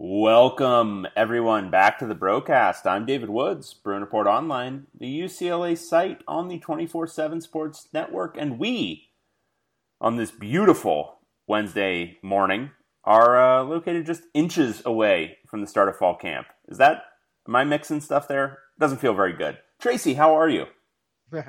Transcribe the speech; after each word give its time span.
Welcome, 0.00 1.08
everyone, 1.16 1.72
back 1.72 1.98
to 1.98 2.06
the 2.06 2.14
broadcast. 2.14 2.86
I'm 2.86 3.04
David 3.04 3.30
Woods, 3.30 3.74
Bruin 3.74 4.00
Report 4.00 4.28
Online, 4.28 4.86
the 4.96 5.22
UCLA 5.22 5.76
site 5.76 6.22
on 6.28 6.46
the 6.46 6.60
24 6.60 7.08
7 7.08 7.40
Sports 7.40 7.88
Network. 7.92 8.36
And 8.38 8.60
we, 8.60 9.08
on 10.00 10.16
this 10.16 10.30
beautiful 10.30 11.18
Wednesday 11.48 12.16
morning, 12.22 12.70
are 13.02 13.42
uh, 13.42 13.64
located 13.64 14.06
just 14.06 14.22
inches 14.34 14.82
away 14.86 15.38
from 15.48 15.62
the 15.62 15.66
start 15.66 15.88
of 15.88 15.96
fall 15.96 16.14
camp. 16.14 16.46
Is 16.68 16.78
that, 16.78 17.02
am 17.48 17.56
I 17.56 17.64
mixing 17.64 18.00
stuff 18.00 18.28
there? 18.28 18.60
Doesn't 18.78 18.98
feel 18.98 19.14
very 19.14 19.32
good. 19.32 19.58
Tracy, 19.80 20.14
how 20.14 20.32
are 20.32 20.48
you? 20.48 20.66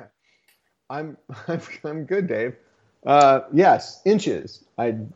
I'm, 0.90 1.16
I'm, 1.46 1.60
I'm 1.84 2.04
good, 2.04 2.26
Dave. 2.26 2.56
Uh, 3.06 3.42
yes, 3.52 4.02
inches. 4.04 4.64
I'd, 4.76 5.08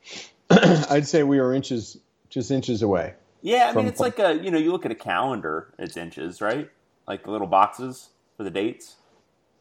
I'd 0.50 1.08
say 1.08 1.24
we 1.24 1.40
are 1.40 1.52
inches 1.52 1.98
just 2.30 2.50
inches 2.50 2.82
away. 2.82 3.14
Yeah, 3.40 3.70
I 3.70 3.76
mean 3.76 3.86
it's 3.86 4.00
like 4.00 4.18
a 4.18 4.34
you 4.34 4.50
know 4.50 4.58
you 4.58 4.72
look 4.72 4.84
at 4.84 4.90
a 4.90 4.96
calendar, 4.96 5.72
it's 5.78 5.96
inches, 5.96 6.40
right? 6.40 6.70
Like 7.06 7.24
the 7.24 7.30
little 7.30 7.46
boxes 7.46 8.08
for 8.36 8.44
the 8.44 8.50
dates, 8.50 8.96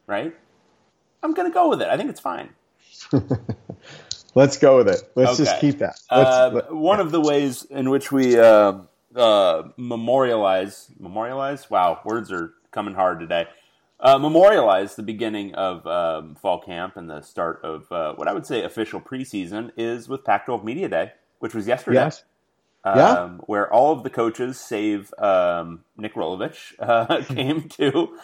right? 0.07 0.35
I'm 1.21 1.33
gonna 1.33 1.51
go 1.51 1.69
with 1.69 1.81
it. 1.81 1.87
I 1.87 1.97
think 1.97 2.09
it's 2.09 2.19
fine. 2.19 2.49
Let's 4.35 4.57
go 4.57 4.77
with 4.77 4.87
it. 4.89 5.01
Let's 5.15 5.33
okay. 5.33 5.45
just 5.45 5.61
keep 5.61 5.79
that. 5.79 5.99
Uh, 6.09 6.51
let, 6.53 6.73
one 6.73 6.99
yeah. 6.99 7.05
of 7.05 7.11
the 7.11 7.21
ways 7.21 7.63
in 7.63 7.89
which 7.89 8.11
we 8.11 8.37
uh, 8.39 8.79
uh, 9.15 9.63
memorialize 9.77 10.91
memorialize. 10.99 11.69
Wow, 11.69 12.01
words 12.03 12.31
are 12.31 12.53
coming 12.71 12.95
hard 12.95 13.19
today. 13.19 13.47
Uh, 13.99 14.19
memorialize 14.19 14.95
the 14.95 15.03
beginning 15.03 15.55
of 15.55 15.85
um, 15.87 16.35
fall 16.35 16.61
camp 16.61 16.97
and 16.97 17.09
the 17.09 17.21
start 17.21 17.61
of 17.63 17.91
uh, 17.91 18.13
what 18.13 18.27
I 18.27 18.33
would 18.33 18.45
say 18.45 18.63
official 18.63 19.01
preseason 19.01 19.71
is 19.75 20.07
with 20.07 20.23
Pac-12 20.23 20.63
Media 20.63 20.87
Day, 20.87 21.13
which 21.39 21.55
was 21.55 21.65
yesterday. 21.65 22.01
Yes 22.01 22.23
yeah. 22.95 23.11
Um, 23.11 23.41
where 23.45 23.71
all 23.71 23.93
of 23.93 24.03
the 24.03 24.09
coaches, 24.09 24.59
save 24.59 25.13
um, 25.17 25.83
Nick 25.97 26.13
Rolovich, 26.15 26.73
uh, 26.79 27.23
came 27.23 27.67
to 27.69 28.17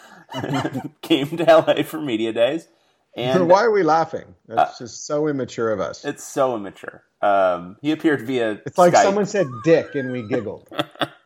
came 1.02 1.36
to 1.36 1.44
LA 1.44 1.82
for 1.82 2.00
media 2.00 2.32
days. 2.32 2.68
And 3.16 3.48
why 3.48 3.62
are 3.64 3.70
we 3.70 3.84
laughing? 3.84 4.34
That's 4.48 4.80
uh, 4.80 4.84
just 4.84 5.06
so 5.06 5.28
immature 5.28 5.70
of 5.70 5.80
us. 5.80 6.04
It's 6.04 6.24
so 6.24 6.56
immature. 6.56 7.04
Um, 7.22 7.76
he 7.80 7.92
appeared 7.92 8.22
via. 8.22 8.60
It's 8.66 8.76
like 8.76 8.92
Skype. 8.92 9.02
someone 9.02 9.26
said 9.26 9.46
"dick" 9.62 9.94
and 9.94 10.10
we 10.10 10.26
giggled. 10.26 10.68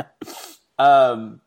um, 0.79 1.41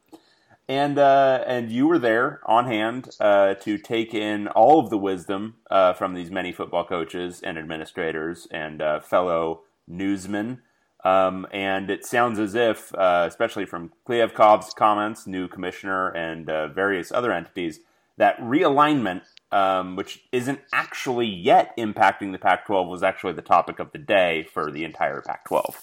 and 0.67 0.97
uh, 0.97 1.43
and 1.45 1.71
you 1.71 1.85
were 1.87 1.99
there 1.99 2.39
on 2.45 2.65
hand 2.65 3.09
uh, 3.19 3.55
to 3.55 3.77
take 3.77 4.13
in 4.13 4.47
all 4.47 4.79
of 4.79 4.89
the 4.89 4.97
wisdom 4.97 5.55
uh, 5.69 5.93
from 5.93 6.13
these 6.13 6.31
many 6.31 6.51
football 6.51 6.85
coaches 6.85 7.41
and 7.43 7.57
administrators 7.57 8.47
and 8.51 8.81
uh, 8.81 8.99
fellow 8.99 9.61
newsmen 9.87 10.61
um, 11.03 11.47
and 11.51 11.89
it 11.89 12.05
sounds 12.05 12.39
as 12.39 12.53
if, 12.53 12.93
uh, 12.95 13.25
especially 13.27 13.65
from 13.65 13.91
Kliavkoff's 14.07 14.73
comments, 14.73 15.25
new 15.25 15.47
commissioner, 15.47 16.09
and 16.09 16.49
uh, 16.49 16.67
various 16.67 17.11
other 17.11 17.31
entities, 17.31 17.79
that 18.17 18.39
realignment, 18.39 19.21
um, 19.51 19.95
which 19.95 20.23
isn't 20.31 20.59
actually 20.73 21.27
yet 21.27 21.75
impacting 21.77 22.31
the 22.31 22.37
Pac 22.37 22.67
12, 22.67 22.87
was 22.87 23.03
actually 23.03 23.33
the 23.33 23.41
topic 23.41 23.79
of 23.79 23.91
the 23.91 23.97
day 23.97 24.47
for 24.53 24.71
the 24.71 24.83
entire 24.83 25.21
Pac 25.21 25.45
12. 25.45 25.81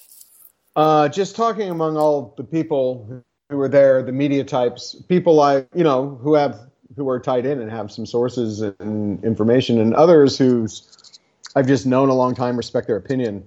Uh, 0.76 1.08
just 1.08 1.34
talking 1.34 1.68
among 1.68 1.96
all 1.96 2.34
the 2.36 2.44
people 2.44 3.24
who 3.50 3.56
were 3.56 3.68
there, 3.68 4.02
the 4.02 4.12
media 4.12 4.44
types, 4.44 4.94
people 5.08 5.40
I, 5.40 5.66
you 5.74 5.82
know, 5.82 6.18
who 6.22 6.34
have 6.34 6.60
who 6.96 7.08
are 7.08 7.20
tied 7.20 7.46
in 7.46 7.60
and 7.60 7.70
have 7.70 7.92
some 7.92 8.06
sources 8.06 8.60
and 8.60 9.22
information, 9.24 9.80
and 9.80 9.94
others 9.94 10.38
who's 10.38 11.18
I've 11.56 11.66
just 11.66 11.86
known 11.86 12.08
a 12.08 12.14
long 12.14 12.34
time, 12.34 12.56
respect 12.56 12.86
their 12.86 12.96
opinion 12.96 13.44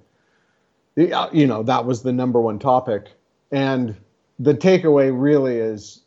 Uh, 0.97 1.30
you 1.31 1.47
know 1.47 1.64
that 1.64 1.86
was 1.86 2.03
the 2.03 2.11
number 2.11 2.42
one 2.42 2.59
topic 2.59 3.08
and 3.52 3.95
the 4.39 4.53
takeaway 4.53 5.11
really 5.14 5.58
is 5.58 6.02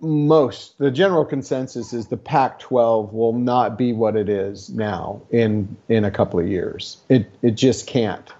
most 0.00 0.78
the 0.78 0.90
general 0.90 1.24
consensus 1.24 1.92
is 1.92 2.08
the 2.08 2.16
Pac-12 2.16 3.12
will 3.12 3.32
not 3.32 3.78
be 3.78 3.92
what 3.92 4.16
it 4.16 4.28
is 4.28 4.70
now 4.70 5.22
in 5.30 5.76
in 5.88 6.04
a 6.04 6.10
couple 6.10 6.38
of 6.38 6.46
years. 6.46 6.98
It 7.08 7.30
it 7.42 7.52
just 7.52 7.86
can't 7.86 8.30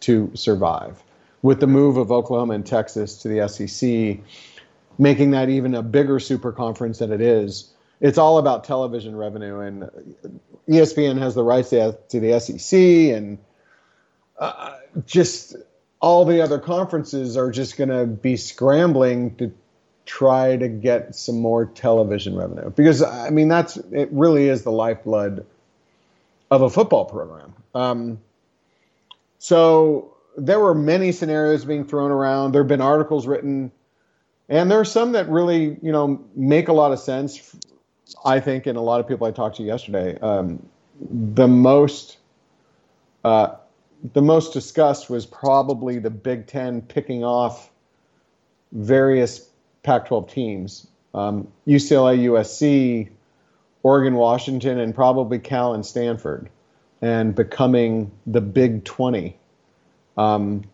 to 0.00 0.30
survive. 0.34 1.02
With 1.42 1.60
the 1.60 1.66
move 1.66 1.96
of 1.96 2.12
Oklahoma 2.12 2.54
and 2.54 2.64
Texas 2.64 3.16
to 3.22 3.28
the 3.28 3.48
SEC, 3.48 4.20
making 4.98 5.32
that 5.32 5.48
even 5.48 5.74
a 5.74 5.82
bigger 5.82 6.20
super 6.20 6.52
conference 6.52 6.98
than 6.98 7.12
it 7.12 7.20
is, 7.20 7.72
it's 8.00 8.18
all 8.18 8.38
about 8.38 8.64
television 8.64 9.16
revenue 9.16 9.58
and 9.60 9.90
ESPN 10.68 11.18
has 11.18 11.34
the 11.34 11.42
rights 11.42 11.70
to, 11.70 11.98
to 12.08 12.20
the 12.20 12.38
SEC 12.38 12.78
and 12.78 13.38
uh, 14.38 14.76
just 15.06 15.56
all 16.00 16.24
the 16.24 16.40
other 16.40 16.58
conferences 16.58 17.36
are 17.36 17.50
just 17.50 17.76
going 17.76 17.88
to 17.90 18.06
be 18.06 18.36
scrambling 18.36 19.36
to 19.36 19.52
try 20.04 20.56
to 20.56 20.68
get 20.68 21.14
some 21.14 21.40
more 21.40 21.66
television 21.66 22.34
revenue 22.36 22.70
because 22.70 23.02
I 23.02 23.30
mean 23.30 23.48
that's 23.48 23.76
it 23.76 24.08
really 24.10 24.48
is 24.48 24.62
the 24.62 24.72
lifeblood 24.72 25.46
of 26.50 26.62
a 26.62 26.68
football 26.68 27.04
program. 27.04 27.54
Um, 27.74 28.20
so 29.38 30.16
there 30.36 30.58
were 30.58 30.74
many 30.74 31.12
scenarios 31.12 31.64
being 31.64 31.84
thrown 31.84 32.10
around. 32.10 32.52
There 32.52 32.62
have 32.62 32.68
been 32.68 32.80
articles 32.80 33.26
written, 33.26 33.70
and 34.48 34.70
there 34.70 34.80
are 34.80 34.84
some 34.84 35.12
that 35.12 35.28
really 35.28 35.78
you 35.82 35.92
know 35.92 36.24
make 36.34 36.68
a 36.68 36.72
lot 36.72 36.92
of 36.92 36.98
sense. 36.98 37.56
I 38.24 38.40
think, 38.40 38.66
and 38.66 38.76
a 38.76 38.80
lot 38.80 39.00
of 39.00 39.08
people 39.08 39.26
I 39.26 39.30
talked 39.30 39.56
to 39.56 39.62
yesterday. 39.62 40.18
Um, 40.20 40.68
the 41.00 41.48
most 41.48 42.18
uh, 43.24 43.56
the 44.12 44.22
most 44.22 44.52
discussed 44.52 45.08
was 45.08 45.26
probably 45.26 45.98
the 45.98 46.10
Big 46.10 46.46
Ten 46.46 46.82
picking 46.82 47.24
off 47.24 47.70
various 48.72 49.48
Pac 49.82 50.06
12 50.06 50.30
teams 50.30 50.86
um, 51.14 51.48
UCLA, 51.66 52.18
USC, 52.20 53.10
Oregon, 53.82 54.14
Washington, 54.14 54.78
and 54.78 54.94
probably 54.94 55.38
Cal 55.38 55.74
and 55.74 55.84
Stanford, 55.84 56.48
and 57.02 57.34
becoming 57.34 58.10
the 58.26 58.40
Big 58.40 58.84
20. 58.84 59.36
Um, 60.16 60.64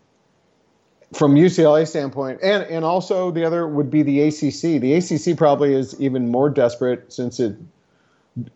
from 1.12 1.34
UCLA 1.34 1.88
standpoint, 1.88 2.40
and, 2.42 2.62
and 2.64 2.84
also 2.84 3.30
the 3.30 3.44
other 3.44 3.66
would 3.66 3.90
be 3.90 4.02
the 4.02 4.20
ACC. 4.22 4.80
The 4.80 4.94
ACC 4.94 5.36
probably 5.36 5.74
is 5.74 5.98
even 6.00 6.28
more 6.28 6.50
desperate 6.50 7.12
since 7.12 7.40
it 7.40 7.56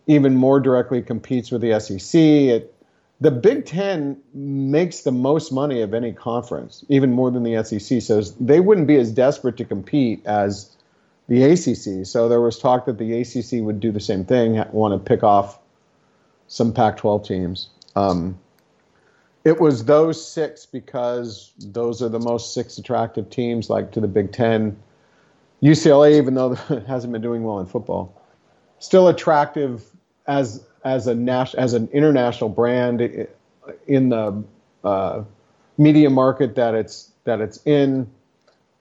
even 0.06 0.36
more 0.36 0.60
directly 0.60 1.02
competes 1.02 1.50
with 1.50 1.62
the 1.62 1.80
SEC. 1.80 2.20
It 2.20 2.71
the 3.22 3.30
Big 3.30 3.66
Ten 3.66 4.20
makes 4.34 5.02
the 5.02 5.12
most 5.12 5.52
money 5.52 5.80
of 5.80 5.94
any 5.94 6.12
conference, 6.12 6.84
even 6.88 7.12
more 7.12 7.30
than 7.30 7.44
the 7.44 7.62
SEC. 7.62 8.02
So 8.02 8.20
they 8.40 8.58
wouldn't 8.58 8.88
be 8.88 8.96
as 8.96 9.12
desperate 9.12 9.56
to 9.58 9.64
compete 9.64 10.26
as 10.26 10.76
the 11.28 11.44
ACC. 11.44 12.04
So 12.04 12.28
there 12.28 12.40
was 12.40 12.58
talk 12.58 12.84
that 12.86 12.98
the 12.98 13.20
ACC 13.20 13.64
would 13.64 13.78
do 13.78 13.92
the 13.92 14.00
same 14.00 14.24
thing, 14.24 14.64
want 14.72 14.92
to 14.92 14.98
pick 14.98 15.22
off 15.22 15.60
some 16.48 16.72
Pac-12 16.72 17.24
teams. 17.24 17.70
Um, 17.94 18.36
it 19.44 19.60
was 19.60 19.84
those 19.84 20.24
six 20.24 20.66
because 20.66 21.52
those 21.58 22.02
are 22.02 22.08
the 22.08 22.18
most 22.18 22.52
six 22.54 22.76
attractive 22.76 23.30
teams, 23.30 23.70
like 23.70 23.92
to 23.92 24.00
the 24.00 24.08
Big 24.08 24.32
Ten. 24.32 24.76
UCLA, 25.62 26.16
even 26.16 26.34
though 26.34 26.58
it 26.70 26.86
hasn't 26.88 27.12
been 27.12 27.22
doing 27.22 27.44
well 27.44 27.60
in 27.60 27.66
football, 27.66 28.20
still 28.80 29.06
attractive 29.06 29.84
as 30.26 30.66
as 30.84 31.06
a 31.06 31.14
nas- 31.14 31.54
as 31.54 31.74
an 31.74 31.88
international 31.92 32.50
brand 32.50 33.28
in 33.86 34.08
the 34.08 34.42
uh, 34.84 35.22
media 35.78 36.10
market 36.10 36.54
that 36.56 36.74
it's 36.74 37.10
that 37.24 37.40
it's 37.40 37.60
in, 37.64 38.10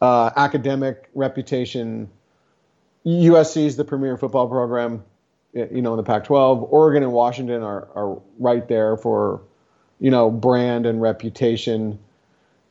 uh, 0.02 0.32
academic 0.36 1.10
reputation. 1.14 2.10
USC 3.06 3.66
is 3.66 3.78
the 3.78 3.86
premier 3.86 4.18
football 4.18 4.48
program, 4.48 5.04
you 5.54 5.82
know, 5.82 5.94
in 5.94 5.98
the 5.98 6.04
Pac-12. 6.04 6.72
Oregon 6.72 7.04
and 7.04 7.12
Washington 7.12 7.64
are 7.64 7.88
are 7.96 8.22
right 8.40 8.68
there 8.68 8.98
for, 8.98 9.42
you 10.00 10.12
know, 10.12 10.30
brand 10.30 10.86
and 10.86 11.02
reputation. 11.02 12.00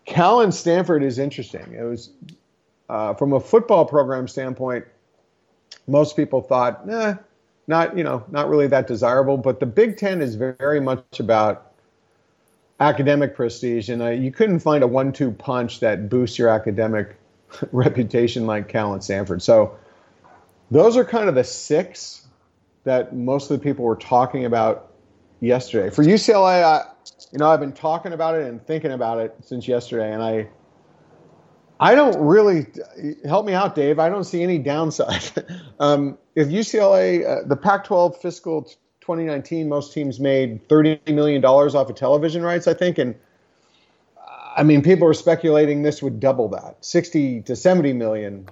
Cal 0.07 0.41
and 0.41 0.55
Stanford 0.55 1.03
is 1.03 1.19
interesting. 1.19 1.73
It 1.73 1.83
was 1.83 2.11
uh, 2.89 3.15
from 3.15 3.33
a 3.33 3.41
football 3.41 3.85
program 3.85 4.27
standpoint. 4.27 4.85
Most 5.87 6.17
people 6.17 6.43
thought, 6.43 6.87
nah, 6.87 7.15
not 7.71 7.97
you 7.97 8.05
know 8.05 8.23
not 8.31 8.51
really 8.51 8.67
that 8.67 8.87
desirable. 8.87 9.39
But 9.39 9.61
the 9.61 9.67
Big 9.67 9.97
Ten 9.97 10.21
is 10.21 10.35
very 10.35 10.81
much 10.81 11.21
about 11.21 11.73
academic 12.81 13.35
prestige, 13.35 13.89
and 13.89 14.03
uh, 14.03 14.09
you 14.11 14.33
couldn't 14.33 14.59
find 14.59 14.83
a 14.83 14.87
one-two 14.87 15.31
punch 15.31 15.81
that 15.81 16.11
boosts 16.11 16.39
your 16.39 16.49
academic 16.49 17.17
reputation 17.73 18.47
like 18.47 18.69
Cal 18.69 18.93
and 18.93 19.03
Stanford. 19.03 19.41
So 19.41 19.79
those 20.71 20.97
are 20.97 21.05
kind 21.05 21.29
of 21.29 21.35
the 21.35 21.45
six 21.45 22.27
that 22.85 23.15
most 23.15 23.51
of 23.51 23.59
the 23.59 23.63
people 23.63 23.85
were 23.85 23.97
talking 23.97 24.45
about 24.45 24.93
yesterday. 25.41 25.95
For 25.95 26.03
UCLA, 26.03 26.63
I, 26.65 26.85
you 27.33 27.39
know, 27.39 27.49
I've 27.51 27.61
been 27.61 27.73
talking 27.73 28.13
about 28.13 28.35
it 28.35 28.47
and 28.47 28.65
thinking 28.67 28.93
about 28.93 29.19
it 29.19 29.35
since 29.43 29.69
yesterday, 29.69 30.13
and 30.13 30.23
I 30.23 30.49
I 31.81 31.95
don't 31.95 32.21
really 32.21 32.67
help 33.25 33.47
me 33.47 33.55
out, 33.55 33.75
Dave. 33.75 33.99
I 33.99 34.11
don't 34.11 34.25
see 34.25 34.43
any 34.43 34.59
downside. 34.59 35.25
um, 35.81 36.19
if 36.35 36.49
UCLA, 36.49 37.27
uh, 37.27 37.49
the 37.49 37.57
Pac-12 37.57 38.21
fiscal 38.21 38.65
2019, 39.01 39.67
most 39.67 39.95
teams 39.95 40.21
made 40.21 40.69
30 40.69 41.01
million 41.09 41.41
dollars 41.41 41.75
off 41.75 41.89
of 41.89 41.97
television 41.97 42.43
rights, 42.43 42.69
I 42.69 42.75
think, 42.75 42.99
and 42.99 43.15
I 44.57 44.63
mean, 44.63 44.83
people 44.83 45.09
are 45.09 45.15
speculating 45.15 45.83
this 45.83 46.03
would 46.03 46.21
double 46.21 46.49
that, 46.51 46.85
60 46.85 47.43
to 47.43 47.57
70 47.57 47.95
million 47.95 48.49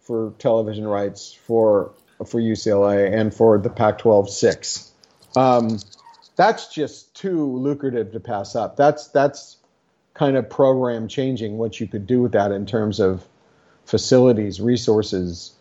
for 0.00 0.32
television 0.38 0.86
rights 0.86 1.32
for 1.32 1.92
for 2.26 2.40
UCLA 2.40 3.12
and 3.12 3.32
for 3.32 3.58
the 3.58 3.70
Pac-12 3.70 4.28
six. 4.28 4.90
Um, 5.36 5.78
that's 6.36 6.72
just 6.72 7.14
too 7.14 7.56
lucrative 7.56 8.12
to 8.12 8.20
pass 8.20 8.56
up. 8.56 8.76
That's 8.76 9.08
that's 9.08 9.58
kind 10.14 10.36
of 10.36 10.48
program 10.48 11.08
changing 11.08 11.58
what 11.58 11.80
you 11.80 11.86
could 11.86 12.06
do 12.06 12.20
with 12.20 12.32
that 12.32 12.52
in 12.52 12.66
terms 12.66 13.00
of 13.00 13.26
facilities, 13.84 14.60
resources, 14.60 15.54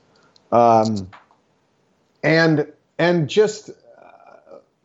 um, 0.52 1.10
and 2.24 2.72
and 2.98 3.30
just 3.30 3.72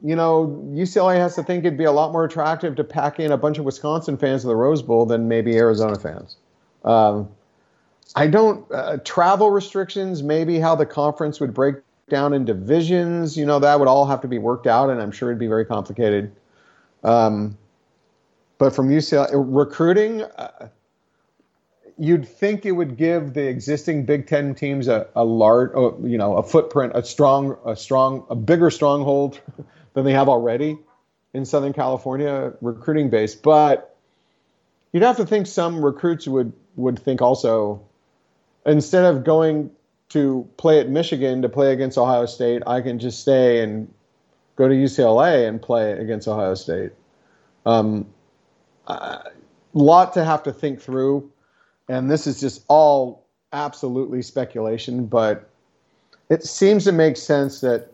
you 0.04 0.14
know, 0.14 0.62
UCLA 0.72 1.16
has 1.16 1.34
to 1.36 1.42
think 1.42 1.64
it'd 1.64 1.78
be 1.78 1.84
a 1.84 1.92
lot 1.92 2.12
more 2.12 2.24
attractive 2.24 2.76
to 2.76 2.84
pack 2.84 3.18
in 3.18 3.32
a 3.32 3.38
bunch 3.38 3.56
of 3.56 3.64
Wisconsin 3.64 4.18
fans 4.18 4.44
in 4.44 4.48
the 4.48 4.54
Rose 4.54 4.82
Bowl 4.82 5.06
than 5.06 5.28
maybe 5.28 5.56
Arizona 5.56 5.98
fans. 5.98 6.36
Um, 6.84 7.30
I 8.14 8.26
don't 8.26 8.70
uh, 8.70 8.98
travel 8.98 9.50
restrictions, 9.50 10.22
maybe 10.22 10.58
how 10.58 10.74
the 10.74 10.84
conference 10.84 11.40
would 11.40 11.54
break 11.54 11.76
down 12.10 12.34
in 12.34 12.44
divisions. 12.44 13.34
You 13.38 13.46
know, 13.46 13.58
that 13.60 13.78
would 13.78 13.88
all 13.88 14.04
have 14.04 14.20
to 14.20 14.28
be 14.28 14.36
worked 14.36 14.66
out, 14.66 14.90
and 14.90 15.00
I'm 15.00 15.10
sure 15.10 15.30
it'd 15.30 15.38
be 15.38 15.46
very 15.46 15.64
complicated. 15.64 16.36
Um, 17.02 17.56
but 18.58 18.74
from 18.74 18.88
UCLA 18.88 19.30
recruiting, 19.32 20.22
uh, 20.22 20.68
you'd 21.98 22.28
think 22.28 22.66
it 22.66 22.72
would 22.72 22.96
give 22.96 23.34
the 23.34 23.46
existing 23.46 24.04
Big 24.04 24.26
Ten 24.26 24.54
teams 24.54 24.88
a, 24.88 25.08
a 25.14 25.24
large, 25.24 25.72
uh, 25.76 25.96
you 25.98 26.18
know, 26.18 26.36
a 26.36 26.42
footprint, 26.42 26.92
a 26.94 27.04
strong, 27.04 27.56
a 27.64 27.76
strong, 27.76 28.26
a 28.30 28.34
bigger 28.34 28.70
stronghold 28.70 29.40
than 29.94 30.04
they 30.04 30.12
have 30.12 30.28
already 30.28 30.78
in 31.32 31.44
Southern 31.44 31.72
California 31.72 32.52
recruiting 32.60 33.10
base. 33.10 33.34
But 33.34 33.96
you'd 34.92 35.02
have 35.02 35.16
to 35.16 35.26
think 35.26 35.46
some 35.46 35.84
recruits 35.84 36.26
would 36.26 36.52
would 36.76 36.98
think 36.98 37.22
also 37.22 37.82
instead 38.66 39.04
of 39.04 39.24
going 39.24 39.70
to 40.08 40.48
play 40.56 40.80
at 40.80 40.88
Michigan 40.88 41.42
to 41.42 41.48
play 41.48 41.72
against 41.72 41.98
Ohio 41.98 42.26
State, 42.26 42.62
I 42.66 42.80
can 42.80 42.98
just 42.98 43.20
stay 43.20 43.62
and 43.62 43.92
go 44.56 44.68
to 44.68 44.74
UCLA 44.74 45.48
and 45.48 45.60
play 45.60 45.92
against 45.92 46.28
Ohio 46.28 46.54
State. 46.54 46.92
Um, 47.66 48.06
a 48.86 49.30
lot 49.72 50.14
to 50.14 50.24
have 50.24 50.42
to 50.44 50.52
think 50.52 50.80
through, 50.80 51.30
and 51.88 52.10
this 52.10 52.26
is 52.26 52.40
just 52.40 52.64
all 52.68 53.26
absolutely 53.52 54.22
speculation, 54.22 55.06
but 55.06 55.48
it 56.28 56.44
seems 56.44 56.84
to 56.84 56.92
make 56.92 57.16
sense 57.16 57.60
that 57.60 57.92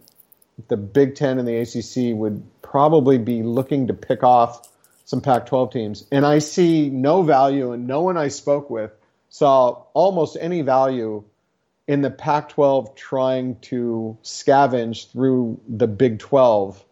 the 0.69 0.77
Big 0.77 1.15
Ten 1.15 1.39
and 1.39 1.49
the 1.49 1.57
ACC 1.57 2.17
would 2.17 2.43
probably 2.63 3.19
be 3.19 3.43
looking 3.43 3.87
to 3.89 3.95
pick 3.95 4.23
off 4.23 4.69
some 5.05 5.21
Pac 5.21 5.47
12 5.47 5.73
teams. 5.73 6.07
And 6.13 6.25
I 6.25 6.39
see 6.39 6.89
no 6.89 7.23
value, 7.23 7.73
and 7.73 7.87
no 7.87 8.03
one 8.03 8.17
I 8.17 8.29
spoke 8.29 8.71
with 8.71 8.93
saw 9.29 9.83
almost 9.95 10.37
any 10.41 10.63
value 10.63 11.23
in 11.87 12.03
the 12.03 12.11
Pac 12.11 12.51
12 12.51 12.95
trying 12.95 13.57
to 13.61 14.17
scavenge 14.23 15.11
through 15.11 15.61
the 15.69 15.87
Big 15.87 16.19
12 16.19 16.85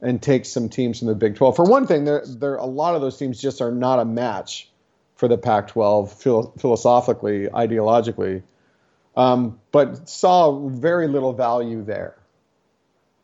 and 0.00 0.22
take 0.22 0.44
some 0.44 0.68
teams 0.68 0.98
from 0.98 1.08
the 1.08 1.14
Big 1.14 1.36
12. 1.36 1.56
For 1.56 1.64
one 1.64 1.86
thing, 1.86 2.04
there, 2.04 2.22
there 2.26 2.56
a 2.56 2.66
lot 2.66 2.94
of 2.94 3.00
those 3.00 3.16
teams 3.16 3.40
just 3.40 3.60
are 3.60 3.72
not 3.72 3.98
a 3.98 4.04
match 4.04 4.70
for 5.14 5.28
the 5.28 5.38
Pac 5.38 5.68
12 5.68 6.12
philo- 6.12 6.52
philosophically, 6.58 7.46
ideologically, 7.46 8.42
um, 9.16 9.58
but 9.72 10.08
saw 10.08 10.68
very 10.68 11.08
little 11.08 11.32
value 11.32 11.82
there. 11.82 12.16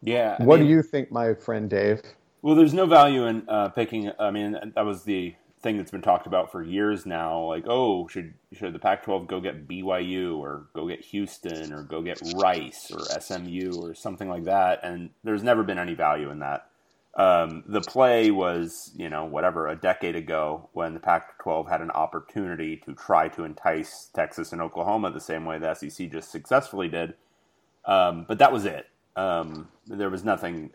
Yeah. 0.03 0.37
I 0.41 0.45
what 0.45 0.59
mean, 0.59 0.69
do 0.69 0.75
you 0.75 0.83
think, 0.83 1.13
my 1.13 1.35
friend 1.35 1.69
Dave? 1.69 2.03
Well, 2.41 2.55
there's 2.55 2.75
no 2.75 2.87
value 2.87 3.27
in 3.27 3.49
uh, 3.49 3.69
picking. 3.69 4.11
I 4.19 4.31
mean, 4.31 4.73
that 4.75 4.85
was 4.85 5.05
the 5.05 5.35
thing 5.63 5.77
that's 5.77 5.91
been 5.91 6.03
talked 6.03 6.27
about 6.27 6.51
for 6.51 6.63
years 6.63 7.07
now. 7.07 7.45
Like, 7.45 7.65
oh, 7.67 8.09
should 8.09 8.35
should 8.53 8.73
the 8.73 8.79
Pac-12 8.79 9.27
go 9.27 9.41
get 9.41 9.69
BYU 9.69 10.39
or 10.39 10.67
go 10.75 10.89
get 10.89 11.05
Houston 11.07 11.73
or 11.73 11.83
go 11.83 12.03
get 12.03 12.21
Rice 12.37 12.91
or 12.91 13.01
SMU 13.21 13.73
or 13.81 13.95
something 13.95 14.29
like 14.29 14.45
that? 14.45 14.81
And 14.83 15.11
there's 15.25 15.43
never 15.43 15.63
been 15.63 15.79
any 15.79 15.95
value 15.95 16.31
in 16.31 16.41
that. 16.41 16.69
Um, 17.15 17.63
the 17.67 17.83
play 17.83 18.31
was, 18.31 18.91
you 18.97 19.11
know, 19.11 19.27
whatever, 19.27 19.69
a 19.69 19.77
decade 19.77 20.17
ago 20.17 20.71
when 20.73 20.95
the 20.95 21.01
Pac 21.01 21.39
12 21.43 21.69
had 21.69 21.83
an 21.83 21.91
opportunity 21.91 22.77
to 22.79 22.95
try 22.95 23.29
to 23.29 23.45
entice 23.45 24.09
Texas 24.15 24.53
and 24.53 24.63
Oklahoma 24.63 25.11
the 25.11 25.21
same 25.21 25.45
way 25.45 25.59
the 25.59 25.75
SEC 25.75 26.11
just 26.11 26.31
successfully 26.31 26.89
did. 26.89 27.15
Um, 27.85 28.25
but 28.27 28.39
that 28.39 28.53
was 28.53 28.65
it. 28.65 28.87
Um, 29.17 29.69
there 29.87 30.11
was 30.11 30.25
nothing. 30.25 30.71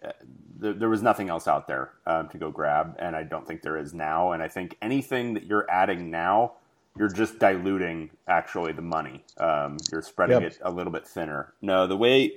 There, 0.59 0.73
there, 0.73 0.89
was 0.89 1.01
nothing 1.01 1.29
else 1.29 1.47
out 1.47 1.67
there 1.67 1.91
um, 2.05 2.29
to 2.29 2.37
go 2.37 2.51
grab, 2.51 2.95
and 2.99 3.15
I 3.15 3.23
don't 3.23 3.47
think 3.47 3.61
there 3.61 3.77
is 3.77 3.93
now. 3.93 4.31
And 4.31 4.41
I 4.41 4.47
think 4.47 4.75
anything 4.81 5.33
that 5.35 5.45
you're 5.45 5.69
adding 5.69 6.09
now, 6.09 6.53
you're 6.97 7.09
just 7.09 7.39
diluting 7.39 8.09
actually 8.27 8.73
the 8.73 8.81
money. 8.81 9.23
Um, 9.37 9.77
you're 9.91 10.01
spreading 10.01 10.41
yep. 10.41 10.51
it 10.51 10.59
a 10.61 10.71
little 10.71 10.91
bit 10.91 11.07
thinner. 11.07 11.53
No, 11.61 11.87
the 11.87 11.97
way 11.97 12.33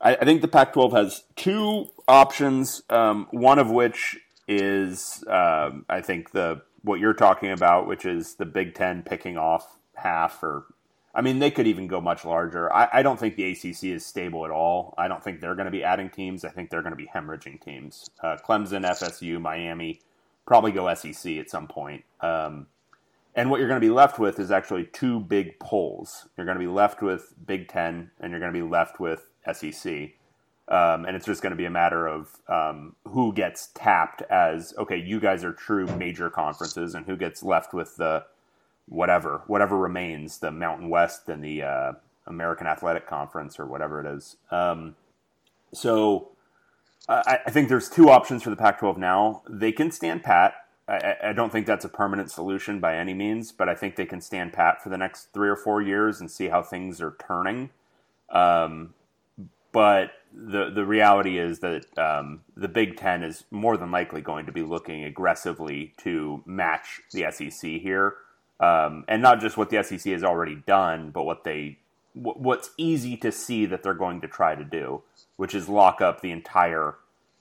I, 0.00 0.16
I 0.16 0.24
think 0.24 0.40
the 0.40 0.48
Pac-12 0.48 0.92
has 0.92 1.24
two 1.36 1.86
options. 2.08 2.82
Um, 2.90 3.28
one 3.30 3.58
of 3.58 3.70
which 3.70 4.18
is 4.48 5.22
um, 5.28 5.84
I 5.88 6.00
think 6.00 6.32
the 6.32 6.62
what 6.82 6.98
you're 6.98 7.14
talking 7.14 7.50
about, 7.50 7.86
which 7.86 8.04
is 8.06 8.34
the 8.34 8.46
Big 8.46 8.74
Ten 8.74 9.02
picking 9.02 9.36
off 9.36 9.78
half 9.94 10.42
or 10.42 10.64
I 11.14 11.22
mean, 11.22 11.40
they 11.40 11.50
could 11.50 11.66
even 11.66 11.88
go 11.88 12.00
much 12.00 12.24
larger. 12.24 12.72
I, 12.72 12.88
I, 12.92 13.02
don't 13.02 13.18
think 13.18 13.34
the 13.34 13.50
ACC 13.50 13.84
is 13.84 14.06
stable 14.06 14.44
at 14.44 14.52
all. 14.52 14.94
I 14.96 15.08
don't 15.08 15.22
think 15.22 15.40
they're 15.40 15.56
going 15.56 15.66
to 15.66 15.72
be 15.72 15.82
adding 15.82 16.08
teams. 16.08 16.44
I 16.44 16.50
think 16.50 16.70
they're 16.70 16.82
going 16.82 16.92
to 16.92 16.96
be 16.96 17.08
hemorrhaging 17.12 17.60
teams. 17.60 18.08
Uh, 18.22 18.36
Clemson, 18.36 18.86
FSU, 18.86 19.40
Miami, 19.40 20.00
probably 20.46 20.70
go 20.70 20.92
SEC 20.94 21.36
at 21.36 21.50
some 21.50 21.66
point. 21.66 22.04
Um, 22.20 22.66
and 23.34 23.50
what 23.50 23.58
you're 23.58 23.68
going 23.68 23.80
to 23.80 23.86
be 23.86 23.92
left 23.92 24.18
with 24.18 24.38
is 24.38 24.50
actually 24.50 24.84
two 24.92 25.20
big 25.20 25.58
poles. 25.58 26.28
You're 26.36 26.46
going 26.46 26.58
to 26.58 26.64
be 26.64 26.70
left 26.70 27.02
with 27.02 27.32
Big 27.44 27.68
Ten, 27.68 28.10
and 28.20 28.30
you're 28.30 28.40
going 28.40 28.52
to 28.52 28.58
be 28.58 28.68
left 28.68 29.00
with 29.00 29.30
SEC. 29.52 30.10
Um, 30.68 31.04
and 31.04 31.16
it's 31.16 31.26
just 31.26 31.42
going 31.42 31.50
to 31.50 31.56
be 31.56 31.64
a 31.64 31.70
matter 31.70 32.06
of 32.06 32.28
um, 32.48 32.94
who 33.08 33.32
gets 33.32 33.70
tapped 33.74 34.22
as 34.22 34.72
okay, 34.78 34.96
you 34.96 35.18
guys 35.18 35.42
are 35.42 35.52
true 35.52 35.86
major 35.96 36.30
conferences, 36.30 36.94
and 36.94 37.06
who 37.06 37.16
gets 37.16 37.42
left 37.42 37.74
with 37.74 37.96
the 37.96 38.24
whatever 38.90 39.42
whatever 39.46 39.78
remains 39.78 40.38
the 40.38 40.50
Mountain 40.50 40.90
West 40.90 41.28
and 41.28 41.42
the 41.42 41.62
uh, 41.62 41.92
American 42.26 42.66
Athletic 42.66 43.06
Conference 43.06 43.58
or 43.58 43.64
whatever 43.64 44.00
it 44.00 44.16
is. 44.16 44.36
Um, 44.50 44.96
so 45.72 46.32
I, 47.08 47.38
I, 47.46 47.50
think 47.50 47.68
there's 47.68 47.88
two 47.88 48.10
options 48.10 48.42
for 48.42 48.50
the 48.50 48.56
Pac-12 48.56 48.98
now. 48.98 49.42
They 49.48 49.72
can 49.72 49.92
stand 49.92 50.24
pat. 50.24 50.54
I, 50.88 51.14
I, 51.24 51.32
don't 51.32 51.52
think 51.52 51.66
that's 51.66 51.84
a 51.84 51.88
permanent 51.88 52.32
solution 52.32 52.80
by 52.80 52.96
any 52.96 53.14
means, 53.14 53.52
but 53.52 53.68
I 53.68 53.76
think 53.76 53.94
they 53.94 54.04
can 54.04 54.20
stand 54.20 54.52
pat 54.52 54.82
for 54.82 54.88
the 54.88 54.98
next 54.98 55.32
three 55.32 55.48
or 55.48 55.56
four 55.56 55.80
years 55.80 56.20
and 56.20 56.28
see 56.28 56.48
how 56.48 56.62
things 56.62 57.00
are 57.00 57.16
turning. 57.26 57.70
Um, 58.28 58.94
but 59.72 60.10
the 60.32 60.70
the 60.70 60.84
reality 60.84 61.38
is 61.38 61.60
that 61.60 61.86
um, 61.96 62.40
the 62.56 62.68
Big 62.68 62.96
Ten 62.96 63.22
is 63.22 63.44
more 63.52 63.76
than 63.76 63.92
likely 63.92 64.20
going 64.20 64.46
to 64.46 64.52
be 64.52 64.62
looking 64.62 65.04
aggressively 65.04 65.94
to 65.98 66.42
match 66.44 67.00
the 67.12 67.30
SEC 67.30 67.70
here 67.80 68.14
um, 68.60 69.04
and 69.08 69.22
not 69.22 69.40
just 69.40 69.56
what 69.56 69.70
the 69.70 69.82
SEC 69.82 70.12
has 70.12 70.22
already 70.22 70.62
done, 70.66 71.10
but 71.10 71.24
what 71.24 71.44
they 71.44 71.78
what's 72.14 72.70
easy 72.76 73.16
to 73.16 73.30
see 73.30 73.66
that 73.66 73.82
they're 73.82 73.94
going 73.94 74.20
to 74.20 74.28
try 74.28 74.54
to 74.54 74.64
do, 74.64 75.02
which 75.36 75.54
is 75.54 75.68
lock 75.68 76.00
up 76.00 76.20
the 76.20 76.32
entire 76.32 76.96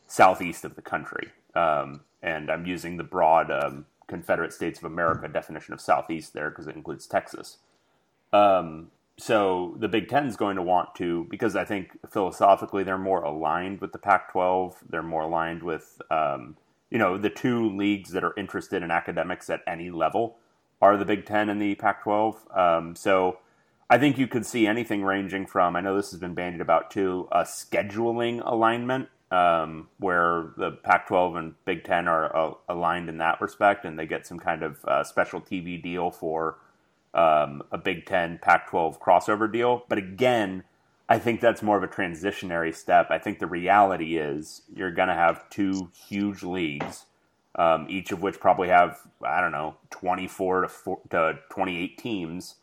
southeast 0.08 0.64
of 0.64 0.76
the 0.76 0.82
country. 0.82 1.30
Um, 1.56 2.02
and 2.22 2.52
I'm 2.52 2.66
using 2.66 2.98
the 2.98 3.04
broad 3.04 3.50
um, 3.52 3.86
Confederate 4.08 4.54
States 4.54 4.80
of 4.80 4.86
America 4.86 5.28
definition 5.28 5.74
of 5.74 5.82
southeast 5.82 6.34
there 6.34 6.50
because 6.50 6.68
it 6.68 6.76
includes 6.76 7.08
Texas. 7.08 7.58
Um, 8.32 8.92
so 9.18 9.76
the 9.80 9.88
Big 9.88 10.08
Ten 10.08 10.28
is 10.28 10.38
going 10.38 10.56
to 10.56 10.62
want 10.62 10.96
to, 10.96 11.26
because 11.30 11.56
I 11.56 11.66
think 11.66 11.98
philosophically 12.10 12.84
they're 12.84 12.98
more 12.98 13.24
aligned 13.24 13.82
with 13.82 13.92
the 13.92 13.98
Pac-12. 13.98 14.76
They're 14.88 15.04
more 15.04 15.24
aligned 15.24 15.64
with, 15.64 16.02
um, 16.10 16.56
you 16.90 16.98
know, 17.00 17.18
the 17.18 17.30
two 17.30 17.76
leagues 17.76 18.12
that 18.12 18.24
are 18.24 18.34
interested 18.38 18.84
in 18.84 18.92
academics 18.92 19.50
at 19.50 19.62
any 19.68 19.90
level 19.90 20.38
are 20.82 20.98
the 20.98 21.06
Big 21.06 21.26
Ten 21.26 21.50
and 21.50 21.62
the 21.62 21.76
Pac 21.76 22.04
12. 22.04 22.48
Um, 22.56 22.96
so 22.96 23.40
I 23.90 23.98
think 23.98 24.18
you 24.18 24.28
could 24.28 24.46
see 24.46 24.68
anything 24.68 25.04
ranging 25.04 25.46
from, 25.46 25.76
I 25.76 25.82
know 25.82 25.96
this 25.96 26.12
has 26.12 26.20
been 26.20 26.34
bandied 26.34 26.62
about 26.62 26.92
too, 26.92 27.28
a 27.32 27.42
scheduling 27.44 28.42
alignment 28.46 29.10
um, 29.32 29.90
where 30.00 30.54
the 30.58 30.72
Pac 30.72 31.08
12 31.08 31.36
and 31.36 31.54
Big 31.66 31.84
Ten 31.84 32.08
are 32.08 32.36
uh, 32.36 32.54
aligned 32.68 33.10
in 33.10 33.18
that 33.18 33.42
respect 33.42 33.86
and 33.86 33.98
they 33.98 34.06
get 34.06 34.26
some 34.26 34.40
kind 34.40 34.64
of 34.64 34.84
uh, 34.86 35.04
special 35.04 35.42
TV 35.42 35.82
deal 35.82 36.12
for 36.12 36.58
um, 37.14 37.62
a 37.72 37.78
Big 37.78 38.06
Ten 38.06 38.40
Pac 38.42 38.70
12 38.70 39.00
crossover 39.00 39.52
deal. 39.52 39.84
But 39.90 39.98
again, 39.98 40.64
I 41.08 41.18
think 41.18 41.42
that's 41.42 41.64
more 41.64 41.78
of 41.78 41.84
a 41.84 41.88
transitionary 41.88 42.74
step. 42.74 43.08
I 43.10 43.18
think 43.18 43.40
the 43.40 43.48
reality 43.48 44.18
is 44.18 44.62
you're 44.74 44.92
going 44.92 45.10
to 45.10 45.16
have 45.16 45.50
two 45.50 45.92
huge 46.08 46.44
leagues 46.44 47.06
um, 47.56 47.88
each 47.90 48.12
of 48.12 48.22
which 48.22 48.40
probably 48.40 48.70
have 48.70 49.00
I 49.24 49.42
don't 49.42 49.52
know 49.52 49.76
24 49.92 50.62
to, 50.62 50.68
four, 50.68 51.00
to 51.10 51.40
28 51.50 51.98
teams 51.98 52.56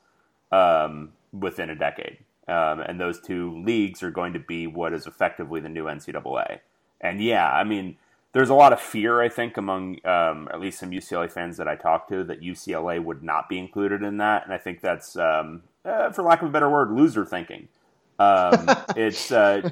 um, 0.53 1.13
within 1.33 1.71
a 1.71 1.75
decade. 1.75 2.19
Um, 2.49 2.81
and 2.81 3.01
those 3.01 3.21
two 3.21 3.61
leagues 3.65 4.03
are 4.03 4.11
going 4.13 4.33
to 4.33 4.39
be 4.39 4.67
what 4.69 4.93
is 4.93 5.07
effectively 5.07 5.59
the 5.59 5.69
new 5.69 5.85
NCAA. 5.85 6.61
And 7.01 7.21
yeah, 7.21 7.51
I 7.51 7.65
mean 7.65 7.97
there's 8.37 8.51
a 8.51 8.55
lot 8.55 8.75
of 8.75 8.81
fear, 8.83 9.23
I 9.23 9.31
think, 9.31 9.57
among 9.57 10.05
um, 10.05 10.47
at 10.53 10.61
least 10.61 10.79
some 10.79 10.91
UCLA 10.91 11.31
fans 11.31 11.57
that 11.57 11.67
I 11.67 11.75
talked 11.75 12.11
to 12.11 12.23
that 12.25 12.43
UCLA 12.43 13.03
would 13.03 13.23
not 13.23 13.49
be 13.49 13.59
included 13.59 14.03
in 14.03 14.19
that, 14.19 14.45
and 14.45 14.53
I 14.53 14.59
think 14.59 14.83
that's, 14.83 15.17
um, 15.17 15.63
uh, 15.87 16.11
for 16.11 16.23
lack 16.23 16.43
of 16.43 16.49
a 16.51 16.53
better 16.53 16.69
word, 16.69 16.93
loser 16.93 17.25
thinking. 17.25 17.69
Um, 18.19 18.67
it's 18.97 19.31
uh, 19.31 19.71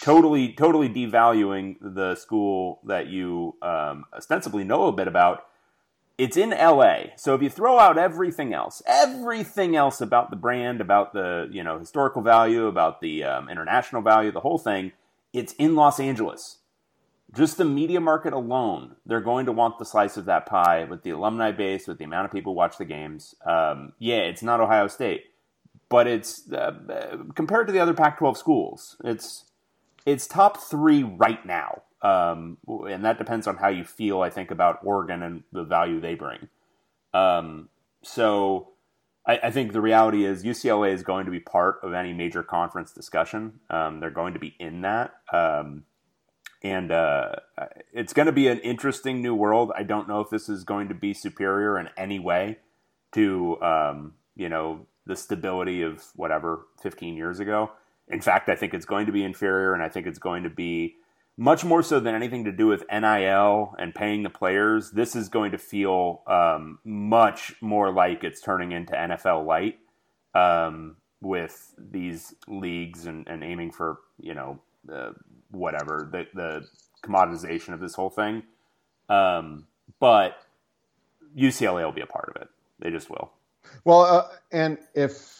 totally, 0.00 0.52
totally 0.52 0.88
devaluing 0.88 1.76
the 1.80 2.14
school 2.14 2.80
that 2.84 3.08
you 3.08 3.56
um, 3.62 4.04
ostensibly 4.12 4.64
know 4.64 4.86
a 4.86 4.92
bit 4.92 5.08
about. 5.08 5.46
It's 6.16 6.36
in 6.36 6.50
LA, 6.50 7.16
so 7.16 7.34
if 7.34 7.42
you 7.42 7.50
throw 7.50 7.80
out 7.80 7.98
everything 7.98 8.54
else, 8.54 8.82
everything 8.86 9.74
else 9.74 10.00
about 10.00 10.30
the 10.30 10.36
brand, 10.36 10.80
about 10.80 11.12
the 11.12 11.48
you 11.50 11.64
know 11.64 11.78
historical 11.78 12.22
value, 12.22 12.66
about 12.66 13.00
the 13.00 13.24
um, 13.24 13.48
international 13.48 14.00
value, 14.00 14.30
the 14.30 14.40
whole 14.40 14.58
thing, 14.58 14.92
it's 15.32 15.54
in 15.54 15.74
Los 15.74 15.98
Angeles 15.98 16.58
just 17.34 17.56
the 17.56 17.64
media 17.64 18.00
market 18.00 18.32
alone, 18.32 18.96
they're 19.04 19.20
going 19.20 19.46
to 19.46 19.52
want 19.52 19.78
the 19.78 19.84
slice 19.84 20.16
of 20.16 20.24
that 20.26 20.46
pie 20.46 20.84
with 20.84 21.02
the 21.02 21.10
alumni 21.10 21.50
base, 21.50 21.86
with 21.86 21.98
the 21.98 22.04
amount 22.04 22.26
of 22.26 22.32
people 22.32 22.52
who 22.52 22.56
watch 22.56 22.78
the 22.78 22.84
games. 22.84 23.34
Um, 23.44 23.92
yeah, 23.98 24.18
it's 24.18 24.42
not 24.42 24.60
Ohio 24.60 24.86
State, 24.86 25.24
but 25.94 26.08
it's 26.08 26.50
uh, 26.50 26.72
compared 27.36 27.68
to 27.68 27.72
the 27.72 27.78
other 27.78 27.94
Pac-12 27.94 28.36
schools, 28.36 28.96
it's 29.04 29.44
it's 30.04 30.26
top 30.26 30.60
three 30.60 31.04
right 31.04 31.46
now, 31.46 31.82
um, 32.02 32.58
and 32.66 33.04
that 33.04 33.16
depends 33.16 33.46
on 33.46 33.58
how 33.58 33.68
you 33.68 33.84
feel. 33.84 34.20
I 34.20 34.28
think 34.28 34.50
about 34.50 34.80
Oregon 34.82 35.22
and 35.22 35.44
the 35.52 35.62
value 35.62 36.00
they 36.00 36.16
bring. 36.16 36.48
Um, 37.12 37.68
so. 38.02 38.70
I, 39.26 39.38
I, 39.44 39.50
think 39.50 39.72
the 39.72 39.80
reality 39.80 40.26
is 40.26 40.44
UCLA 40.44 40.92
is 40.92 41.02
going 41.02 41.24
to 41.24 41.30
be 41.30 41.40
part 41.40 41.78
of 41.82 41.94
any 41.94 42.12
major 42.12 42.42
conference 42.42 42.92
discussion. 42.92 43.60
Um, 43.70 44.00
they're 44.00 44.10
going 44.10 44.34
to 44.34 44.38
be 44.38 44.54
in 44.60 44.82
that. 44.82 45.14
Um, 45.32 45.84
and 46.62 46.92
uh, 46.92 47.36
it's 47.90 48.12
going 48.12 48.26
to 48.26 48.32
be 48.32 48.48
an 48.48 48.58
interesting 48.58 49.22
new 49.22 49.34
world. 49.34 49.72
I 49.74 49.82
don't 49.82 50.06
know 50.08 50.20
if 50.20 50.28
this 50.28 50.50
is 50.50 50.62
going 50.62 50.88
to 50.88 50.94
be 50.94 51.14
superior 51.14 51.78
in 51.78 51.88
any 51.96 52.18
way 52.18 52.58
to 53.12 53.62
um, 53.62 54.12
you 54.36 54.50
know 54.50 54.86
the 55.06 55.16
stability 55.16 55.82
of 55.82 56.04
whatever 56.16 56.66
15 56.82 57.16
years 57.16 57.40
ago. 57.40 57.70
In 58.08 58.20
fact, 58.20 58.48
I 58.48 58.56
think 58.56 58.74
it's 58.74 58.86
going 58.86 59.06
to 59.06 59.12
be 59.12 59.24
inferior, 59.24 59.74
and 59.74 59.82
I 59.82 59.88
think 59.88 60.06
it's 60.06 60.18
going 60.18 60.42
to 60.42 60.50
be 60.50 60.96
much 61.36 61.64
more 61.64 61.82
so 61.82 61.98
than 61.98 62.14
anything 62.14 62.44
to 62.44 62.52
do 62.52 62.66
with 62.66 62.84
NIL 62.90 63.74
and 63.78 63.94
paying 63.94 64.22
the 64.22 64.30
players. 64.30 64.92
This 64.92 65.16
is 65.16 65.28
going 65.28 65.52
to 65.52 65.58
feel 65.58 66.22
um, 66.26 66.78
much 66.84 67.54
more 67.60 67.92
like 67.92 68.22
it's 68.22 68.40
turning 68.40 68.72
into 68.72 68.92
NFL 68.92 69.44
light 69.46 69.78
um, 70.34 70.96
with 71.20 71.74
these 71.78 72.34
leagues 72.46 73.06
and, 73.06 73.26
and 73.26 73.42
aiming 73.42 73.72
for 73.72 73.98
you 74.20 74.34
know 74.34 74.60
uh, 74.92 75.10
whatever 75.50 76.08
the 76.10 76.26
the 76.34 76.66
commoditization 77.02 77.72
of 77.72 77.80
this 77.80 77.94
whole 77.94 78.10
thing. 78.10 78.42
Um, 79.08 79.66
but 79.98 80.36
UCLA 81.36 81.84
will 81.84 81.92
be 81.92 82.00
a 82.00 82.06
part 82.06 82.32
of 82.34 82.42
it. 82.42 82.48
They 82.78 82.90
just 82.90 83.10
will. 83.10 83.32
Well, 83.84 84.00
uh, 84.00 84.28
and 84.52 84.78
if 84.94 85.34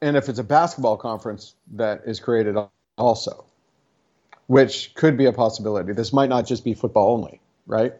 and 0.00 0.16
if 0.16 0.28
it's 0.28 0.38
a 0.38 0.44
basketball 0.44 0.96
conference 0.96 1.54
that 1.72 2.02
is 2.06 2.20
created 2.20 2.56
also, 2.98 3.44
which 4.46 4.94
could 4.94 5.16
be 5.16 5.26
a 5.26 5.32
possibility. 5.32 5.92
This 5.92 6.12
might 6.12 6.28
not 6.28 6.46
just 6.46 6.64
be 6.64 6.74
football 6.74 7.12
only, 7.14 7.40
right? 7.66 7.94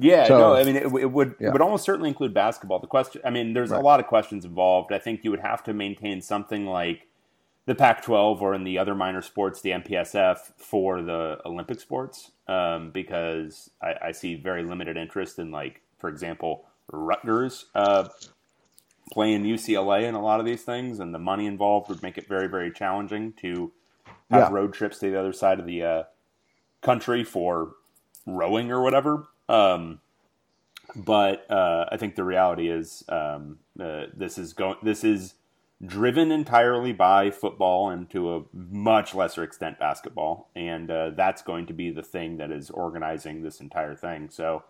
Yeah, 0.00 0.28
so, 0.28 0.38
no, 0.38 0.54
I 0.54 0.62
mean, 0.62 0.76
it, 0.76 0.84
it 0.84 1.10
would 1.10 1.34
yeah. 1.40 1.48
it 1.48 1.52
would 1.52 1.62
almost 1.62 1.84
certainly 1.84 2.08
include 2.08 2.32
basketball. 2.32 2.78
The 2.78 2.86
question, 2.86 3.20
I 3.24 3.30
mean, 3.30 3.52
there's 3.52 3.70
right. 3.70 3.80
a 3.80 3.82
lot 3.82 3.98
of 3.98 4.06
questions 4.06 4.44
involved. 4.44 4.92
I 4.92 4.98
think 4.98 5.24
you 5.24 5.30
would 5.30 5.40
have 5.40 5.64
to 5.64 5.74
maintain 5.74 6.22
something 6.22 6.66
like 6.66 7.08
the 7.66 7.74
Pac-12 7.74 8.40
or 8.40 8.54
in 8.54 8.64
the 8.64 8.78
other 8.78 8.94
minor 8.94 9.20
sports, 9.20 9.60
the 9.60 9.70
MPSF 9.70 10.38
for 10.56 11.02
the 11.02 11.38
Olympic 11.44 11.80
sports, 11.80 12.30
um, 12.46 12.90
because 12.92 13.70
I, 13.82 13.94
I, 14.06 14.12
see 14.12 14.36
very 14.36 14.62
limited 14.62 14.96
interest 14.96 15.38
in, 15.38 15.50
like, 15.50 15.82
for 15.98 16.08
example, 16.08 16.64
Rutgers 16.90 17.66
uh, 17.74 18.08
playing 19.12 19.44
UCLA 19.44 20.04
in 20.04 20.14
a 20.14 20.22
lot 20.22 20.40
of 20.40 20.46
these 20.46 20.62
things, 20.62 21.00
and 21.00 21.14
the 21.14 21.18
money 21.18 21.46
involved 21.46 21.88
would 21.88 22.02
make 22.02 22.18
it 22.18 22.26
very, 22.26 22.48
very 22.48 22.70
challenging 22.70 23.32
to 23.34 23.72
have 24.30 24.48
yeah. 24.48 24.48
road 24.50 24.72
trips 24.72 24.98
to 24.98 25.10
the 25.10 25.18
other 25.18 25.32
side 25.32 25.58
of 25.58 25.66
the 25.66 25.82
uh, 25.82 26.02
country 26.82 27.24
for 27.24 27.72
rowing 28.26 28.70
or 28.70 28.82
whatever. 28.82 29.26
Um, 29.48 30.00
but 30.94 31.50
uh, 31.50 31.86
I 31.90 31.96
think 31.96 32.14
the 32.14 32.24
reality 32.24 32.70
is 32.70 33.04
um, 33.08 33.58
uh, 33.78 34.04
this 34.14 34.38
is 34.38 34.52
going. 34.52 34.76
This 34.82 35.04
is 35.04 35.34
driven 35.84 36.32
entirely 36.32 36.92
by 36.92 37.30
football 37.30 37.90
and 37.90 38.10
to 38.10 38.34
a 38.34 38.42
much 38.52 39.14
lesser 39.14 39.44
extent 39.44 39.78
basketball. 39.78 40.50
And 40.56 40.90
uh, 40.90 41.10
that's 41.10 41.42
going 41.42 41.66
to 41.66 41.72
be 41.72 41.90
the 41.90 42.02
thing 42.02 42.38
that 42.38 42.50
is 42.50 42.70
organizing 42.70 43.42
this 43.42 43.60
entire 43.60 43.94
thing. 43.94 44.28
So, 44.30 44.64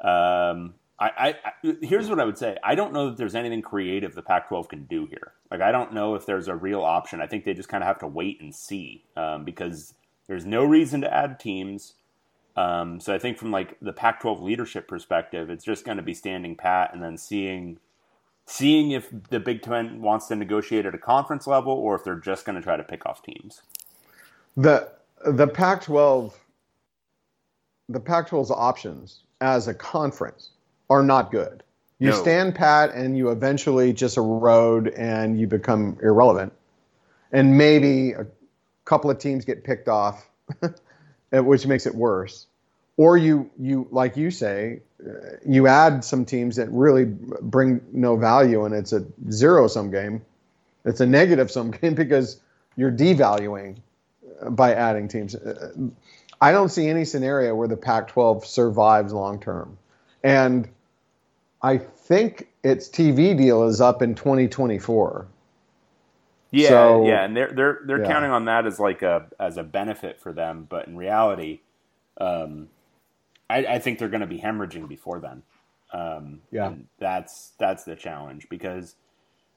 um, 0.00 0.74
I, 1.00 1.34
I, 1.64 1.74
here's 1.80 2.10
what 2.10 2.20
I 2.20 2.24
would 2.26 2.36
say. 2.36 2.58
I 2.62 2.74
don't 2.74 2.92
know 2.92 3.08
that 3.08 3.16
there's 3.16 3.34
anything 3.34 3.62
creative 3.62 4.14
the 4.14 4.22
Pac-12 4.22 4.68
can 4.68 4.84
do 4.84 5.06
here. 5.06 5.32
Like 5.50 5.62
I 5.62 5.72
don't 5.72 5.94
know 5.94 6.14
if 6.14 6.26
there's 6.26 6.46
a 6.46 6.54
real 6.54 6.82
option. 6.82 7.22
I 7.22 7.26
think 7.26 7.44
they 7.44 7.54
just 7.54 7.70
kind 7.70 7.82
of 7.82 7.88
have 7.88 7.98
to 8.00 8.06
wait 8.06 8.40
and 8.40 8.54
see 8.54 9.04
um, 9.16 9.44
because 9.44 9.94
there's 10.26 10.44
no 10.44 10.62
reason 10.64 11.00
to 11.00 11.12
add 11.12 11.40
teams. 11.40 11.94
Um, 12.54 13.00
so 13.00 13.14
I 13.14 13.18
think 13.18 13.38
from 13.38 13.50
like 13.50 13.78
the 13.80 13.94
Pac-12 13.94 14.42
leadership 14.42 14.86
perspective, 14.88 15.48
it's 15.48 15.64
just 15.64 15.86
going 15.86 15.96
to 15.96 16.02
be 16.02 16.12
standing 16.12 16.54
pat 16.54 16.90
and 16.92 17.02
then 17.02 17.16
seeing 17.16 17.78
seeing 18.44 18.90
if 18.90 19.08
the 19.30 19.40
Big 19.40 19.62
Ten 19.62 20.02
wants 20.02 20.26
to 20.26 20.36
negotiate 20.36 20.84
at 20.84 20.94
a 20.94 20.98
conference 20.98 21.46
level 21.46 21.72
or 21.72 21.94
if 21.94 22.04
they're 22.04 22.16
just 22.16 22.44
going 22.44 22.56
to 22.56 22.62
try 22.62 22.76
to 22.76 22.82
pick 22.82 23.06
off 23.06 23.22
teams. 23.22 23.62
The 24.56 24.90
the 25.24 25.46
Pac-12 25.46 26.34
the 27.88 28.00
Pac-12's 28.00 28.50
options 28.50 29.22
as 29.40 29.66
a 29.66 29.74
conference 29.74 30.50
are 30.90 31.02
not 31.02 31.30
good. 31.30 31.62
You 31.98 32.10
no. 32.10 32.16
stand 32.16 32.54
pat 32.54 32.94
and 32.94 33.16
you 33.16 33.30
eventually 33.30 33.92
just 33.92 34.16
erode 34.16 34.88
and 34.88 35.38
you 35.40 35.46
become 35.46 35.98
irrelevant. 36.02 36.52
And 37.32 37.56
maybe 37.56 38.12
a 38.12 38.26
couple 38.84 39.10
of 39.10 39.18
teams 39.18 39.44
get 39.44 39.64
picked 39.64 39.88
off, 39.88 40.28
which 41.30 41.66
makes 41.66 41.86
it 41.86 41.94
worse 41.94 42.46
or 43.00 43.16
you 43.16 43.50
you 43.58 43.88
like 43.90 44.18
you 44.18 44.30
say 44.30 44.82
uh, 45.02 45.12
you 45.46 45.66
add 45.66 46.04
some 46.04 46.26
teams 46.26 46.56
that 46.56 46.68
really 46.70 47.06
bring 47.06 47.80
no 47.92 48.14
value 48.14 48.66
and 48.66 48.74
it's 48.74 48.92
a 48.92 49.02
zero 49.30 49.66
sum 49.68 49.90
game 49.90 50.20
it's 50.84 51.00
a 51.00 51.06
negative 51.06 51.50
sum 51.50 51.70
game 51.80 51.94
because 51.94 52.38
you're 52.76 52.92
devaluing 52.92 53.78
uh, 54.42 54.50
by 54.50 54.74
adding 54.74 55.08
teams 55.08 55.34
uh, 55.34 55.72
i 56.42 56.52
don't 56.52 56.68
see 56.68 56.88
any 56.88 57.06
scenario 57.06 57.54
where 57.54 57.68
the 57.68 57.76
pac 57.76 58.08
12 58.08 58.44
survives 58.44 59.14
long 59.14 59.40
term 59.40 59.78
and 60.22 60.68
i 61.62 61.76
think 61.76 62.48
its 62.62 62.88
tv 62.88 63.36
deal 63.36 63.64
is 63.64 63.80
up 63.80 64.02
in 64.02 64.14
2024 64.14 65.26
yeah 66.50 66.68
so, 66.68 67.06
yeah 67.06 67.24
and 67.24 67.36
they're 67.36 67.52
they're 67.52 67.80
they're 67.86 68.02
yeah. 68.02 68.08
counting 68.08 68.30
on 68.30 68.44
that 68.44 68.66
as 68.66 68.78
like 68.80 69.02
a 69.02 69.26
as 69.38 69.56
a 69.56 69.62
benefit 69.62 70.20
for 70.20 70.32
them 70.32 70.66
but 70.68 70.86
in 70.86 70.96
reality 70.96 71.60
um, 72.20 72.68
I, 73.48 73.66
I 73.66 73.78
think 73.78 73.98
they're 73.98 74.08
going 74.08 74.20
to 74.20 74.26
be 74.26 74.38
hemorrhaging 74.38 74.88
before 74.88 75.18
then. 75.18 75.42
Um, 75.92 76.40
yeah, 76.52 76.72
that's 77.00 77.52
that's 77.58 77.82
the 77.82 77.96
challenge 77.96 78.48
because 78.48 78.94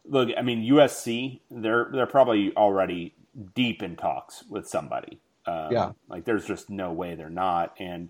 look, 0.05 0.29
I 0.36 0.41
mean 0.41 0.67
USC, 0.67 1.41
they're 1.51 1.89
they're 1.91 2.07
probably 2.07 2.55
already 2.55 3.13
deep 3.53 3.83
in 3.83 3.95
talks 3.95 4.43
with 4.50 4.67
somebody. 4.67 5.19
Um, 5.45 5.72
yeah, 5.72 5.91
like 6.07 6.25
there's 6.25 6.45
just 6.45 6.72
no 6.72 6.91
way 6.91 7.13
they're 7.13 7.29
not. 7.29 7.75
And 7.79 8.10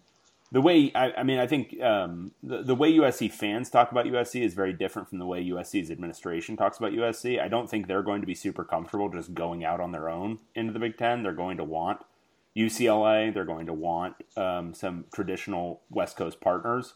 the 0.53 0.61
way 0.61 0.91
I, 0.93 1.11
I 1.17 1.23
mean, 1.23 1.39
I 1.39 1.47
think 1.47 1.81
um, 1.81 2.31
the 2.43 2.61
the 2.61 2.75
way 2.75 2.93
USC 2.93 3.31
fans 3.31 3.71
talk 3.71 3.91
about 3.91 4.05
USC 4.05 4.45
is 4.45 4.53
very 4.53 4.71
different 4.71 5.09
from 5.09 5.17
the 5.17 5.25
way 5.25 5.43
USC's 5.43 5.89
administration 5.89 6.55
talks 6.55 6.77
about 6.77 6.91
USC. 6.91 7.41
I 7.41 7.47
don't 7.47 7.67
think 7.67 7.87
they're 7.87 8.03
going 8.03 8.21
to 8.21 8.27
be 8.27 8.35
super 8.35 8.63
comfortable 8.63 9.09
just 9.09 9.33
going 9.33 9.65
out 9.65 9.81
on 9.81 9.91
their 9.91 10.09
own 10.09 10.37
into 10.53 10.71
the 10.71 10.77
Big 10.77 10.95
Ten. 10.95 11.23
They're 11.23 11.33
going 11.33 11.57
to 11.57 11.63
want 11.63 12.01
UCLA. 12.55 13.33
They're 13.33 13.45
going 13.45 13.65
to 13.65 13.73
want 13.73 14.15
um, 14.37 14.75
some 14.75 15.05
traditional 15.11 15.81
West 15.89 16.17
Coast 16.17 16.39
partners, 16.39 16.93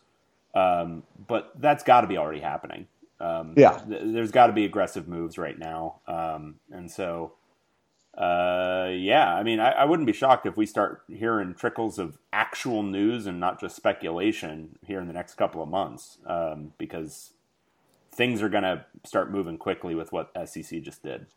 um, 0.53 1.01
but 1.27 1.51
that's 1.57 1.83
got 1.83 2.01
to 2.01 2.07
be 2.07 2.17
already 2.17 2.41
happening. 2.41 2.85
Um, 3.19 3.55
yeah, 3.57 3.79
th- 3.89 4.03
there's 4.05 4.31
got 4.31 4.47
to 4.47 4.53
be 4.53 4.65
aggressive 4.65 5.07
moves 5.07 5.39
right 5.39 5.57
now, 5.57 6.01
um, 6.07 6.57
and 6.69 6.91
so 6.91 7.33
uh, 8.17 8.89
yeah, 8.91 9.35
I 9.35 9.43
mean, 9.43 9.59
I, 9.59 9.71
I, 9.71 9.85
wouldn't 9.85 10.07
be 10.07 10.13
shocked 10.13 10.47
if 10.47 10.57
we 10.57 10.65
start 10.65 11.03
hearing 11.07 11.53
trickles 11.53 11.99
of 11.99 12.17
actual 12.33 12.81
news 12.81 13.27
and 13.27 13.39
not 13.39 13.59
just 13.59 13.75
speculation 13.75 14.79
here 14.83 14.99
in 14.99 15.05
the 15.05 15.13
next 15.13 15.35
couple 15.35 15.61
of 15.61 15.69
months, 15.69 16.17
um, 16.25 16.73
because 16.79 17.33
things 18.11 18.41
are 18.41 18.49
going 18.49 18.63
to 18.63 18.83
start 19.05 19.31
moving 19.31 19.55
quickly 19.55 19.93
with 19.93 20.11
what 20.11 20.31
SEC 20.45 20.81
just 20.81 21.03
did. 21.03 21.27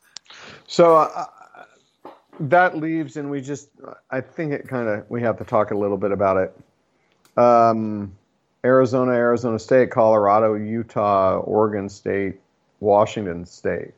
So 0.67 0.97
uh, 0.97 1.27
that 2.41 2.79
leaves, 2.79 3.19
and 3.19 3.31
we 3.31 3.43
just, 3.43 3.69
I 4.11 4.23
think 4.23 4.53
it 4.53 4.67
kind 4.67 4.89
of, 4.89 5.05
we 5.11 5.21
have 5.21 5.37
to 5.37 5.45
talk 5.45 5.73
a 5.73 5.77
little 5.77 5.99
bit 5.99 6.13
about 6.13 6.39
it. 6.39 7.39
Um, 7.39 8.17
Arizona, 8.65 9.13
Arizona 9.13 9.59
State, 9.59 9.91
Colorado, 9.91 10.55
Utah, 10.55 11.41
Oregon 11.41 11.91
State, 11.91 12.41
Washington 12.81 13.45
State. 13.45 13.93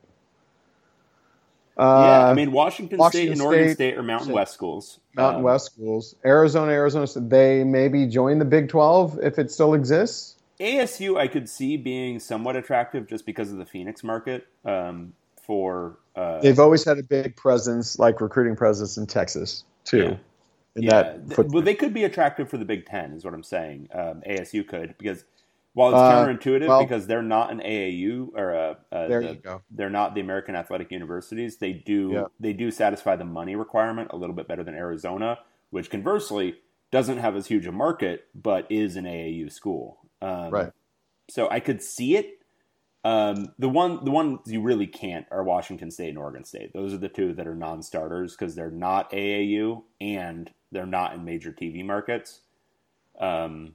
Uh, 1.78 1.82
yeah, 1.82 2.26
I 2.26 2.30
Uh, 2.30 2.34
mean 2.34 2.52
Washington, 2.52 2.98
Washington 2.98 3.28
State 3.28 3.32
and 3.32 3.40
Oregon 3.42 3.64
State- 3.68 3.74
State 3.74 3.98
are 3.98 4.02
Mountain 4.02 4.32
West 4.32 4.52
schools. 4.54 5.00
Mountain 5.16 5.36
Um, 5.38 5.42
West 5.42 5.66
schools, 5.66 6.14
Arizona, 6.24 6.72
Arizona. 6.72 7.06
State, 7.06 7.30
They 7.30 7.64
maybe 7.64 8.06
join 8.06 8.38
the 8.38 8.44
Big 8.44 8.68
Twelve 8.68 9.18
if 9.22 9.38
it 9.38 9.50
still 9.50 9.74
exists. 9.74 10.36
ASU, 10.60 11.16
I 11.18 11.26
could 11.28 11.48
see 11.48 11.76
being 11.76 12.18
somewhat 12.20 12.56
attractive 12.56 13.06
just 13.06 13.26
because 13.26 13.50
of 13.50 13.58
the 13.58 13.66
Phoenix 13.66 14.04
market. 14.04 14.46
Um, 14.64 15.14
for 15.44 15.96
uh, 16.14 16.40
They've 16.40 16.60
always 16.60 16.84
had 16.84 16.98
a 16.98 17.02
big 17.02 17.34
presence, 17.36 17.98
like 17.98 18.20
recruiting 18.20 18.54
presence 18.54 18.96
in 18.96 19.06
Texas 19.06 19.64
too. 19.84 19.98
Yeah. 19.98 20.16
In 20.76 20.82
yeah, 20.84 20.90
that 21.02 21.28
th- 21.36 21.48
well, 21.50 21.62
they 21.62 21.74
could 21.74 21.92
be 21.92 22.04
attractive 22.04 22.48
for 22.48 22.56
the 22.58 22.64
Big 22.64 22.86
Ten, 22.86 23.12
is 23.12 23.24
what 23.24 23.34
I'm 23.34 23.42
saying. 23.42 23.88
Um, 23.92 24.22
ASU 24.26 24.66
could 24.66 24.94
because 24.98 25.24
while 25.74 25.90
it's 25.90 25.98
Uh, 25.98 26.12
counterintuitive 26.26 26.68
well- 26.68 26.82
because 26.82 27.06
they're 27.06 27.22
not 27.22 27.50
an 27.50 27.60
AAU 27.60 28.30
or 28.34 28.50
a, 28.50 28.76
a 28.92 29.08
there 29.08 29.22
the- 29.22 29.28
you 29.30 29.34
go. 29.36 29.62
they're 29.70 29.88
not 29.90 30.14
the 30.14 30.20
American 30.20 30.54
Athletic 30.54 30.90
Universities. 30.90 31.56
They 31.58 31.72
do 31.72 32.10
Yeah. 32.12 32.24
they 32.40 32.52
do 32.52 32.70
satisfy 32.70 33.16
the 33.16 33.24
money 33.24 33.56
requirement 33.56 34.10
a 34.12 34.16
little 34.16 34.34
bit 34.36 34.46
better 34.48 34.62
than 34.64 34.74
Arizona, 34.74 35.38
which 35.70 35.90
conversely 35.90 36.56
doesn't 36.90 37.18
have 37.18 37.34
as 37.36 37.46
huge 37.46 37.66
a 37.66 37.72
market 37.72 38.26
but 38.34 38.70
is 38.70 38.96
an 38.96 39.06
AAU 39.06 39.48
school. 39.48 39.98
Um, 40.20 40.50
Right. 40.50 40.72
So 41.30 41.48
I 41.50 41.60
could 41.60 41.80
see 41.82 42.16
it. 42.16 42.38
Um, 43.04 43.54
the 43.58 43.68
one 43.68 44.04
the 44.04 44.10
ones 44.12 44.40
you 44.46 44.60
really 44.60 44.86
can't 44.86 45.26
are 45.30 45.42
Washington 45.42 45.90
State 45.90 46.10
and 46.10 46.18
Oregon 46.18 46.44
State. 46.44 46.72
Those 46.72 46.92
are 46.94 46.98
the 46.98 47.08
two 47.08 47.32
that 47.32 47.46
are 47.48 47.54
non-starters 47.56 48.36
because 48.36 48.54
they're 48.54 48.70
not 48.70 49.10
AAU 49.12 49.84
and 50.00 50.52
they're 50.70 50.86
not 50.86 51.14
in 51.14 51.24
major 51.24 51.50
TV 51.50 51.82
markets. 51.84 52.42
Um, 53.18 53.74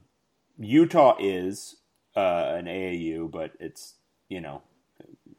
Utah 0.58 1.16
is 1.20 1.76
uh, 2.18 2.56
an 2.56 2.64
AAU, 2.66 3.30
but 3.30 3.52
it's 3.60 3.94
you 4.28 4.40
know 4.40 4.62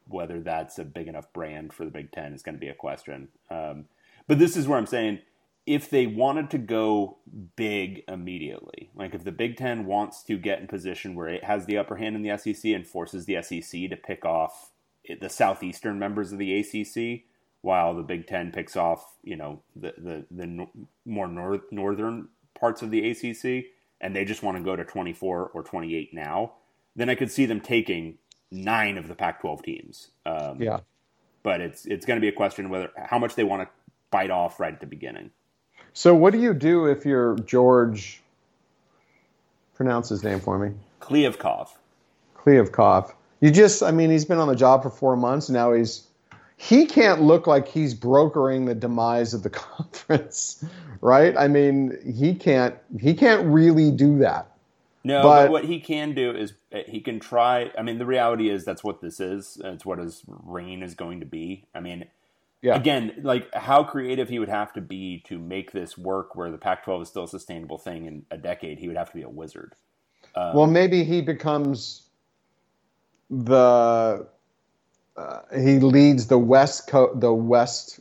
whether 0.07 0.39
that's 0.39 0.79
a 0.79 0.85
big 0.85 1.07
enough 1.07 1.31
brand 1.33 1.73
for 1.73 1.83
the 1.83 1.91
Big 1.91 2.11
Ten 2.11 2.33
is 2.33 2.41
going 2.41 2.55
to 2.55 2.59
be 2.59 2.69
a 2.69 2.73
question. 2.73 3.27
Um, 3.49 3.85
but 4.27 4.39
this 4.39 4.55
is 4.55 4.67
where 4.67 4.77
I'm 4.77 4.85
saying 4.85 5.19
if 5.65 5.89
they 5.89 6.07
wanted 6.07 6.49
to 6.51 6.57
go 6.57 7.17
big 7.55 8.03
immediately, 8.07 8.89
like 8.95 9.13
if 9.13 9.23
the 9.25 9.31
Big 9.31 9.57
Ten 9.57 9.85
wants 9.85 10.23
to 10.23 10.37
get 10.37 10.59
in 10.61 10.67
position 10.67 11.15
where 11.15 11.27
it 11.27 11.43
has 11.43 11.65
the 11.65 11.77
upper 11.77 11.97
hand 11.97 12.15
in 12.15 12.23
the 12.23 12.37
SEC 12.37 12.71
and 12.71 12.87
forces 12.87 13.25
the 13.25 13.41
SEC 13.41 13.89
to 13.89 13.97
pick 13.97 14.23
off 14.23 14.71
the 15.19 15.29
southeastern 15.29 15.99
members 15.99 16.31
of 16.31 16.39
the 16.39 16.59
ACC, 16.59 17.25
while 17.61 17.93
the 17.93 18.03
Big 18.03 18.25
Ten 18.25 18.51
picks 18.51 18.77
off 18.77 19.17
you 19.21 19.35
know 19.35 19.61
the 19.75 19.93
the, 19.97 20.25
the 20.31 20.47
no- 20.47 20.71
more 21.05 21.27
north, 21.27 21.71
northern 21.71 22.29
parts 22.57 22.81
of 22.81 22.89
the 22.89 23.11
ACC, 23.11 23.65
and 23.99 24.15
they 24.15 24.23
just 24.23 24.43
want 24.43 24.57
to 24.57 24.63
go 24.63 24.75
to 24.75 24.85
24 24.85 25.51
or 25.53 25.63
28 25.63 26.13
now, 26.13 26.53
then 26.99 27.09
I 27.09 27.15
could 27.15 27.31
see 27.31 27.45
them 27.45 27.61
taking 27.61 28.17
nine 28.51 28.97
of 28.97 29.07
the 29.07 29.15
Pac-12 29.15 29.63
teams. 29.63 30.07
Um, 30.25 30.61
Yeah. 30.61 30.79
but 31.43 31.61
it's 31.61 31.85
it's 31.85 32.05
going 32.05 32.17
to 32.17 32.21
be 32.21 32.27
a 32.27 32.33
question 32.33 32.65
of 32.65 32.71
whether 32.71 32.89
how 32.97 33.19
much 33.19 33.35
they 33.35 33.43
want 33.43 33.61
to 33.63 33.69
bite 34.11 34.31
off 34.31 34.59
right 34.59 34.73
at 34.73 34.79
the 34.79 34.87
beginning. 34.87 35.31
So 35.93 36.13
what 36.15 36.33
do 36.33 36.39
you 36.39 36.53
do 36.53 36.85
if 36.87 37.05
you're 37.05 37.35
George? 37.35 38.21
Pronounce 39.75 40.09
his 40.09 40.23
name 40.23 40.39
for 40.39 40.57
me. 40.59 40.75
Kliavkoff. 40.99 41.69
Kliavkoff. 42.37 43.13
You 43.39 43.51
just, 43.51 43.81
I 43.81 43.91
mean, 43.91 44.09
he's 44.09 44.25
been 44.25 44.37
on 44.39 44.47
the 44.49 44.55
job 44.55 44.83
for 44.83 44.89
four 44.89 45.15
months. 45.15 45.49
Now 45.49 45.73
he's, 45.73 46.05
he 46.57 46.85
can't 46.85 47.21
look 47.21 47.47
like 47.47 47.67
he's 47.69 47.93
brokering 47.93 48.65
the 48.65 48.75
demise 48.75 49.33
of 49.33 49.43
the 49.43 49.49
conference, 49.49 50.63
right? 51.01 51.35
I 51.37 51.47
mean, 51.47 51.97
he 52.19 52.35
can't, 52.35 52.75
he 52.99 53.13
can't 53.13 53.45
really 53.47 53.91
do 53.91 54.19
that. 54.19 54.48
No, 55.03 55.23
But- 55.23 55.43
but, 55.43 55.51
what 55.51 55.65
he 55.65 55.79
can 55.79 56.13
do 56.13 56.31
is 56.35 56.53
uh, 56.73 56.79
he 56.87 56.99
can 56.99 57.19
try. 57.19 57.71
I 57.77 57.81
mean, 57.83 57.97
the 57.99 58.05
reality 58.05 58.49
is 58.49 58.65
that's 58.65 58.83
what 58.83 59.01
this 59.01 59.19
is. 59.19 59.59
It's 59.63 59.85
what 59.85 59.99
his 59.99 60.23
reign 60.27 60.83
is 60.83 60.93
going 60.93 61.19
to 61.21 61.25
be. 61.25 61.65
I 61.73 61.79
mean, 61.79 62.05
Yeah. 62.61 62.75
again, 62.75 63.13
like 63.23 63.53
how 63.53 63.83
creative 63.85 64.27
he 64.27 64.39
would 64.39 64.49
have 64.49 64.73
to 64.73 64.81
be 64.81 65.19
to 65.27 65.39
make 65.39 65.71
this 65.71 65.97
work, 65.97 66.35
where 66.35 66.51
the 66.51 66.57
Pac-12 66.57 67.03
is 67.03 67.07
still 67.07 67.23
a 67.23 67.27
sustainable 67.29 67.77
thing 67.77 68.05
in 68.05 68.25
a 68.29 68.37
decade. 68.37 68.79
He 68.79 68.87
would 68.89 68.97
have 68.97 69.09
to 69.11 69.15
be 69.15 69.23
a 69.23 69.29
wizard. 69.29 69.73
Um, 70.35 70.53
Well, 70.55 70.67
maybe 70.67 71.05
he 71.05 71.21
becomes 71.21 72.03
the, 73.29 74.27
uh, 75.17 75.39
he 75.55 75.79
leads 75.79 76.27
the 76.27 76.37
West 76.37 76.87
co- 76.89 77.13
the 77.15 77.33
West 77.33 77.99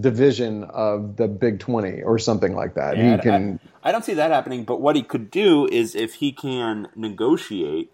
division 0.00 0.64
of 0.64 1.16
the 1.16 1.28
Big 1.28 1.58
20 1.60 2.02
or 2.02 2.18
something 2.18 2.54
like 2.54 2.74
that. 2.74 2.96
Yeah, 2.96 3.16
he 3.16 3.22
can, 3.22 3.60
I 3.82 3.92
don't 3.92 4.04
see 4.04 4.14
that 4.14 4.30
happening, 4.30 4.64
but 4.64 4.80
what 4.80 4.96
he 4.96 5.02
could 5.02 5.30
do 5.30 5.66
is 5.70 5.94
if 5.94 6.14
he 6.14 6.32
can 6.32 6.88
negotiate 6.96 7.92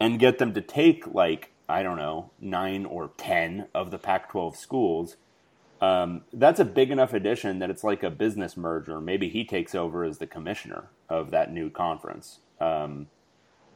and 0.00 0.18
get 0.18 0.38
them 0.38 0.54
to 0.54 0.60
take 0.60 1.06
like 1.12 1.52
I 1.68 1.82
don't 1.82 1.98
know 1.98 2.30
nine 2.40 2.84
or 2.84 3.10
ten 3.16 3.66
of 3.74 3.90
the 3.90 3.98
Pac-12 3.98 4.56
schools, 4.56 5.16
um, 5.80 6.22
that's 6.32 6.60
a 6.60 6.64
big 6.64 6.90
enough 6.90 7.12
addition 7.12 7.58
that 7.58 7.70
it's 7.70 7.84
like 7.84 8.02
a 8.02 8.10
business 8.10 8.56
merger. 8.56 9.00
Maybe 9.00 9.28
he 9.28 9.44
takes 9.44 9.74
over 9.74 10.04
as 10.04 10.18
the 10.18 10.26
commissioner 10.26 10.88
of 11.08 11.30
that 11.30 11.52
new 11.52 11.70
conference. 11.70 12.38
Um, 12.60 13.08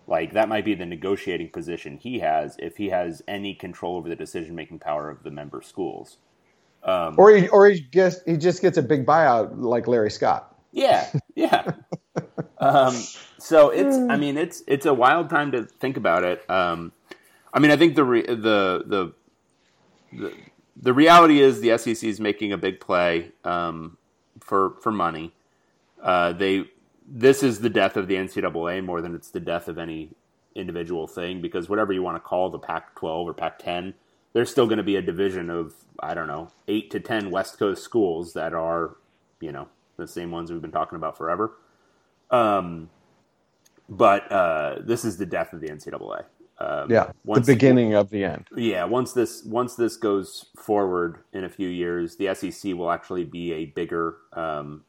like 0.06 0.32
that 0.32 0.48
might 0.48 0.64
be 0.64 0.74
the 0.74 0.86
negotiating 0.86 1.50
position 1.50 1.98
he 1.98 2.18
has 2.20 2.56
if 2.58 2.76
he 2.76 2.88
has 2.88 3.22
any 3.28 3.54
control 3.54 3.96
over 3.96 4.08
the 4.08 4.16
decision-making 4.16 4.80
power 4.80 5.08
of 5.08 5.22
the 5.22 5.30
member 5.30 5.62
schools. 5.62 6.16
Um, 6.82 7.14
or 7.16 7.30
he, 7.30 7.46
or 7.48 7.68
he 7.68 7.80
just, 7.92 8.22
he 8.26 8.36
just 8.36 8.60
gets 8.60 8.76
a 8.76 8.82
big 8.82 9.06
buyout 9.06 9.52
like 9.54 9.86
Larry 9.86 10.10
Scott. 10.10 10.56
Yeah, 10.72 11.08
yeah. 11.34 11.72
um, 12.58 12.94
so 13.38 13.70
it's, 13.70 13.96
I 13.96 14.16
mean, 14.16 14.36
it's 14.36 14.62
it's 14.66 14.86
a 14.86 14.94
wild 14.94 15.30
time 15.30 15.52
to 15.52 15.64
think 15.64 15.96
about 15.96 16.24
it. 16.24 16.48
Um, 16.48 16.92
I 17.52 17.58
mean, 17.58 17.70
I 17.70 17.76
think 17.76 17.96
the 17.96 18.04
re- 18.04 18.26
the 18.26 18.82
the 18.86 19.12
the 20.12 20.32
the 20.76 20.92
reality 20.92 21.40
is 21.40 21.60
the 21.60 21.76
SEC 21.78 22.02
is 22.04 22.20
making 22.20 22.52
a 22.52 22.58
big 22.58 22.80
play 22.80 23.32
um, 23.44 23.98
for 24.40 24.76
for 24.80 24.92
money. 24.92 25.32
Uh, 26.02 26.32
they 26.32 26.64
this 27.06 27.42
is 27.42 27.60
the 27.60 27.70
death 27.70 27.96
of 27.96 28.08
the 28.08 28.14
NCAA 28.14 28.84
more 28.84 29.00
than 29.00 29.14
it's 29.14 29.30
the 29.30 29.40
death 29.40 29.68
of 29.68 29.78
any 29.78 30.10
individual 30.54 31.06
thing 31.06 31.40
because 31.40 31.68
whatever 31.68 31.92
you 31.92 32.02
want 32.02 32.16
to 32.16 32.20
call 32.20 32.50
the 32.50 32.58
Pac-12 32.58 33.24
or 33.24 33.34
Pac-10, 33.34 33.94
there's 34.32 34.50
still 34.50 34.66
going 34.66 34.78
to 34.78 34.84
be 34.84 34.96
a 34.96 35.02
division 35.02 35.50
of 35.50 35.74
I 36.00 36.14
don't 36.14 36.28
know 36.28 36.50
eight 36.68 36.90
to 36.92 37.00
ten 37.00 37.30
West 37.30 37.58
Coast 37.58 37.82
schools 37.82 38.32
that 38.32 38.54
are 38.54 38.96
you 39.40 39.52
know 39.52 39.68
the 39.96 40.06
same 40.06 40.30
ones 40.30 40.50
we've 40.50 40.62
been 40.62 40.72
talking 40.72 40.96
about 40.96 41.16
forever. 41.16 41.52
Um, 42.30 42.90
but 43.88 44.30
uh, 44.32 44.76
this 44.84 45.04
is 45.04 45.16
the 45.18 45.26
death 45.26 45.52
of 45.52 45.60
the 45.60 45.68
NCAA. 45.68 46.24
Um, 46.58 46.90
Yeah, 46.90 47.10
once- 47.24 47.46
the 47.46 47.54
beginning 47.54 47.94
of 47.94 48.10
the 48.10 48.24
end. 48.24 48.46
yeah, 48.56 48.84
once 48.84 49.12
this 49.12 49.42
once 49.44 49.74
this 49.74 49.96
goes 49.96 50.46
forward 50.56 51.18
in 51.32 51.44
a 51.44 51.48
few 51.48 51.68
years, 51.68 52.16
the 52.16 52.32
SEC 52.34 52.74
will 52.74 52.90
actually 52.90 53.24
be 53.24 53.52
a 53.52 53.66
bigger. 53.66 54.16
Um, 54.32 54.84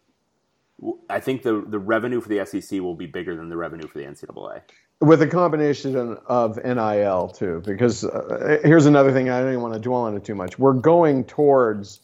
I 1.10 1.20
think 1.20 1.42
the 1.44 1.64
the 1.68 1.80
revenue 1.80 2.22
for 2.22 2.30
the 2.30 2.46
SEC 2.46 2.80
will 2.80 2.96
be 2.96 3.08
bigger 3.08 3.36
than 3.36 3.50
the 3.50 3.58
revenue 3.58 3.88
for 3.88 3.98
the 4.00 4.06
NCAA. 4.06 4.62
with 5.02 5.22
a 5.22 5.28
combination 5.28 6.18
of 6.28 6.58
NIL 6.64 7.28
too, 7.30 7.62
because 7.66 8.06
uh, 8.06 8.60
here's 8.64 8.86
another 8.86 9.12
thing 9.12 9.30
I 9.30 9.40
don't 9.40 9.50
even 9.50 9.62
want 9.62 9.74
to 9.74 9.80
dwell 9.80 10.02
on 10.02 10.16
it 10.16 10.24
too 10.24 10.36
much. 10.36 10.58
We're 10.60 10.74
going 10.74 11.24
towards 11.26 12.02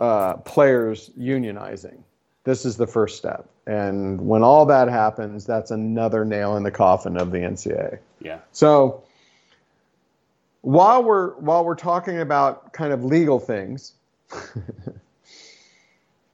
uh, 0.00 0.34
players 0.38 1.10
unionizing. 1.18 1.98
This 2.44 2.64
is 2.64 2.76
the 2.76 2.86
first 2.86 3.16
step, 3.16 3.48
and 3.66 4.20
when 4.20 4.42
all 4.42 4.66
that 4.66 4.88
happens, 4.88 5.44
that's 5.44 5.70
another 5.70 6.24
nail 6.24 6.56
in 6.56 6.62
the 6.62 6.70
coffin 6.70 7.16
of 7.16 7.32
the 7.32 7.38
NCAA. 7.38 7.98
Yeah, 8.20 8.38
So 8.52 9.02
while 10.66 11.04
we're 11.04 11.30
while 11.34 11.64
we're 11.64 11.76
talking 11.76 12.18
about 12.18 12.72
kind 12.72 12.92
of 12.92 13.04
legal 13.04 13.38
things, 13.38 13.94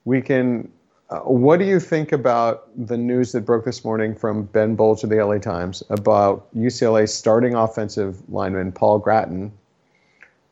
we 0.05 0.23
can. 0.23 0.73
Uh, 1.11 1.21
what 1.21 1.59
do 1.59 1.67
you 1.67 1.79
think 1.79 2.13
about 2.13 2.71
the 2.87 2.97
news 2.97 3.33
that 3.33 3.43
broke 3.43 3.67
this 3.67 3.85
morning 3.85 4.15
from 4.15 4.45
Ben 4.45 4.75
Bolch 4.75 5.05
of 5.05 5.11
the 5.11 5.23
LA 5.23 5.37
Times 5.37 5.83
about 5.91 6.47
UCLA 6.57 7.07
starting 7.07 7.55
offensive 7.55 8.27
lineman 8.31 8.73
Paul 8.73 8.99
Grattan 8.99 9.53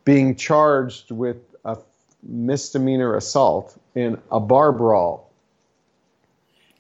being 0.05 0.37
charged 0.37 1.11
with 1.11 1.39
misdemeanor 2.23 3.17
assault 3.17 3.79
in 3.95 4.21
a 4.31 4.41
bar 4.41 4.73
brawl? 4.73 5.31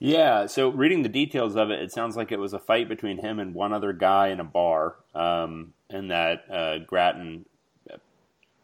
yeah. 0.00 0.46
So 0.46 0.70
reading 0.70 1.02
the 1.02 1.08
details 1.08 1.56
of 1.56 1.70
it, 1.70 1.80
it 1.80 1.92
sounds 1.92 2.16
like 2.16 2.32
it 2.32 2.38
was 2.38 2.52
a 2.52 2.58
fight 2.58 2.88
between 2.88 3.18
him 3.18 3.38
and 3.38 3.54
one 3.54 3.72
other 3.72 3.92
guy 3.92 4.28
in 4.28 4.40
a 4.40 4.44
bar, 4.44 4.96
um, 5.14 5.74
and 5.88 6.10
that 6.10 6.50
uh, 6.50 6.78
Grattan 6.78 7.44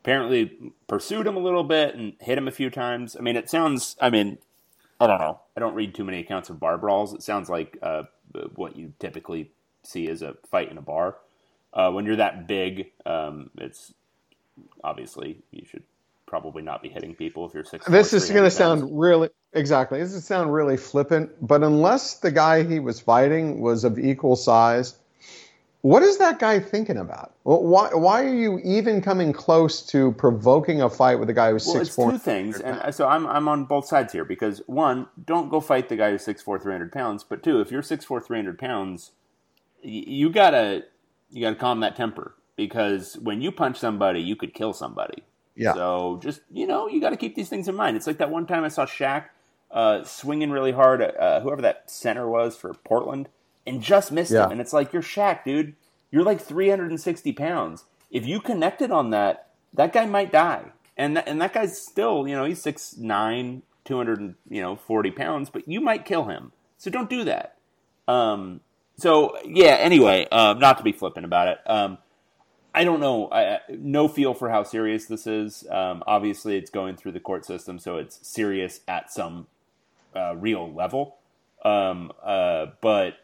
apparently 0.07 0.73
pursued 0.87 1.27
him 1.27 1.37
a 1.37 1.41
little 1.41 1.65
bit 1.65 1.97
and 1.97 2.15
hit 2.21 2.39
him 2.39 2.47
a 2.47 2.53
few 2.53 2.71
times. 2.71 3.17
I 3.17 3.23
mean, 3.23 3.37
it 3.37 3.51
sounds. 3.51 3.97
I 4.01 4.09
mean, 4.09 4.39
I 5.01 5.07
don't 5.07 5.19
know. 5.19 5.41
I 5.57 5.61
don't 5.61 5.75
read 5.75 5.95
too 5.95 6.05
many 6.05 6.21
accounts 6.21 6.49
of 6.49 6.61
bar 6.61 6.79
brawls. 6.79 7.13
It 7.13 7.23
sounds 7.23 7.51
like 7.51 7.77
uh, 7.83 8.05
what 8.55 8.77
you 8.77 8.93
typically 8.99 9.51
see 9.83 10.07
is 10.07 10.23
a 10.23 10.37
fight 10.51 10.71
in 10.71 10.79
a 10.79 10.83
bar. 10.83 11.17
Uh, 11.73 11.91
when 11.91 12.07
you're 12.07 12.17
that 12.17 12.47
big, 12.47 12.93
um, 13.05 13.51
it's 13.59 13.93
obviously 14.83 15.43
you 15.51 15.67
should 15.69 15.83
probably 16.27 16.63
not 16.63 16.83
be 16.83 16.89
hitting 16.89 17.15
people 17.15 17.47
if 17.47 17.55
you're 17.55 17.65
six. 17.65 17.87
This 17.87 18.13
is 18.13 18.29
going 18.31 18.45
to 18.45 18.51
sound 18.51 18.99
really 18.99 19.31
exactly. 19.53 20.01
This 20.01 20.13
is 20.13 20.25
sound 20.27 20.53
really 20.53 20.77
flippant, 20.77 21.31
but 21.41 21.63
unless 21.63 22.15
the 22.19 22.31
guy 22.31 22.65
he 22.65 22.81
was 22.81 23.01
fighting 23.01 23.61
was 23.61 23.85
of 23.85 23.99
equal 23.99 24.37
size, 24.37 24.97
What 25.87 26.03
is 26.03 26.19
that 26.19 26.41
guy 26.41 26.59
thinking 26.59 26.97
about? 26.97 27.35
Why, 27.45 27.91
why 27.95 28.25
are 28.25 28.35
you 28.35 28.59
even 28.65 29.01
coming 29.01 29.33
close 29.33 29.83
to 29.87 30.11
provoking 30.15 30.83
a 30.83 30.91
fight 30.91 31.21
with 31.21 31.31
a 31.31 31.33
guy 31.33 31.53
who's 31.53 31.65
well, 31.65 31.77
six 31.77 31.87
it's 31.87 31.95
four? 31.95 32.11
two 32.11 32.19
things, 32.19 32.59
and 32.61 32.93
so 32.93 33.07
I'm 33.07 33.25
I'm 33.29 33.47
on 33.47 33.67
both 33.67 33.87
sides 33.87 34.13
here 34.13 34.25
because 34.25 34.61
one, 34.67 35.07
don't 35.25 35.49
go 35.49 35.61
fight 35.61 35.89
the 35.89 35.95
guy 35.95 36.11
who's 36.11 36.25
six 36.25 36.43
four, 36.43 36.59
three 36.59 36.73
hundred 36.73 36.91
pounds. 36.91 37.23
But 37.23 37.45
two, 37.45 37.61
if 37.61 37.71
you're 37.71 37.83
six 37.83 38.05
four, 38.05 38.21
three 38.21 38.37
hundred 38.37 38.59
pounds, 38.59 39.13
you 39.81 40.31
gotta 40.31 40.87
you 41.31 41.43
gotta 41.43 41.55
calm 41.55 41.79
that 41.81 41.95
temper 41.95 42.35
because 42.57 43.17
when 43.19 43.41
you 43.41 43.53
punch 43.53 43.79
somebody, 43.79 44.21
you 44.21 44.35
could 44.35 44.55
kill 44.55 44.73
somebody. 44.73 45.23
Yeah. 45.57 45.73
So 45.75 46.21
just 46.23 46.41
you 46.51 46.67
know, 46.67 46.87
you 46.89 47.01
got 47.01 47.11
to 47.11 47.17
keep 47.17 47.35
these 47.35 47.49
things 47.49 47.67
in 47.69 47.75
mind. 47.75 47.97
It's 47.97 48.07
like 48.07 48.19
that 48.19 48.31
one 48.31 48.47
time 48.47 48.63
I 48.65 48.69
saw 48.69 48.85
Shaq 48.87 49.25
uh, 49.71 50.05
swinging 50.05 50.51
really 50.51 50.73
hard 50.73 51.01
at 51.03 51.19
uh, 51.19 51.41
whoever 51.41 51.63
that 51.63 51.91
center 51.91 52.29
was 52.29 52.57
for 52.57 52.73
Portland 52.75 53.29
and 53.67 53.83
just 53.83 54.13
missed 54.13 54.33
Yeah. 54.33 54.45
him. 54.47 54.53
And 54.53 54.61
it's 54.61 54.73
like 54.73 54.93
you're 54.93 55.03
Shaq, 55.03 55.45
dude. 55.45 55.75
You're 56.13 56.23
like 56.23 56.41
360 56.41 57.33
pounds. 57.33 57.85
If 58.11 58.25
you 58.27 58.39
connected 58.41 58.91
on 58.91 59.11
that, 59.11 59.49
that 59.75 59.93
guy 59.93 60.07
might 60.07 60.31
die. 60.31 60.67
And 60.97 61.17
that, 61.17 61.27
and 61.29 61.41
that 61.43 61.53
guy's 61.53 61.81
still, 61.81 62.27
you 62.29 62.35
know, 62.37 62.45
he's 62.45 62.63
6'9", 62.63 63.63
200, 63.85 64.35
you 64.49 64.63
know, 64.63 64.77
40 64.77 65.11
pounds, 65.11 65.51
but 65.51 65.67
you 65.69 65.81
might 65.81 66.05
kill 66.05 66.25
him. 66.25 66.53
So 66.79 66.91
don't 66.91 67.11
do 67.11 67.25
that. 67.25 67.57
Um, 68.09 68.61
so 68.97 69.37
yeah. 69.45 69.75
Anyway, 69.81 70.27
um, 70.31 70.59
not 70.59 70.79
to 70.79 70.85
be 70.85 70.93
flippant 70.93 71.25
about 71.27 71.49
it. 71.49 71.59
Um, 71.67 71.99
I 72.77 72.85
don't 72.85 73.01
know. 73.01 73.31
I, 73.33 73.61
no 73.71 74.07
feel 74.07 74.35
for 74.35 74.51
how 74.51 74.63
serious 74.63 75.07
this 75.07 75.27
is. 75.27 75.67
Um, 75.71 76.05
obviously, 76.07 76.59
it's 76.59 76.69
going 76.69 76.97
through 76.97 77.13
the 77.13 77.21
court 77.21 77.47
system, 77.47 77.79
so 77.79 77.97
it's 77.97 78.19
serious 78.29 78.81
at 78.87 79.11
some 79.11 79.47
uh, 80.15 80.37
real 80.37 80.71
level. 80.71 81.17
Um, 81.65 82.13
uh, 82.23 82.67
but 82.83 83.15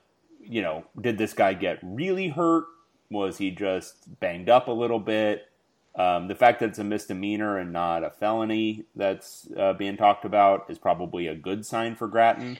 you 0.42 0.62
know, 0.62 0.86
did 0.98 1.18
this 1.18 1.34
guy 1.34 1.52
get 1.52 1.78
really 1.82 2.28
hurt? 2.28 2.64
Was 3.10 3.36
he 3.36 3.50
just 3.50 4.18
banged 4.20 4.48
up 4.48 4.68
a 4.68 4.72
little 4.72 4.98
bit? 4.98 5.46
Um, 5.94 6.28
the 6.28 6.34
fact 6.34 6.60
that 6.60 6.70
it's 6.70 6.78
a 6.78 6.84
misdemeanor 6.84 7.58
and 7.58 7.74
not 7.74 8.02
a 8.02 8.10
felony 8.10 8.84
that's 8.96 9.46
uh, 9.54 9.74
being 9.74 9.98
talked 9.98 10.24
about 10.24 10.64
is 10.70 10.78
probably 10.78 11.26
a 11.26 11.34
good 11.34 11.66
sign 11.66 11.94
for 11.94 12.08
Grattan. 12.08 12.58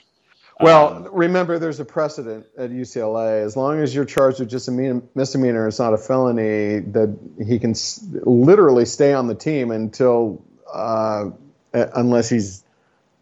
Well, 0.63 0.95
Um, 0.95 1.09
remember, 1.13 1.59
there's 1.59 1.81
a 1.81 1.85
precedent 1.85 2.47
at 2.57 2.71
UCLA. 2.71 3.43
As 3.43 3.57
long 3.57 3.81
as 3.81 3.95
you're 3.95 4.05
charged 4.05 4.41
with 4.41 4.49
just 4.49 4.69
a 4.69 5.03
misdemeanor, 5.15 5.67
it's 5.69 5.79
not 5.79 5.93
a 5.93 5.99
felony. 5.99 6.81
That 6.81 7.17
he 7.45 7.59
can 7.59 7.71
s- 7.71 8.05
literally 8.23 8.85
stay 8.85 9.13
on 9.13 9.27
the 9.27 9.35
team 9.35 9.71
until, 9.71 10.43
uh, 10.73 11.31
unless 11.73 12.29
he's 12.29 12.65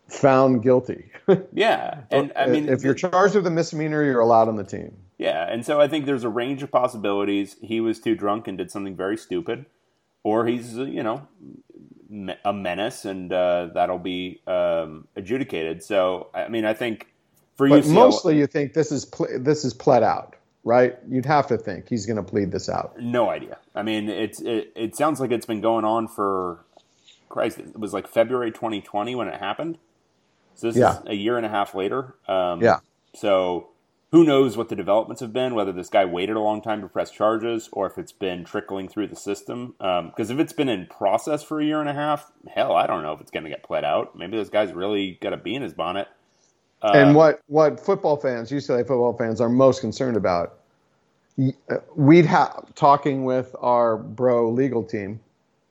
found 0.09 0.63
guilty. 0.63 1.11
yeah, 1.53 2.03
and 2.11 2.33
I 2.37 2.47
mean, 2.47 2.69
if 2.69 2.83
you're 2.83 2.95
charged 2.95 3.35
with 3.35 3.47
a 3.47 3.51
misdemeanor, 3.51 4.03
you're 4.05 4.21
allowed 4.21 4.49
on 4.49 4.57
the 4.57 4.65
team. 4.65 4.97
Yeah, 5.19 5.47
and 5.49 5.65
so 5.65 5.81
I 5.81 5.87
think 5.87 6.07
there's 6.07 6.25
a 6.25 6.29
range 6.31 6.63
of 6.63 6.71
possibilities. 6.71 7.57
He 7.61 7.81
was 7.81 8.01
too 8.01 8.15
drunk 8.15 8.49
and 8.49 8.57
did 8.59 8.71
something 8.71 8.97
very 8.97 9.17
stupid, 9.17 9.67
or 10.25 10.47
he's 10.47 10.75
you 10.77 11.03
know 11.03 11.29
a 12.45 12.53
menace, 12.53 13.05
and 13.05 13.33
uh, 13.33 13.69
that'll 13.73 13.99
be 13.99 14.41
um, 14.47 15.07
adjudicated. 15.15 15.83
So 15.83 16.29
I 16.35 16.49
mean, 16.49 16.65
I 16.65 16.75
think 16.75 17.10
for 17.61 17.69
But 17.69 17.85
UCLA, 17.85 17.95
mostly, 17.95 18.39
you 18.39 18.49
think 18.49 18.75
this 18.75 18.93
is 18.93 19.05
ple- 19.05 19.29
this 19.41 19.65
is 19.65 19.75
pled 19.75 20.03
out, 20.03 20.37
right? 20.65 20.97
You'd 21.09 21.27
have 21.27 21.47
to 21.49 21.59
think 21.59 21.89
he's 21.91 22.07
going 22.07 22.17
to 22.17 22.25
plead 22.25 22.53
this 22.53 22.69
out. 22.71 22.99
no 22.99 23.31
idea. 23.31 23.59
I 23.75 23.83
mean, 23.83 24.09
it's 24.09 24.41
it, 24.41 24.73
it 24.77 24.97
sounds 24.97 25.21
like 25.21 25.31
it's 25.31 25.47
been 25.47 25.61
going 25.63 25.85
on 25.85 26.09
for 26.09 26.65
Christ. 27.29 27.59
It 27.59 27.79
was 27.79 27.93
like 27.95 28.09
February 28.09 28.53
2020 28.53 29.15
when 29.15 29.29
it 29.29 29.41
happened. 29.41 29.79
So 30.57 30.69
this 30.69 30.77
Yeah. 30.77 31.01
is 31.01 31.07
a 31.07 31.15
year 31.15 31.37
and 31.37 31.47
a 31.47 31.51
half 31.51 31.75
later. 31.75 32.15
Um, 32.29 32.63
Yeah. 32.63 32.81
So 33.15 33.69
who 34.13 34.25
knows 34.25 34.57
what 34.57 34.69
the 34.71 34.77
developments 34.77 35.21
have 35.21 35.33
been? 35.33 35.55
Whether 35.55 35.73
this 35.73 35.89
guy 35.89 36.05
waited 36.05 36.37
a 36.37 36.41
long 36.41 36.63
time 36.63 36.81
to 36.83 36.89
press 36.89 37.11
charges, 37.13 37.69
or 37.73 37.87
if 37.87 37.99
it's 37.99 38.13
been 38.13 38.45
trickling 38.45 38.89
through 38.89 39.09
the 39.09 39.17
system. 39.17 39.75
Because 39.79 40.31
if 40.31 40.39
it's 40.41 40.53
been 40.53 40.69
in 40.69 40.87
process 40.87 41.43
for 41.45 41.61
a 41.61 41.65
year 41.65 41.81
and 41.81 41.89
a 41.89 41.95
half, 41.95 42.33
hell, 42.55 42.75
I 42.75 42.87
don't 42.89 43.03
know 43.03 43.13
if 43.13 43.21
it's 43.21 43.31
going 43.31 43.45
to 43.45 43.51
get 43.51 43.63
pled 43.63 43.85
out. 43.85 44.17
Maybe 44.17 44.37
this 44.37 44.49
guy's 44.51 44.73
really 44.73 45.19
got 45.21 45.33
a 45.33 45.37
bee 45.37 45.55
in 45.55 45.63
his 45.63 45.75
bonnet. 45.75 46.09
Uh, 46.83 46.93
and 46.95 47.15
what 47.15 47.41
what 47.47 47.79
football 47.79 48.17
fans, 48.17 48.51
UCLA 48.51 48.79
football 48.79 49.13
fans, 49.17 49.41
are 49.41 49.49
most 49.49 49.81
concerned 49.81 50.17
about, 50.17 50.59
uh, 51.39 51.77
we'd 51.95 52.27
have 52.27 52.75
talking 52.75 53.25
with 53.25 53.55
our 53.61 53.97
bro 53.97 54.51
legal 54.51 54.83
team. 54.83 55.21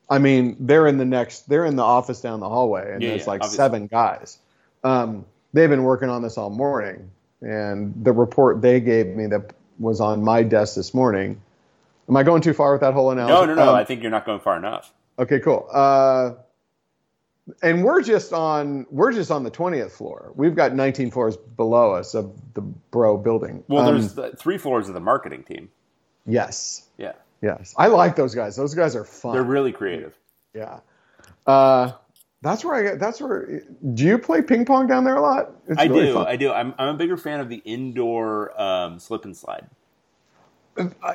I 0.09 0.17
mean, 0.19 0.55
they're 0.59 0.87
in 0.87 0.97
the 0.97 1.05
next, 1.05 1.47
they're 1.49 1.65
in 1.65 1.75
the 1.75 1.83
office 1.83 2.21
down 2.21 2.39
the 2.39 2.49
hallway, 2.49 2.93
and 2.93 3.01
Yeah, 3.01 3.09
there's 3.09 3.21
yeah, 3.21 3.29
like 3.31 3.41
obviously. 3.41 3.57
seven 3.57 3.87
guys. 3.87 4.39
Um, 4.83 5.25
they've 5.53 5.69
been 5.69 5.83
working 5.83 6.09
on 6.09 6.21
this 6.21 6.37
all 6.37 6.49
morning, 6.49 7.09
and 7.41 7.93
the 8.03 8.11
report 8.11 8.61
they 8.61 8.79
gave 8.79 9.07
me 9.07 9.27
that 9.27 9.53
was 9.79 9.99
on 10.01 10.23
my 10.23 10.43
desk 10.43 10.75
this 10.75 10.93
morning. 10.93 11.41
Am 12.07 12.17
I 12.17 12.23
going 12.23 12.41
too 12.41 12.53
far 12.53 12.71
with 12.71 12.81
that 12.81 12.93
whole 12.93 13.13
no, 13.13 13.23
analysis? 13.23 13.47
no, 13.47 13.55
no. 13.55 13.69
Um, 13.69 13.75
I 13.75 13.83
think 13.83 14.01
you're 14.01 14.11
not 14.11 14.25
going 14.25 14.39
far 14.39 14.57
enough. 14.57 14.91
Okay, 15.19 15.39
cool. 15.39 15.67
Uh, 15.71 16.33
and 17.61 17.83
we're 17.83 18.01
just 18.01 18.33
on 18.33 18.85
we're 18.89 19.11
just 19.11 19.31
on 19.31 19.43
the 19.43 19.49
twentieth 19.49 19.93
floor. 19.93 20.31
We've 20.35 20.55
got 20.55 20.73
nineteen 20.75 21.11
floors 21.11 21.37
below 21.37 21.93
us 21.93 22.13
of 22.15 22.33
the 22.53 22.61
Bro 22.61 23.17
building. 23.19 23.63
Well, 23.67 23.87
Um, 23.87 23.95
there's 23.95 24.13
the 24.13 24.31
three 24.35 24.57
floors 24.57 24.87
of 24.87 24.93
the 24.93 24.99
marketing 24.99 25.43
team. 25.43 25.69
yes, 26.25 26.87
Yeah, 26.97 27.13
yes. 27.41 27.73
I 27.77 27.87
like 27.87 28.15
those 28.15 28.35
guys. 28.35 28.55
Those 28.55 28.73
guys 28.73 28.95
are 28.95 29.03
fun. 29.05 29.33
they're 29.33 29.43
really 29.43 29.71
creative. 29.71 30.17
yeah. 30.53 30.79
Uh, 31.47 31.93
that's 32.41 32.63
where 32.63 32.75
I 32.75 32.83
get. 32.83 32.99
That's 32.99 33.19
where. 33.19 33.61
Do 33.93 34.05
you 34.05 34.17
play 34.17 34.41
ping 34.41 34.63
pong 34.65 34.87
down 34.87 35.03
there 35.03 35.15
a 35.17 35.21
lot? 35.21 35.51
It's 35.67 35.77
I 35.79 35.85
really 35.85 36.05
do. 36.07 36.13
fun. 36.13 36.27
I 36.27 36.35
do. 36.37 36.51
I'm, 36.53 36.73
I'm 36.77 36.95
a 36.95 36.97
bigger 36.97 37.17
fan 37.17 37.39
of 37.41 37.49
the 37.49 37.61
indoor 37.65 38.59
um, 38.61 38.97
slip 38.99 39.25
and 39.25 39.35
slide. 39.35 39.67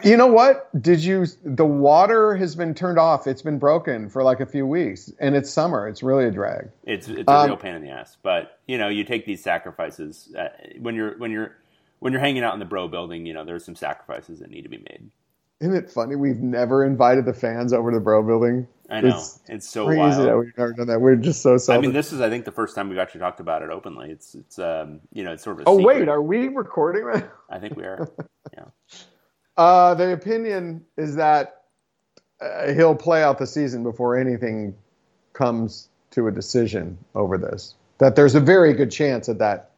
You 0.04 0.16
know 0.16 0.26
what? 0.26 0.70
Did 0.82 1.02
you? 1.02 1.26
The 1.44 1.64
water 1.64 2.34
has 2.36 2.54
been 2.54 2.74
turned 2.74 2.98
off. 2.98 3.26
It's 3.26 3.42
been 3.42 3.58
broken 3.58 4.08
for 4.08 4.22
like 4.22 4.40
a 4.40 4.46
few 4.46 4.66
weeks, 4.66 5.12
and 5.20 5.34
it's 5.34 5.50
summer. 5.50 5.88
It's 5.88 6.02
really 6.02 6.26
a 6.26 6.30
drag. 6.30 6.68
It's 6.84 7.08
it's 7.08 7.28
a 7.28 7.32
Um, 7.32 7.46
real 7.46 7.56
pain 7.56 7.74
in 7.74 7.82
the 7.82 7.90
ass, 7.90 8.16
but 8.22 8.58
you 8.66 8.78
know 8.78 8.88
you 8.88 9.04
take 9.04 9.26
these 9.26 9.42
sacrifices 9.42 10.34
uh, 10.38 10.48
when 10.80 10.94
you're 10.94 11.16
when 11.18 11.30
you're 11.30 11.56
when 12.00 12.12
you're 12.12 12.20
hanging 12.20 12.42
out 12.42 12.54
in 12.54 12.58
the 12.60 12.66
bro 12.66 12.88
building. 12.88 13.26
You 13.26 13.34
know 13.34 13.44
there's 13.44 13.64
some 13.64 13.76
sacrifices 13.76 14.40
that 14.40 14.50
need 14.50 14.62
to 14.62 14.68
be 14.68 14.78
made. 14.78 15.10
Isn't 15.60 15.76
it 15.76 15.90
funny? 15.90 16.16
We've 16.16 16.40
never 16.40 16.84
invited 16.84 17.24
the 17.24 17.32
fans 17.32 17.72
over 17.72 17.90
to 17.90 17.96
the 17.96 18.02
Bro 18.02 18.24
building. 18.24 18.66
I 18.90 19.00
know 19.00 19.16
It's 19.16 19.40
it's, 19.48 19.68
so 19.68 19.86
crazy 19.86 20.00
wild. 20.00 20.28
that 20.28 20.36
we've 20.36 20.58
never 20.58 20.72
done 20.74 20.88
that. 20.88 21.00
We're 21.00 21.16
just 21.16 21.40
so 21.40 21.56
I 21.70 21.78
mean, 21.78 21.92
this 21.94 22.12
is 22.12 22.20
I 22.20 22.28
think 22.28 22.44
the 22.44 22.52
first 22.52 22.74
time 22.74 22.90
we've 22.90 22.98
actually 22.98 23.20
talked 23.20 23.40
about 23.40 23.62
it 23.62 23.70
openly. 23.70 24.10
It's 24.10 24.34
it's 24.34 24.58
um 24.58 25.00
you 25.12 25.24
know 25.24 25.32
it's 25.32 25.42
sort 25.42 25.56
of 25.60 25.66
a 25.66 25.68
oh 25.70 25.78
secret. 25.78 26.00
wait, 26.00 26.08
are 26.08 26.20
we 26.20 26.48
recording 26.48 27.04
right? 27.04 27.30
I 27.48 27.58
think 27.58 27.76
we 27.76 27.84
are. 27.84 28.10
Yeah. 28.52 28.64
Uh, 29.56 29.94
the 29.94 30.12
opinion 30.12 30.84
is 30.96 31.16
that 31.16 31.62
uh, 32.40 32.72
he'll 32.72 32.94
play 32.94 33.22
out 33.22 33.38
the 33.38 33.46
season 33.46 33.82
before 33.82 34.16
anything 34.16 34.74
comes 35.32 35.88
to 36.10 36.26
a 36.28 36.32
decision 36.32 36.98
over 37.14 37.38
this. 37.38 37.74
That 37.98 38.16
there's 38.16 38.34
a 38.34 38.40
very 38.40 38.72
good 38.72 38.90
chance 38.90 39.28
that 39.28 39.38
that 39.38 39.70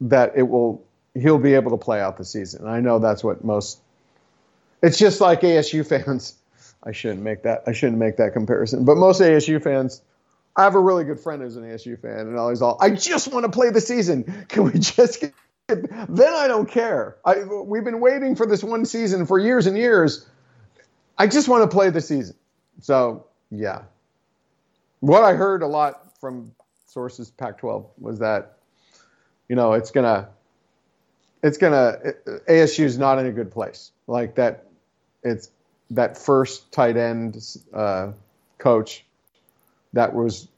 that 0.00 0.32
it 0.36 0.42
will 0.42 0.84
he'll 1.14 1.38
be 1.38 1.54
able 1.54 1.70
to 1.72 1.76
play 1.76 2.00
out 2.00 2.16
the 2.16 2.24
season. 2.24 2.66
I 2.66 2.80
know 2.80 2.98
that's 2.98 3.22
what 3.22 3.44
most. 3.44 3.78
It's 4.82 4.98
just 4.98 5.20
like 5.20 5.40
ASU 5.42 5.86
fans. 5.86 6.34
I 6.82 6.92
shouldn't 6.92 7.22
make 7.22 7.42
that. 7.42 7.64
I 7.66 7.72
shouldn't 7.72 7.98
make 7.98 8.16
that 8.16 8.32
comparison. 8.32 8.84
But 8.84 8.96
most 8.96 9.20
ASU 9.20 9.62
fans. 9.62 10.02
I 10.56 10.64
have 10.64 10.74
a 10.74 10.80
really 10.80 11.04
good 11.04 11.20
friend 11.20 11.40
who's 11.40 11.54
an 11.54 11.62
ASU 11.62 12.00
fan, 12.00 12.26
and 12.26 12.36
always 12.36 12.62
all, 12.62 12.78
I 12.80 12.90
just 12.90 13.32
want 13.32 13.44
to 13.44 13.50
play 13.50 13.70
the 13.70 13.80
season. 13.80 14.44
Can 14.48 14.64
we 14.64 14.72
just 14.72 15.20
get 15.20 15.32
then 15.68 16.32
I 16.32 16.48
don't 16.48 16.68
care. 16.68 17.18
I, 17.24 17.42
we've 17.44 17.84
been 17.84 18.00
waiting 18.00 18.34
for 18.34 18.46
this 18.46 18.64
one 18.64 18.86
season 18.86 19.26
for 19.26 19.38
years 19.38 19.66
and 19.66 19.76
years. 19.76 20.26
I 21.18 21.26
just 21.26 21.48
want 21.48 21.68
to 21.68 21.74
play 21.74 21.90
the 21.90 22.00
season. 22.00 22.36
So, 22.80 23.26
yeah. 23.50 23.82
What 25.00 25.22
I 25.22 25.34
heard 25.34 25.62
a 25.62 25.66
lot 25.66 26.18
from 26.20 26.52
sources 26.86 27.30
Pac-12 27.30 27.86
was 27.98 28.18
that, 28.20 28.56
you 29.48 29.56
know, 29.56 29.74
it's 29.74 29.90
gonna, 29.90 30.28
it's 31.42 31.58
gonna, 31.58 31.98
ASU's 32.48 32.98
not 32.98 33.18
in 33.18 33.26
a 33.26 33.32
good 33.32 33.50
place. 33.50 33.92
Like 34.06 34.36
that, 34.36 34.64
it's 35.22 35.50
that 35.90 36.16
first 36.16 36.72
tight 36.72 36.96
end 36.96 37.44
uh, 37.74 38.12
coach 38.56 39.04
that 39.92 40.14
was 40.14 40.48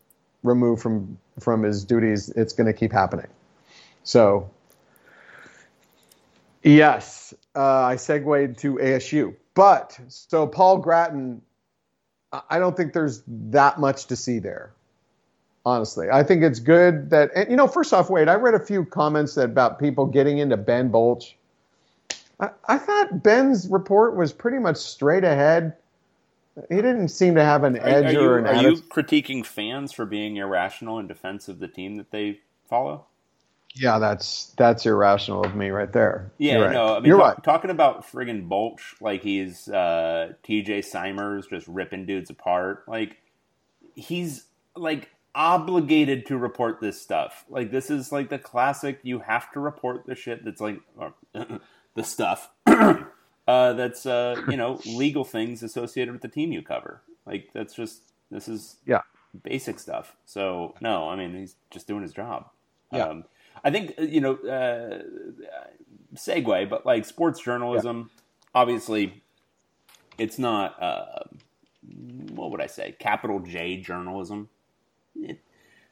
removed 0.42 0.82
from 0.82 1.18
from 1.38 1.62
his 1.62 1.84
duties. 1.84 2.28
It's 2.30 2.52
going 2.52 2.66
to 2.66 2.72
keep 2.72 2.92
happening. 2.92 3.26
So 4.04 4.50
Yes, 6.62 7.32
uh, 7.56 7.60
I 7.62 7.96
segued 7.96 8.58
to 8.58 8.74
ASU, 8.74 9.34
but 9.54 9.98
so 10.08 10.46
Paul 10.46 10.78
Grattan, 10.78 11.40
I- 12.32 12.58
don't 12.58 12.76
think 12.76 12.92
there's 12.92 13.22
that 13.26 13.80
much 13.80 14.06
to 14.06 14.16
see 14.16 14.38
there. 14.38 14.72
Honestly, 15.64 16.08
I 16.10 16.22
think 16.22 16.42
it's 16.42 16.58
good 16.58 17.10
that 17.10 17.30
and, 17.34 17.50
you 17.50 17.56
know. 17.56 17.66
First 17.66 17.92
off, 17.92 18.08
Wade, 18.08 18.28
I 18.28 18.34
read 18.34 18.54
a 18.54 18.64
few 18.64 18.84
comments 18.84 19.34
that, 19.34 19.44
about 19.44 19.78
people 19.78 20.06
getting 20.06 20.38
into 20.38 20.56
Ben 20.56 20.88
Bolch. 20.90 21.36
I, 22.40 22.48
I 22.66 22.78
thought 22.78 23.22
Ben's 23.22 23.68
report 23.68 24.16
was 24.16 24.32
pretty 24.32 24.58
much 24.58 24.78
straight 24.78 25.22
ahead. 25.22 25.76
He 26.70 26.76
didn't 26.76 27.08
seem 27.08 27.34
to 27.34 27.44
have 27.44 27.64
an 27.64 27.78
edge 27.78 28.06
are 28.06 28.12
you, 28.12 28.20
or 28.22 28.38
an 28.38 28.46
are 28.46 28.62
you 28.62 28.76
critiquing 28.76 29.44
fans 29.44 29.92
for 29.92 30.06
being 30.06 30.36
irrational 30.36 30.98
in 30.98 31.06
defense 31.06 31.48
of 31.48 31.58
the 31.58 31.68
team 31.68 31.96
that 31.96 32.10
they 32.10 32.40
follow? 32.68 33.04
Yeah, 33.74 33.98
that's 33.98 34.52
that's 34.56 34.84
irrational 34.84 35.44
of 35.44 35.54
me 35.54 35.70
right 35.70 35.92
there. 35.92 36.32
Yeah, 36.38 36.54
You're 36.54 36.64
right. 36.64 36.72
no, 36.72 36.94
I 36.96 37.00
mean, 37.00 37.04
You're 37.06 37.18
talk- 37.18 37.34
right. 37.36 37.44
talking 37.44 37.70
about 37.70 38.04
friggin' 38.10 38.48
Bolch 38.48 38.96
like 39.00 39.22
he's 39.22 39.68
uh, 39.68 40.32
T.J. 40.42 40.82
Simers 40.82 41.46
just 41.46 41.68
ripping 41.68 42.04
dudes 42.04 42.30
apart. 42.30 42.82
Like 42.88 43.16
he's 43.94 44.46
like 44.74 45.10
obligated 45.34 46.26
to 46.26 46.36
report 46.36 46.80
this 46.80 47.00
stuff. 47.00 47.44
Like 47.48 47.70
this 47.70 47.90
is 47.90 48.10
like 48.10 48.28
the 48.28 48.38
classic. 48.38 48.98
You 49.04 49.20
have 49.20 49.52
to 49.52 49.60
report 49.60 50.04
the 50.06 50.14
shit 50.16 50.44
that's 50.44 50.60
like 50.60 50.80
the 51.32 52.02
stuff 52.02 52.50
uh, 52.66 53.04
that's 53.46 54.04
uh, 54.06 54.42
you 54.48 54.56
know 54.56 54.80
legal 54.86 55.24
things 55.24 55.62
associated 55.62 56.12
with 56.12 56.22
the 56.22 56.28
team 56.28 56.50
you 56.52 56.62
cover. 56.62 57.02
Like 57.24 57.50
that's 57.52 57.74
just 57.74 58.02
this 58.32 58.48
is 58.48 58.76
Yeah. 58.84 59.02
basic 59.44 59.78
stuff. 59.78 60.16
So 60.26 60.74
no, 60.80 61.08
I 61.08 61.14
mean 61.16 61.34
he's 61.36 61.54
just 61.70 61.86
doing 61.86 62.02
his 62.02 62.12
job. 62.12 62.48
Yeah. 62.92 63.06
Um, 63.06 63.24
I 63.62 63.70
think 63.70 63.94
uh, 63.98 64.02
you 64.02 64.20
know 64.20 64.34
uh, 64.36 65.02
segue, 66.14 66.68
but 66.68 66.86
like 66.86 67.04
sports 67.04 67.40
journalism, 67.40 68.10
obviously, 68.54 69.22
it's 70.18 70.38
not. 70.38 70.80
Uh, 70.82 71.24
what 72.32 72.50
would 72.50 72.60
I 72.60 72.66
say? 72.66 72.94
Capital 72.98 73.40
J 73.40 73.78
journalism. 73.78 74.48
It, 75.16 75.40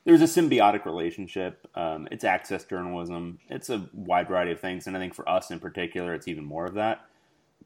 there's 0.04 0.22
a 0.22 0.24
symbiotic 0.24 0.86
relationship. 0.86 1.68
Um, 1.74 2.08
it's 2.10 2.24
access 2.24 2.64
journalism. 2.64 3.40
It's 3.50 3.68
a 3.68 3.88
wide 3.92 4.28
variety 4.28 4.52
of 4.52 4.60
things, 4.60 4.86
and 4.86 4.96
I 4.96 5.00
think 5.00 5.14
for 5.14 5.28
us 5.28 5.50
in 5.50 5.60
particular, 5.60 6.14
it's 6.14 6.28
even 6.28 6.44
more 6.44 6.64
of 6.64 6.74
that. 6.74 7.04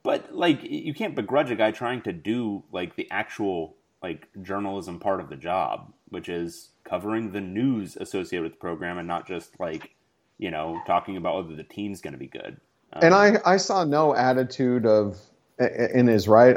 But 0.02 0.34
like, 0.34 0.60
you 0.62 0.92
can't 0.94 1.14
begrudge 1.14 1.50
a 1.52 1.54
guy 1.54 1.70
trying 1.70 2.02
to 2.02 2.12
do 2.12 2.64
like 2.72 2.96
the 2.96 3.08
actual 3.10 3.76
like 4.02 4.26
journalism 4.42 4.98
part 4.98 5.20
of 5.20 5.28
the 5.28 5.36
job, 5.36 5.92
which 6.12 6.28
is 6.28 6.70
covering 6.84 7.32
the 7.32 7.40
news 7.40 7.96
associated 7.96 8.44
with 8.44 8.52
the 8.52 8.58
program, 8.58 8.98
and 8.98 9.08
not 9.08 9.26
just 9.26 9.58
like 9.58 9.94
you 10.38 10.50
know 10.50 10.80
talking 10.86 11.16
about 11.16 11.36
whether 11.36 11.56
the 11.56 11.64
team's 11.64 12.00
going 12.00 12.12
to 12.12 12.18
be 12.18 12.28
good. 12.28 12.60
Um, 12.92 13.00
And 13.02 13.14
I, 13.14 13.38
I 13.44 13.56
saw 13.56 13.84
no 13.84 14.14
attitude 14.14 14.86
of 14.86 15.18
in 15.58 16.06
his 16.06 16.28
right. 16.28 16.56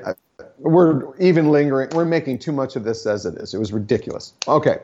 We're 0.57 1.17
even 1.19 1.49
lingering. 1.51 1.89
We're 1.93 2.05
making 2.05 2.39
too 2.39 2.51
much 2.51 2.75
of 2.75 2.83
this 2.83 3.05
as 3.05 3.25
it 3.25 3.35
is. 3.35 3.53
It 3.53 3.57
was 3.57 3.71
ridiculous. 3.71 4.33
Okay. 4.47 4.79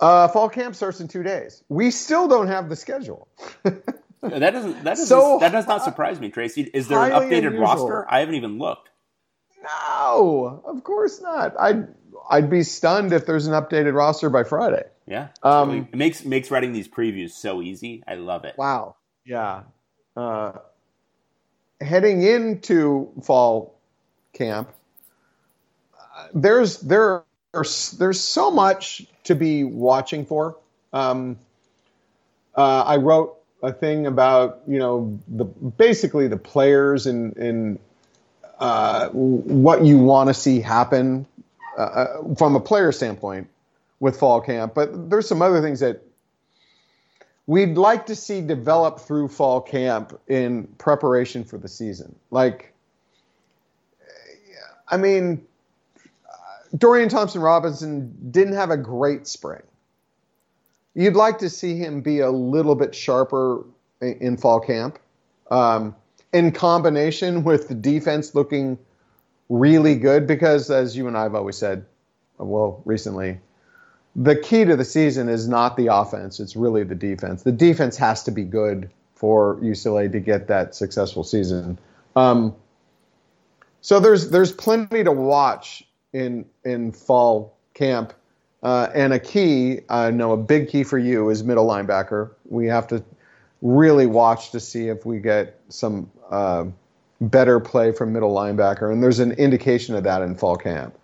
Uh, 0.00 0.28
fall 0.28 0.48
camp 0.48 0.74
starts 0.76 1.00
in 1.00 1.08
two 1.08 1.22
days. 1.22 1.62
We 1.68 1.90
still 1.90 2.28
don't 2.28 2.46
have 2.46 2.68
the 2.68 2.76
schedule. 2.76 3.28
that 3.64 3.82
doesn't 4.22 4.84
that 4.84 4.84
doesn't 4.84 5.06
So 5.06 5.38
that 5.40 5.52
does 5.52 5.66
not 5.66 5.82
surprise 5.82 6.20
me, 6.20 6.30
Tracy. 6.30 6.62
Is 6.72 6.88
there 6.88 7.00
an 7.00 7.10
updated 7.12 7.48
unusual. 7.48 7.60
roster? 7.60 8.10
I 8.10 8.20
haven't 8.20 8.36
even 8.36 8.58
looked. 8.58 8.90
no, 9.62 10.62
of 10.64 10.84
course 10.84 11.20
not. 11.20 11.54
I'd 11.58 11.88
I'd 12.28 12.50
be 12.50 12.62
stunned 12.62 13.12
if 13.12 13.26
there's 13.26 13.46
an 13.46 13.54
updated 13.54 13.94
roster 13.94 14.28
by 14.30 14.44
Friday. 14.44 14.84
Yeah, 15.06 15.28
Um, 15.42 15.68
Really- 15.70 15.88
it 15.92 15.96
makes 15.96 16.24
makes 16.24 16.50
writing 16.50 16.72
these 16.72 16.86
previews 16.88 17.30
so 17.30 17.62
easy. 17.62 18.02
I 18.06 18.14
love 18.16 18.44
it. 18.44 18.56
Wow. 18.58 18.96
Yeah. 19.24 19.62
Uh, 20.14 20.52
heading 21.80 22.22
into 22.22 23.10
fall 23.22 23.74
camp, 24.34 24.68
uh, 25.94 26.26
there's 26.34 26.80
there 26.80 27.22
are, 27.54 27.64
there's 27.98 28.20
so 28.20 28.50
much 28.50 29.06
to 29.24 29.34
be 29.34 29.64
watching 29.64 30.26
for. 30.26 30.56
Um, 30.92 31.38
uh, 32.54 32.82
I 32.82 32.96
wrote 32.96 33.36
a 33.62 33.72
thing 33.72 34.06
about 34.06 34.60
you 34.66 34.78
know 34.78 35.18
the 35.28 35.44
basically 35.44 36.28
the 36.28 36.36
players 36.36 37.06
and 37.06 37.34
and 37.36 37.78
uh, 38.58 39.08
what 39.10 39.84
you 39.84 39.98
want 39.98 40.28
to 40.28 40.34
see 40.34 40.60
happen 40.60 41.26
uh, 41.78 42.34
from 42.36 42.56
a 42.56 42.60
player 42.60 42.92
standpoint 42.92 43.48
with 44.00 44.18
fall 44.18 44.40
camp, 44.40 44.74
but 44.74 45.10
there's 45.10 45.28
some 45.28 45.42
other 45.42 45.60
things 45.60 45.80
that 45.80 46.02
we'd 47.46 47.76
like 47.76 48.06
to 48.06 48.14
see 48.14 48.40
develop 48.40 49.00
through 49.00 49.28
fall 49.28 49.60
camp 49.60 50.18
in 50.28 50.66
preparation 50.78 51.44
for 51.44 51.56
the 51.56 51.68
season. 51.68 52.14
Like, 52.30 52.72
I 54.88 54.96
mean, 54.96 55.46
Dorian 56.76 57.08
Thompson 57.08 57.40
Robinson 57.40 58.14
didn't 58.30 58.54
have 58.54 58.70
a 58.70 58.76
great 58.76 59.26
spring. 59.26 59.62
You'd 60.94 61.16
like 61.16 61.38
to 61.38 61.48
see 61.48 61.76
him 61.76 62.00
be 62.00 62.20
a 62.20 62.30
little 62.30 62.74
bit 62.74 62.94
sharper 62.94 63.64
in, 64.00 64.18
in 64.18 64.36
fall 64.36 64.60
camp, 64.60 64.98
um, 65.50 65.94
in 66.32 66.52
combination 66.52 67.44
with 67.44 67.68
the 67.68 67.74
defense 67.74 68.34
looking 68.34 68.78
really 69.48 69.96
good. 69.96 70.26
Because, 70.26 70.70
as 70.70 70.96
you 70.96 71.08
and 71.08 71.16
I 71.16 71.24
have 71.24 71.34
always 71.34 71.56
said, 71.56 71.84
well, 72.38 72.82
recently, 72.84 73.40
the 74.16 74.36
key 74.36 74.64
to 74.64 74.76
the 74.76 74.84
season 74.84 75.28
is 75.28 75.48
not 75.48 75.76
the 75.76 75.88
offense, 75.88 76.40
it's 76.40 76.56
really 76.56 76.84
the 76.84 76.94
defense. 76.94 77.42
The 77.42 77.52
defense 77.52 77.96
has 77.96 78.22
to 78.24 78.30
be 78.30 78.44
good 78.44 78.90
for 79.14 79.56
UCLA 79.56 80.10
to 80.12 80.20
get 80.20 80.48
that 80.48 80.74
successful 80.74 81.24
season. 81.24 81.78
Um, 82.14 82.54
so 83.80 84.00
there's 84.00 84.30
there's 84.30 84.52
plenty 84.52 85.04
to 85.04 85.12
watch 85.12 85.84
in 86.12 86.46
in 86.64 86.92
fall 86.92 87.56
camp. 87.74 88.12
Uh, 88.60 88.88
and 88.92 89.12
a 89.12 89.20
key, 89.20 89.80
I 89.88 90.10
know 90.10 90.32
a 90.32 90.36
big 90.36 90.68
key 90.68 90.82
for 90.82 90.98
you 90.98 91.30
is 91.30 91.44
middle 91.44 91.66
linebacker. 91.66 92.32
We 92.48 92.66
have 92.66 92.88
to 92.88 93.04
really 93.62 94.06
watch 94.06 94.50
to 94.50 94.60
see 94.60 94.88
if 94.88 95.06
we 95.06 95.20
get 95.20 95.60
some 95.68 96.10
uh, 96.28 96.64
better 97.20 97.60
play 97.60 97.92
from 97.92 98.12
middle 98.12 98.34
linebacker. 98.34 98.92
And 98.92 99.02
there's 99.02 99.18
an 99.18 99.32
indication 99.32 99.94
of 99.94 100.04
that 100.04 100.22
in 100.22 100.34
fall 100.34 100.56
camp. 100.56 100.96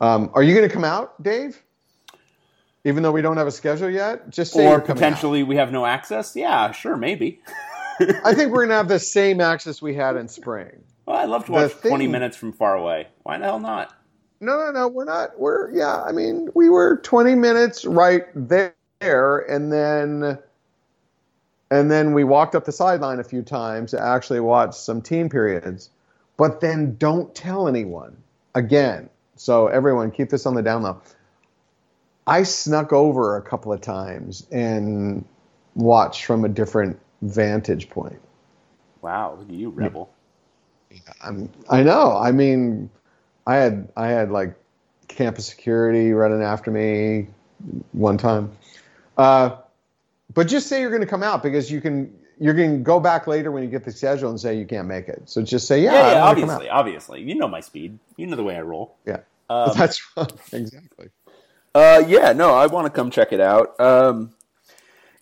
Um, 0.00 0.30
are 0.34 0.42
you 0.42 0.54
going 0.54 0.68
to 0.68 0.72
come 0.72 0.84
out, 0.84 1.20
Dave? 1.22 1.62
Even 2.84 3.02
though 3.04 3.12
we 3.12 3.22
don't 3.22 3.36
have 3.36 3.46
a 3.46 3.52
schedule 3.52 3.88
yet, 3.88 4.28
just 4.28 4.52
say 4.52 4.66
Or 4.66 4.70
you're 4.70 4.80
out. 4.80 4.86
potentially 4.86 5.42
we 5.44 5.56
have 5.56 5.70
no 5.70 5.86
access. 5.86 6.34
Yeah, 6.34 6.72
sure, 6.72 6.96
maybe. 6.96 7.40
I 8.24 8.34
think 8.34 8.50
we're 8.50 8.62
going 8.66 8.70
to 8.70 8.74
have 8.76 8.88
the 8.88 8.98
same 8.98 9.40
access 9.40 9.80
we 9.80 9.94
had 9.94 10.16
in 10.16 10.26
spring. 10.28 10.82
Well, 11.06 11.16
I'd 11.16 11.28
love 11.28 11.46
to 11.46 11.52
watch 11.52 11.72
twenty 11.80 12.06
minutes 12.08 12.36
from 12.36 12.52
far 12.52 12.74
away. 12.76 13.08
Why 13.22 13.38
the 13.38 13.44
hell 13.44 13.60
not? 13.60 13.94
No, 14.40 14.56
no, 14.58 14.70
no, 14.72 14.88
we're 14.88 15.04
not. 15.04 15.38
We're 15.38 15.70
yeah. 15.72 16.02
I 16.02 16.10
mean, 16.12 16.48
we 16.54 16.68
were 16.68 16.96
20 17.04 17.34
minutes 17.36 17.84
right 17.84 18.24
there, 18.34 19.38
and 19.48 19.72
then 19.72 20.38
and 21.72 21.90
then 21.90 22.12
we 22.12 22.22
walked 22.22 22.54
up 22.54 22.66
the 22.66 22.72
sideline 22.72 23.18
a 23.18 23.24
few 23.24 23.40
times 23.40 23.92
to 23.92 24.00
actually 24.00 24.40
watch 24.40 24.74
some 24.74 25.00
team 25.00 25.30
periods. 25.30 25.88
But 26.36 26.60
then 26.60 26.96
don't 26.96 27.34
tell 27.34 27.66
anyone 27.66 28.14
again. 28.54 29.08
So 29.36 29.68
everyone, 29.68 30.10
keep 30.10 30.28
this 30.28 30.44
on 30.44 30.54
the 30.54 30.60
down 30.60 30.82
low. 30.82 31.00
I 32.26 32.42
snuck 32.42 32.92
over 32.92 33.38
a 33.38 33.42
couple 33.42 33.72
of 33.72 33.80
times 33.80 34.46
and 34.52 35.24
watched 35.74 36.26
from 36.26 36.44
a 36.44 36.48
different 36.50 37.00
vantage 37.22 37.88
point. 37.88 38.20
Wow, 39.00 39.36
look 39.38 39.48
at 39.48 39.54
you, 39.54 39.70
rebel. 39.70 40.12
I'm, 41.22 41.48
I 41.70 41.82
know. 41.82 42.14
I 42.18 42.32
mean, 42.32 42.90
I 43.46 43.56
had 43.56 43.88
I 43.96 44.08
had 44.08 44.30
like 44.30 44.54
campus 45.08 45.46
security 45.46 46.12
running 46.12 46.42
after 46.42 46.70
me 46.70 47.28
one 47.92 48.18
time. 48.18 48.52
Uh, 49.16 49.56
but 50.34 50.48
just 50.48 50.66
say 50.68 50.80
you're 50.80 50.90
going 50.90 51.02
to 51.02 51.06
come 51.08 51.22
out 51.22 51.42
because 51.42 51.70
you 51.70 51.80
can. 51.80 52.18
You're 52.38 52.54
going 52.54 52.78
to 52.78 52.82
go 52.82 52.98
back 52.98 53.28
later 53.28 53.52
when 53.52 53.62
you 53.62 53.68
get 53.68 53.84
the 53.84 53.92
schedule 53.92 54.28
and 54.30 54.40
say 54.40 54.58
you 54.58 54.66
can't 54.66 54.88
make 54.88 55.06
it. 55.08 55.22
So 55.26 55.42
just 55.42 55.68
say 55.68 55.80
yeah. 55.82 55.92
Yeah, 55.92 55.98
yeah, 56.12 56.24
wanna 56.24 56.40
come 56.40 56.50
out. 56.50 56.54
obviously, 56.54 56.68
obviously. 56.70 57.22
You 57.22 57.34
know 57.36 57.46
my 57.46 57.60
speed. 57.60 57.98
You 58.16 58.26
know 58.26 58.34
the 58.36 58.42
way 58.42 58.56
I 58.56 58.62
roll. 58.62 58.96
Yeah, 59.06 59.18
Um, 59.48 59.70
that's 59.76 60.00
right. 60.16 60.32
exactly. 60.52 61.10
Uh, 61.74 62.02
yeah, 62.06 62.32
no, 62.32 62.54
I 62.54 62.66
want 62.66 62.86
to 62.86 62.90
come 62.90 63.10
check 63.10 63.32
it 63.32 63.40
out. 63.40 63.78
Um, 63.80 64.32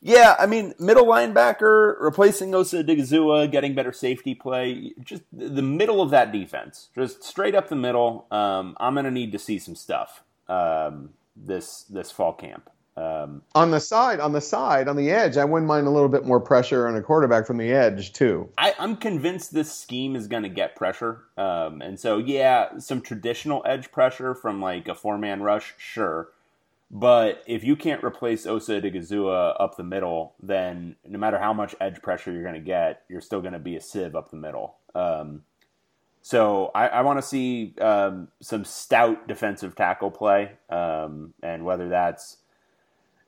yeah, 0.00 0.34
I 0.38 0.46
mean, 0.46 0.72
middle 0.78 1.04
linebacker 1.04 1.96
replacing 2.00 2.54
Osa 2.54 2.82
Odighizuwa, 2.82 3.50
getting 3.50 3.74
better 3.74 3.92
safety 3.92 4.34
play, 4.34 4.94
just 5.04 5.22
the 5.32 5.60
middle 5.62 6.00
of 6.00 6.10
that 6.10 6.32
defense, 6.32 6.88
just 6.94 7.22
straight 7.22 7.54
up 7.54 7.68
the 7.68 7.76
middle. 7.76 8.26
Um, 8.30 8.76
I'm 8.80 8.94
gonna 8.94 9.10
need 9.10 9.32
to 9.32 9.38
see 9.38 9.58
some 9.58 9.76
stuff 9.76 10.22
um, 10.48 11.10
this 11.36 11.82
this 11.82 12.10
fall 12.10 12.32
camp. 12.32 12.70
Um, 12.96 13.42
On 13.54 13.70
the 13.70 13.80
side, 13.80 14.20
on 14.20 14.32
the 14.32 14.40
side, 14.40 14.88
on 14.88 14.96
the 14.96 15.10
edge, 15.10 15.36
I 15.36 15.44
wouldn't 15.44 15.68
mind 15.68 15.86
a 15.86 15.90
little 15.90 16.08
bit 16.08 16.26
more 16.26 16.40
pressure 16.40 16.86
on 16.86 16.96
a 16.96 17.02
quarterback 17.02 17.46
from 17.46 17.56
the 17.56 17.72
edge 17.72 18.12
too. 18.12 18.50
I, 18.58 18.74
I'm 18.78 18.96
convinced 18.96 19.54
this 19.54 19.72
scheme 19.72 20.16
is 20.16 20.26
going 20.28 20.42
to 20.42 20.48
get 20.48 20.76
pressure, 20.76 21.22
um, 21.38 21.80
and 21.80 21.98
so 21.98 22.18
yeah, 22.18 22.78
some 22.78 23.00
traditional 23.00 23.62
edge 23.64 23.90
pressure 23.90 24.34
from 24.34 24.60
like 24.60 24.88
a 24.88 24.94
four 24.94 25.16
man 25.16 25.42
rush, 25.42 25.74
sure. 25.78 26.28
But 26.90 27.44
if 27.46 27.62
you 27.62 27.76
can't 27.76 28.02
replace 28.02 28.46
Osa 28.46 28.80
Odighizuwa 28.80 29.54
up 29.60 29.76
the 29.76 29.84
middle, 29.84 30.34
then 30.42 30.96
no 31.06 31.18
matter 31.18 31.38
how 31.38 31.52
much 31.52 31.76
edge 31.80 32.02
pressure 32.02 32.32
you're 32.32 32.42
going 32.42 32.54
to 32.54 32.60
get, 32.60 33.02
you're 33.08 33.20
still 33.20 33.40
going 33.40 33.52
to 33.52 33.60
be 33.60 33.76
a 33.76 33.80
sieve 33.80 34.16
up 34.16 34.30
the 34.30 34.36
middle. 34.36 34.74
Um, 34.94 35.44
so 36.20 36.72
I, 36.74 36.88
I 36.88 37.00
want 37.02 37.18
to 37.18 37.22
see 37.22 37.74
um, 37.80 38.28
some 38.40 38.64
stout 38.64 39.28
defensive 39.28 39.76
tackle 39.76 40.10
play, 40.10 40.52
um, 40.68 41.32
and 41.42 41.64
whether 41.64 41.88
that's 41.88 42.38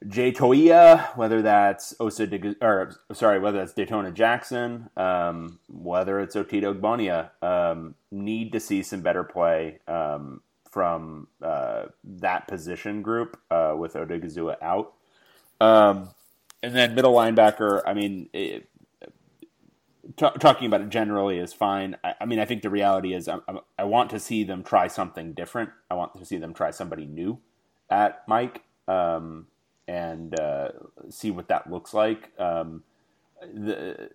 Jay 0.09 0.33
Toia, 0.33 1.17
whether 1.17 1.43
that's 1.43 1.95
Osa 2.01 2.27
Dig- 2.27 2.57
or 2.61 2.95
sorry, 3.13 3.39
whether 3.39 3.59
that's 3.59 3.75
Datona 3.75 4.13
Jackson, 4.13 4.91
um, 4.97 5.59
whether 5.69 6.21
it's 6.21 6.35
Otito 6.35 6.75
Ogbonnia, 6.75 7.31
um, 7.43 7.95
need 8.11 8.53
to 8.53 8.61
see 8.61 8.83
some 8.83 9.01
better 9.01 9.25
play 9.25 9.79
um, 9.87 10.41
from 10.71 11.29
uh, 11.43 11.85
that 12.05 12.49
position 12.49 13.03
group 13.03 13.39
uh, 13.51 13.75
with 13.77 13.95
Odighizuwa 13.95 14.57
out. 14.63 14.95
Um, 15.61 16.11
and 16.63 16.75
then 16.75 16.95
middle 16.95 17.15
linebacker. 17.15 17.83
I 17.87 17.95
mean, 17.95 18.29
it, 18.33 18.69
t- 20.17 20.27
talking 20.41 20.67
about 20.67 20.81
it 20.81 20.89
generally 20.89 21.39
is 21.39 21.53
fine. 21.53 21.97
I, 22.03 22.15
I, 22.21 22.25
mean, 22.27 22.39
I 22.39 22.45
think 22.45 22.63
the 22.63 22.71
reality 22.71 23.15
is 23.15 23.29
I, 23.29 23.39
I 23.79 23.85
want 23.85 24.11
to 24.11 24.19
see 24.19 24.45
them 24.45 24.63
try 24.63 24.89
something 24.89 25.33
different. 25.33 25.71
I 25.91 25.95
want 25.95 26.17
to 26.19 26.25
see 26.25 26.39
them 26.39 26.55
try 26.55 26.71
somebody 26.71 27.07
new 27.07 27.39
at 27.91 28.23
Mike 28.27 28.63
um, 28.89 29.47
and 29.89 30.39
uh, 30.39 30.69
see 31.11 31.31
what 31.31 31.49
that 31.49 31.71
looks 31.71 31.93
like. 31.95 32.31
Um, 32.39 32.83
the, 33.43 34.11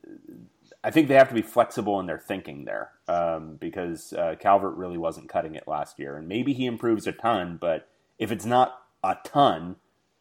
I 0.84 0.92
think 0.92 1.08
they 1.08 1.16
have 1.16 1.30
to 1.30 1.36
be 1.36 1.42
flexible 1.42 2.00
in 2.00 2.06
their 2.06 2.20
thinking 2.20 2.66
there 2.66 2.92
um, 3.08 3.56
because 3.56 4.14
uh, 4.14 4.36
Calvert 4.40 4.76
really 4.76 4.98
wasn't 4.98 5.30
cutting 5.30 5.56
it 5.56 5.68
last 5.68 6.00
year, 6.00 6.18
and 6.18 6.28
maybe 6.28 6.54
he 6.54 6.66
improves 6.66 7.08
a 7.08 7.12
ton. 7.12 7.58
But 7.60 7.88
if 8.20 8.32
it's 8.32 8.46
not 8.46 8.80
a 9.04 9.18
ton, 9.24 9.76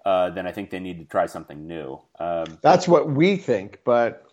uh, 0.04 0.30
then 0.30 0.46
I 0.46 0.52
think 0.52 0.70
they 0.70 0.80
need 0.80 0.98
to 0.98 1.04
try 1.04 1.26
something 1.26 1.66
new. 1.66 2.00
Um, 2.18 2.58
That's 2.62 2.88
what 2.88 3.10
we 3.10 3.36
think, 3.36 3.80
but 3.84 4.26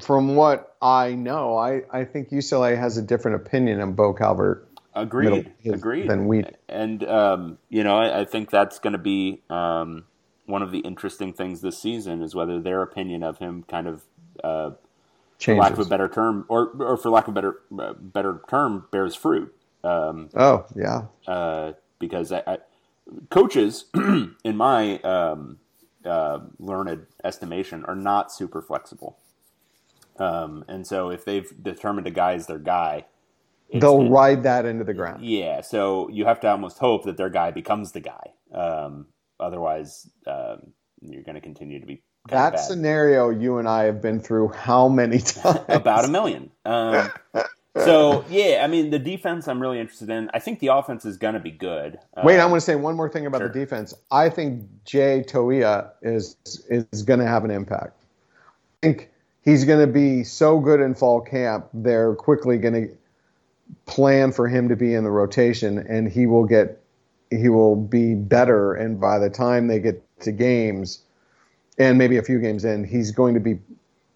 from 0.00 0.34
what 0.34 0.76
I 0.82 1.14
know, 1.14 1.56
I, 1.56 1.82
I 1.92 2.04
think 2.04 2.30
UCLA 2.30 2.76
has 2.76 2.96
a 2.96 3.02
different 3.02 3.36
opinion 3.36 3.80
on 3.80 3.92
Bo 3.92 4.12
Calvert. 4.12 4.68
Agreed. 4.94 5.52
Agreed. 5.66 6.08
Than 6.08 6.26
we. 6.26 6.44
And 6.68 7.02
um, 7.04 7.58
you 7.68 7.82
know, 7.82 7.96
I, 7.96 8.20
I 8.20 8.24
think 8.24 8.50
that's 8.50 8.78
going 8.78 8.92
to 8.92 8.98
be 8.98 9.42
um, 9.50 10.04
one 10.46 10.62
of 10.62 10.72
the 10.72 10.80
interesting 10.80 11.32
things 11.32 11.60
this 11.60 11.78
season 11.78 12.22
is 12.22 12.34
whether 12.34 12.60
their 12.60 12.82
opinion 12.82 13.22
of 13.22 13.38
him 13.38 13.64
kind 13.68 13.86
of, 13.86 14.04
uh, 14.42 14.70
for 15.38 15.54
lack 15.54 15.72
of 15.72 15.78
a 15.78 15.84
better 15.84 16.08
term, 16.08 16.44
or 16.48 16.70
or 16.78 16.96
for 16.96 17.10
lack 17.10 17.28
of 17.28 17.30
a 17.30 17.34
better 17.34 17.60
uh, 17.78 17.92
better 17.94 18.40
term, 18.48 18.86
bears 18.90 19.14
fruit. 19.14 19.54
Um, 19.82 20.30
oh 20.34 20.64
yeah. 20.74 21.02
Uh, 21.26 21.72
because 21.98 22.32
I, 22.32 22.42
I, 22.46 22.58
coaches, 23.30 23.86
in 23.94 24.56
my 24.56 24.98
um, 25.00 25.58
uh, 26.04 26.40
learned 26.58 27.06
estimation, 27.22 27.84
are 27.84 27.96
not 27.96 28.32
super 28.32 28.62
flexible. 28.62 29.18
Um, 30.18 30.64
and 30.68 30.86
so 30.86 31.10
if 31.10 31.24
they've 31.24 31.50
determined 31.62 32.06
a 32.06 32.10
guy 32.10 32.34
is 32.34 32.46
their 32.46 32.58
guy, 32.58 33.06
they'll 33.72 34.08
ride 34.08 34.44
that 34.44 34.64
into 34.64 34.84
the 34.84 34.94
ground. 34.94 35.24
Yeah. 35.24 35.60
So 35.60 36.08
you 36.08 36.24
have 36.24 36.40
to 36.40 36.48
almost 36.48 36.78
hope 36.78 37.04
that 37.04 37.16
their 37.16 37.30
guy 37.30 37.50
becomes 37.50 37.92
the 37.92 38.00
guy. 38.00 38.32
Um, 38.52 39.06
otherwise, 39.40 40.08
um, 40.26 40.72
you're 41.00 41.22
going 41.22 41.34
to 41.34 41.40
continue 41.40 41.80
to 41.80 41.86
be. 41.86 42.02
That 42.28 42.58
scenario 42.58 43.28
you 43.28 43.58
and 43.58 43.68
I 43.68 43.84
have 43.84 44.00
been 44.00 44.18
through 44.18 44.48
how 44.48 44.88
many 44.88 45.18
times? 45.18 45.60
About 45.68 46.06
a 46.06 46.08
million. 46.08 46.50
Um, 46.64 47.10
so 47.76 48.24
yeah, 48.30 48.62
I 48.62 48.68
mean 48.68 48.90
the 48.90 48.98
defense 48.98 49.48
I'm 49.48 49.60
really 49.60 49.80
interested 49.80 50.08
in. 50.08 50.30
I 50.32 50.38
think 50.38 50.60
the 50.60 50.68
offense 50.68 51.04
is 51.04 51.16
going 51.16 51.34
to 51.34 51.40
be 51.40 51.50
good. 51.50 51.98
Wait, 52.22 52.38
I 52.38 52.46
want 52.46 52.56
to 52.56 52.60
say 52.60 52.76
one 52.76 52.94
more 52.94 53.08
thing 53.08 53.26
about 53.26 53.40
sure. 53.40 53.48
the 53.48 53.58
defense. 53.58 53.92
I 54.10 54.28
think 54.28 54.68
Jay 54.84 55.24
Toia 55.26 55.90
is 56.00 56.36
is 56.68 57.02
going 57.02 57.18
to 57.18 57.26
have 57.26 57.44
an 57.44 57.50
impact. 57.50 58.00
I 58.82 58.86
think 58.86 59.10
he's 59.42 59.64
going 59.64 59.84
to 59.84 59.92
be 59.92 60.22
so 60.22 60.60
good 60.60 60.80
in 60.80 60.94
fall 60.94 61.20
camp. 61.20 61.68
They're 61.74 62.14
quickly 62.14 62.58
going 62.58 62.74
to 62.74 62.96
plan 63.86 64.30
for 64.30 64.46
him 64.46 64.68
to 64.68 64.76
be 64.76 64.94
in 64.94 65.02
the 65.02 65.10
rotation, 65.10 65.78
and 65.78 66.08
he 66.08 66.26
will 66.26 66.44
get 66.44 66.83
he 67.30 67.48
will 67.48 67.76
be 67.76 68.14
better. 68.14 68.74
And 68.74 69.00
by 69.00 69.18
the 69.18 69.30
time 69.30 69.66
they 69.66 69.78
get 69.78 70.02
to 70.20 70.32
games, 70.32 71.00
and 71.78 71.98
maybe 71.98 72.16
a 72.16 72.22
few 72.22 72.40
games 72.40 72.64
in, 72.64 72.84
he's 72.84 73.10
going 73.10 73.34
to 73.34 73.40
be 73.40 73.58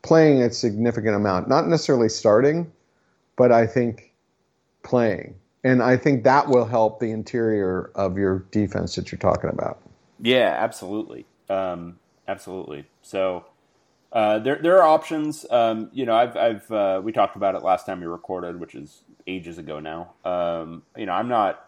playing 0.03 0.43
a 0.43 0.53
significant 0.53 1.17
amount. 1.17 1.49
Not 1.49 1.67
necessarily 1.67 2.09
starting, 2.09 2.71
but 3.37 3.51
I 3.51 3.67
think 3.67 4.13
playing. 4.83 5.35
And 5.65 5.83
I 5.83 5.97
think 5.97 6.25
that 6.25 6.49
will 6.49 6.67
help 6.67 7.01
the 7.01 7.11
interior 7.11 7.91
of 7.95 8.17
your 8.17 8.47
defense 8.53 8.95
that 8.95 9.11
you're 9.11 9.19
talking 9.19 9.51
about. 9.51 9.81
Yeah, 10.21 10.57
absolutely. 10.59 11.27
Um, 11.49 11.99
absolutely. 12.29 12.87
So 13.03 13.45
uh, 14.13 14.39
there, 14.39 14.57
there 14.63 14.79
are 14.81 14.89
options. 14.89 15.45
Um, 15.51 15.91
you 15.93 16.07
know, 16.07 16.15
I've, 16.15 16.37
I've, 16.37 16.71
uh, 16.71 17.01
we 17.03 17.11
talked 17.11 17.37
about 17.37 17.57
it 17.57 17.63
last 17.63 17.87
time 17.87 18.01
we 18.01 18.07
recorded, 18.07 18.61
which 18.61 18.77
is 18.77 19.03
ages 19.27 19.59
ago 19.59 19.81
now. 19.81 20.13
Um, 20.25 20.85
you 20.97 21.07
know, 21.07 21.13
I'm 21.13 21.29
not, 21.29 21.68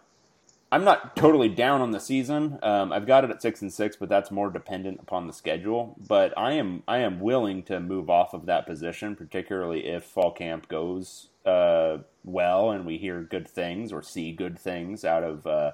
I'm 0.71 0.85
not 0.85 1.17
totally 1.17 1.49
down 1.49 1.81
on 1.81 1.91
the 1.91 1.99
season. 1.99 2.57
Um, 2.63 2.93
I've 2.93 3.05
got 3.05 3.25
it 3.25 3.29
at 3.29 3.41
six 3.41 3.61
and 3.61 3.73
six, 3.73 3.97
but 3.97 4.07
that's 4.07 4.31
more 4.31 4.49
dependent 4.49 5.01
upon 5.01 5.27
the 5.27 5.33
schedule. 5.33 5.97
But 6.07 6.33
I 6.37 6.53
am, 6.53 6.83
I 6.87 6.99
am 6.99 7.19
willing 7.19 7.63
to 7.63 7.81
move 7.81 8.09
off 8.09 8.33
of 8.33 8.45
that 8.45 8.65
position, 8.65 9.17
particularly 9.17 9.85
if 9.85 10.05
fall 10.05 10.31
camp 10.31 10.69
goes 10.69 11.27
uh, 11.45 11.97
well 12.23 12.71
and 12.71 12.85
we 12.85 12.97
hear 12.97 13.21
good 13.21 13.47
things 13.47 13.91
or 13.91 14.01
see 14.01 14.31
good 14.31 14.57
things 14.57 15.03
out 15.03 15.23
of 15.23 15.45
uh, 15.45 15.71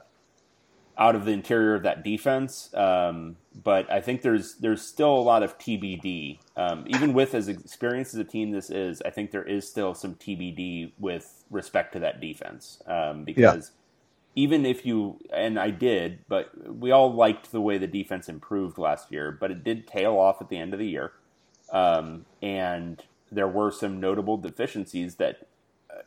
out 0.98 1.16
of 1.16 1.26
the 1.26 1.32
interior 1.32 1.76
of 1.76 1.84
that 1.84 2.04
defense. 2.04 2.74
Um, 2.74 3.38
but 3.64 3.92
I 3.92 4.02
think 4.02 4.24
there's 4.24 4.56
there's 4.56 4.82
still 4.82 5.14
a 5.14 5.22
lot 5.22 5.44
of 5.44 5.60
TBD. 5.60 6.40
Um, 6.56 6.86
even 6.88 7.14
with 7.14 7.36
as 7.36 7.48
experienced 7.50 8.16
as 8.16 8.20
a 8.20 8.24
team 8.24 8.50
this 8.50 8.72
is, 8.72 9.04
I 9.04 9.12
think 9.12 9.30
there 9.30 9.44
is 9.44 9.70
still 9.70 9.94
some 9.94 10.16
TBD 10.16 10.94
with 10.98 11.44
respect 11.52 11.94
to 11.94 12.00
that 12.00 12.20
defense 12.20 12.82
um, 12.88 13.24
because. 13.24 13.70
Yeah. 13.70 13.74
Even 14.38 14.68
if 14.68 14.86
you 14.86 15.20
and 15.34 15.58
I 15.60 15.72
did, 15.72 16.20
but 16.28 16.52
we 16.72 16.92
all 16.92 17.12
liked 17.12 17.52
the 17.52 17.60
way 17.60 17.80
the 17.80 17.88
defense 17.88 18.30
improved 18.30 18.78
last 18.78 19.12
year, 19.12 19.32
but 19.32 19.50
it 19.50 19.64
did 19.64 19.88
tail 19.88 20.16
off 20.16 20.42
at 20.42 20.50
the 20.50 20.58
end 20.58 20.74
of 20.74 20.80
the 20.80 20.88
year, 20.88 21.14
um, 21.72 22.24
and 22.44 23.02
there 23.32 23.48
were 23.48 23.72
some 23.72 24.00
notable 24.00 24.38
deficiencies 24.38 25.16
that 25.16 25.48
uh, 25.90 26.02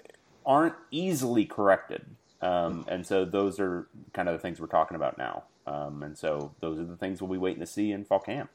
aren't 0.47 0.77
easily 0.93 1.45
corrected. 1.45 2.07
Um, 2.41 2.85
and 2.89 3.05
so 3.05 3.25
those 3.25 3.59
are 3.59 3.89
kind 4.13 4.29
of 4.29 4.35
the 4.35 4.39
things 4.39 4.61
we're 4.61 4.69
talking 4.69 4.95
about 4.95 5.19
now. 5.19 5.43
Um, 5.67 6.03
and 6.05 6.17
so 6.17 6.55
those 6.61 6.79
are 6.79 6.85
the 6.85 6.97
things 6.97 7.21
we'll 7.21 7.31
be 7.33 7.37
waiting 7.37 7.61
to 7.61 7.67
see 7.67 7.91
in 7.91 8.05
fall 8.05 8.21
camp. 8.21 8.51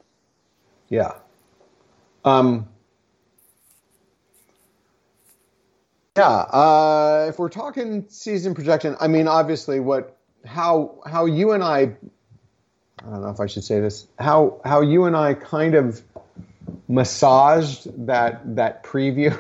Yeah. 0.90 1.16
Um, 2.24 2.70
yeah. 6.18 6.28
Uh, 6.30 7.26
if 7.30 7.40
we're 7.40 7.50
talking 7.50 8.06
season 8.10 8.56
projection, 8.56 8.96
I 9.00 9.08
mean, 9.08 9.28
obviously, 9.28 9.80
what 9.80 10.18
how 10.46 11.02
how 11.06 11.26
you 11.26 11.52
and 11.52 11.64
I, 11.64 11.80
I 11.80 13.10
don't 13.10 13.22
know 13.22 13.30
if 13.30 13.40
I 13.40 13.48
should 13.48 13.64
say 13.64 13.80
this, 13.80 14.08
how 14.20 14.62
how 14.66 14.82
you 14.82 15.06
and 15.06 15.16
I 15.16 15.34
kind 15.34 15.76
of 15.76 16.02
massaged 16.88 18.08
that 18.08 18.56
that 18.56 18.84
preview. 18.84 19.38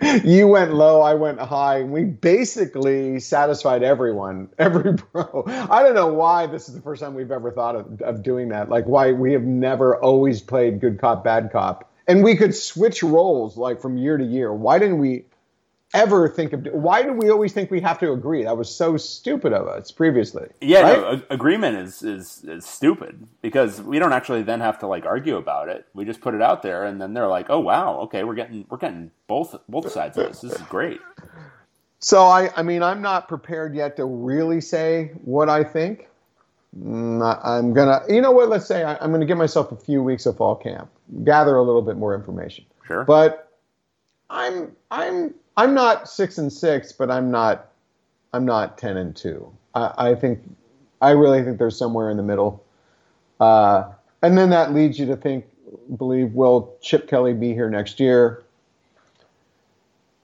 you 0.24 0.48
went 0.48 0.74
low, 0.74 1.00
I 1.00 1.14
went 1.14 1.40
high. 1.40 1.78
And 1.78 1.90
we 1.90 2.04
basically 2.04 3.20
satisfied 3.20 3.82
everyone, 3.82 4.48
every 4.58 4.94
pro. 4.94 5.44
I 5.46 5.82
don't 5.82 5.94
know 5.94 6.12
why 6.12 6.46
this 6.46 6.68
is 6.68 6.74
the 6.74 6.80
first 6.80 7.02
time 7.02 7.14
we've 7.14 7.30
ever 7.30 7.50
thought 7.50 7.76
of, 7.76 8.00
of 8.02 8.22
doing 8.22 8.48
that. 8.50 8.68
Like 8.68 8.84
why 8.84 9.12
we 9.12 9.32
have 9.32 9.44
never 9.44 9.96
always 9.96 10.40
played 10.40 10.80
good 10.80 11.00
cop, 11.00 11.24
bad 11.24 11.50
cop. 11.52 11.90
And 12.08 12.24
we 12.24 12.36
could 12.36 12.54
switch 12.54 13.02
roles 13.02 13.56
like 13.56 13.80
from 13.80 13.98
year 13.98 14.16
to 14.16 14.24
year. 14.24 14.52
Why 14.52 14.78
didn't 14.78 14.98
we 14.98 15.26
ever 15.94 16.28
think 16.28 16.52
of 16.52 16.66
why 16.72 17.02
do 17.02 17.12
we 17.12 17.30
always 17.30 17.52
think 17.52 17.70
we 17.70 17.80
have 17.80 17.98
to 17.98 18.12
agree? 18.12 18.44
That 18.44 18.56
was 18.56 18.74
so 18.74 18.96
stupid 18.96 19.52
of 19.52 19.66
us 19.66 19.90
previously 19.90 20.48
yeah 20.60 20.80
right? 20.80 21.00
no, 21.00 21.22
agreement 21.30 21.78
is, 21.78 22.02
is, 22.02 22.44
is 22.44 22.66
stupid 22.66 23.26
because 23.40 23.80
we 23.80 23.98
don't 23.98 24.12
actually 24.12 24.42
then 24.42 24.60
have 24.60 24.78
to 24.80 24.86
like 24.86 25.06
argue 25.06 25.36
about 25.36 25.68
it. 25.68 25.86
We 25.94 26.04
just 26.04 26.20
put 26.20 26.34
it 26.34 26.42
out 26.42 26.62
there 26.62 26.84
and 26.84 27.00
then 27.00 27.14
they're 27.14 27.28
like 27.28 27.46
oh 27.48 27.60
wow 27.60 28.00
okay 28.00 28.24
we're 28.24 28.34
getting 28.34 28.66
we're 28.68 28.78
getting 28.78 29.10
both 29.26 29.56
both 29.68 29.90
sides 29.90 30.18
of 30.18 30.28
this. 30.28 30.40
This 30.40 30.52
is 30.54 30.62
great. 30.62 31.00
So 32.00 32.24
i 32.24 32.50
i 32.56 32.62
mean 32.62 32.82
i'm 32.82 33.02
not 33.02 33.28
prepared 33.28 33.74
yet 33.74 33.96
to 33.96 34.04
really 34.04 34.60
say 34.60 35.12
what 35.24 35.48
i 35.48 35.64
think 35.64 36.07
i'm 36.82 37.72
gonna 37.72 38.00
you 38.08 38.20
know 38.20 38.30
what 38.30 38.48
let's 38.48 38.66
say 38.66 38.84
I, 38.84 38.96
i'm 38.98 39.10
gonna 39.10 39.26
give 39.26 39.38
myself 39.38 39.72
a 39.72 39.76
few 39.76 40.02
weeks 40.02 40.26
of 40.26 40.36
fall 40.36 40.56
camp 40.56 40.90
gather 41.24 41.56
a 41.56 41.62
little 41.62 41.82
bit 41.82 41.96
more 41.96 42.14
information 42.14 42.64
sure 42.86 43.04
but 43.04 43.50
i'm 44.30 44.76
i'm 44.90 45.34
I'm 45.58 45.74
not 45.74 46.08
six 46.08 46.38
and 46.38 46.52
six, 46.52 46.92
but 46.92 47.10
I'm 47.10 47.32
not 47.32 47.66
I'm 48.32 48.46
not 48.46 48.78
ten 48.78 48.96
and 48.96 49.14
two. 49.14 49.52
I, 49.74 49.92
I 49.98 50.14
think 50.14 50.38
I 51.02 51.10
really 51.10 51.42
think 51.42 51.58
there's 51.58 51.76
somewhere 51.76 52.10
in 52.10 52.16
the 52.16 52.22
middle. 52.22 52.64
Uh, 53.40 53.90
and 54.22 54.38
then 54.38 54.50
that 54.50 54.72
leads 54.72 55.00
you 55.00 55.06
to 55.06 55.16
think, 55.16 55.46
believe, 55.96 56.32
will 56.32 56.76
Chip 56.80 57.08
Kelly 57.08 57.34
be 57.34 57.54
here 57.54 57.68
next 57.68 57.98
year? 57.98 58.44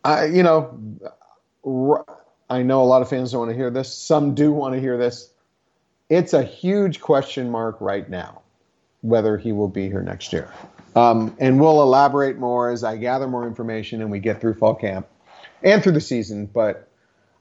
I, 0.05 0.27
you 0.27 0.45
know, 0.45 0.79
I 2.49 2.63
know 2.63 2.83
a 2.83 2.85
lot 2.85 3.03
of 3.03 3.09
fans 3.09 3.33
don't 3.33 3.41
want 3.41 3.51
to 3.51 3.57
hear 3.57 3.71
this. 3.71 3.93
Some 3.93 4.37
do 4.37 4.53
want 4.53 4.75
to 4.75 4.81
hear 4.81 4.97
this. 4.97 5.31
It's 6.15 6.33
a 6.33 6.43
huge 6.43 7.01
question 7.01 7.51
mark 7.51 7.77
right 7.81 8.09
now 8.09 8.43
whether 9.05 9.37
he 9.37 9.53
will 9.53 9.69
be 9.69 9.87
here 9.89 10.01
next 10.01 10.33
year. 10.33 10.51
Um, 10.97 11.37
and 11.39 11.61
we'll 11.61 11.83
elaborate 11.83 12.39
more 12.39 12.71
as 12.71 12.83
I 12.83 12.97
gather 12.97 13.29
more 13.29 13.47
information 13.47 14.01
and 14.01 14.11
we 14.11 14.19
get 14.19 14.41
through 14.41 14.55
fall 14.55 14.75
camp 14.75 15.07
and 15.63 15.83
through 15.83 15.93
the 15.93 16.01
season. 16.01 16.47
But 16.47 16.89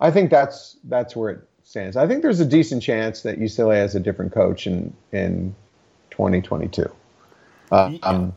I 0.01 0.11
think 0.11 0.29
that's 0.29 0.75
that's 0.83 1.15
where 1.15 1.29
it 1.29 1.47
stands. 1.63 1.95
I 1.95 2.05
think 2.05 2.21
there's 2.21 2.41
a 2.41 2.45
decent 2.45 2.83
chance 2.83 3.21
that 3.21 3.39
UCLA 3.39 3.75
has 3.75 3.95
a 3.95 3.99
different 4.01 4.33
coach 4.33 4.67
in 4.67 4.93
in 5.13 5.55
2022. 6.11 6.91
Uh, 7.71 7.93
um, 8.03 8.33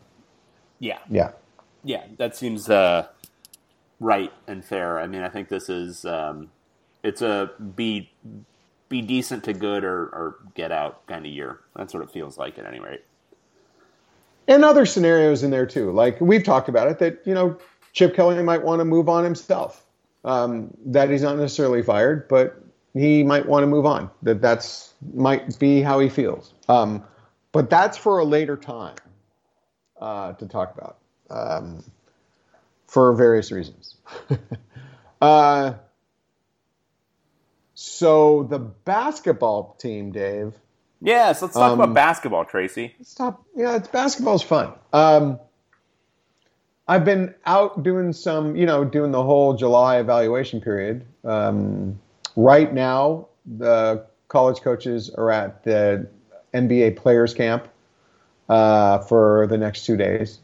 yeah, 0.79 0.99
yeah, 1.11 1.33
yeah. 1.83 2.05
That 2.19 2.37
seems 2.37 2.71
uh, 2.71 3.09
right 3.99 4.33
and 4.47 4.65
fair. 4.65 5.01
I 5.01 5.09
mean, 5.09 5.23
I 5.23 5.31
think 5.31 5.49
this 5.49 5.69
is 5.69 6.05
um, 6.05 6.51
it's 7.03 7.23
a 7.23 7.51
be 7.75 8.13
be 8.89 9.03
decent 9.03 9.45
to 9.45 9.53
good 9.53 9.85
or, 9.85 10.03
or 10.07 10.37
get 10.55 10.73
out 10.73 11.07
kind 11.07 11.27
of 11.27 11.33
year. 11.33 11.61
That's 11.77 11.95
what 11.95 12.03
it 12.03 12.11
feels 12.11 12.39
like 12.39 12.59
at 12.59 12.67
any 12.67 12.81
rate. 12.81 13.05
and 14.49 14.65
other 14.65 14.87
scenarios 14.87 15.43
in 15.43 15.51
there 15.51 15.67
too. 15.67 15.91
Like 15.93 16.21
we've 16.21 16.45
talked 16.45 16.69
about 16.69 16.89
it, 16.89 16.99
that 17.01 17.23
you 17.25 17.35
know 17.35 17.59
Chip 17.93 18.15
Kelly 18.15 18.43
might 18.43 18.63
want 18.63 18.81
to 18.81 18.85
move 18.85 19.09
on 19.09 19.25
himself. 19.25 19.85
Um, 20.25 20.77
that 20.87 21.11
he's 21.11 21.23
not 21.23 21.37
necessarily 21.37 21.83
fired, 21.83 22.27
but 22.29 22.61
he 22.95 23.23
might 23.23 23.47
want 23.47 23.63
to 23.63 23.67
move 23.69 23.87
on. 23.87 24.11
That 24.23 24.41
that's 24.41 24.95
might 25.15 25.59
be 25.59 25.83
how 25.83 26.01
he 26.01 26.09
feels. 26.09 26.53
Um, 26.69 27.05
but 27.53 27.71
that's 27.71 27.97
for 27.97 28.19
a 28.19 28.25
later 28.25 28.57
time 28.57 28.97
uh, 30.01 30.33
to 30.35 30.47
talk 30.47 30.75
about 30.77 30.99
um, 31.31 31.85
for 32.89 33.15
various 33.15 33.53
reasons. 33.53 33.97
uh, 35.21 35.75
so 37.77 38.45
the 38.45 38.59
basketball 38.59 39.77
team, 39.79 40.11
Dave. 40.11 40.55
Yes, 41.03 41.43
let's 41.43 41.53
talk 41.53 41.73
um, 41.73 41.79
about 41.79 41.95
basketball, 41.95 42.47
Tracy. 42.47 42.95
Stop. 43.03 43.45
Yeah, 43.55 43.77
it's 43.77 43.89
basketball's 43.89 44.43
fun. 44.43 44.73
Um, 44.95 45.39
I've 46.89 47.05
been 47.05 47.35
out 47.45 47.83
doing 47.83 48.15
some, 48.15 48.57
you 48.57 48.65
know, 48.65 48.83
doing 48.83 49.13
the 49.13 49.23
whole 49.23 49.55
July 49.55 49.99
evaluation 49.99 50.63
period. 50.63 51.05
Um, 51.23 52.01
right 52.35 52.73
now, 52.73 53.29
the 53.45 54.07
college 54.29 54.63
coaches 54.63 55.11
are 55.11 55.31
at 55.31 55.63
the 55.65 56.09
NBA 56.55 56.97
Players 56.97 57.35
Camp 57.35 57.69
uh, 58.49 59.01
for 59.01 59.49
the 59.49 59.59
next 59.59 59.85
two 59.85 59.99
days. 59.99 60.39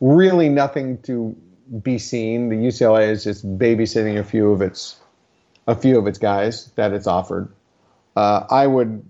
Really, 0.00 0.48
nothing 0.48 1.02
to 1.02 1.36
be 1.82 1.98
seen. 1.98 2.48
The 2.48 2.56
UCLA 2.56 3.08
is 3.08 3.24
just 3.24 3.44
babysitting 3.58 4.20
a 4.20 4.24
few 4.24 4.52
of 4.52 4.62
its 4.62 4.99
a 5.70 5.74
few 5.76 5.98
of 5.98 6.06
its 6.06 6.18
guys 6.18 6.66
that 6.74 6.92
it's 6.92 7.06
offered. 7.06 7.48
Uh, 8.16 8.44
I 8.50 8.66
would, 8.66 9.04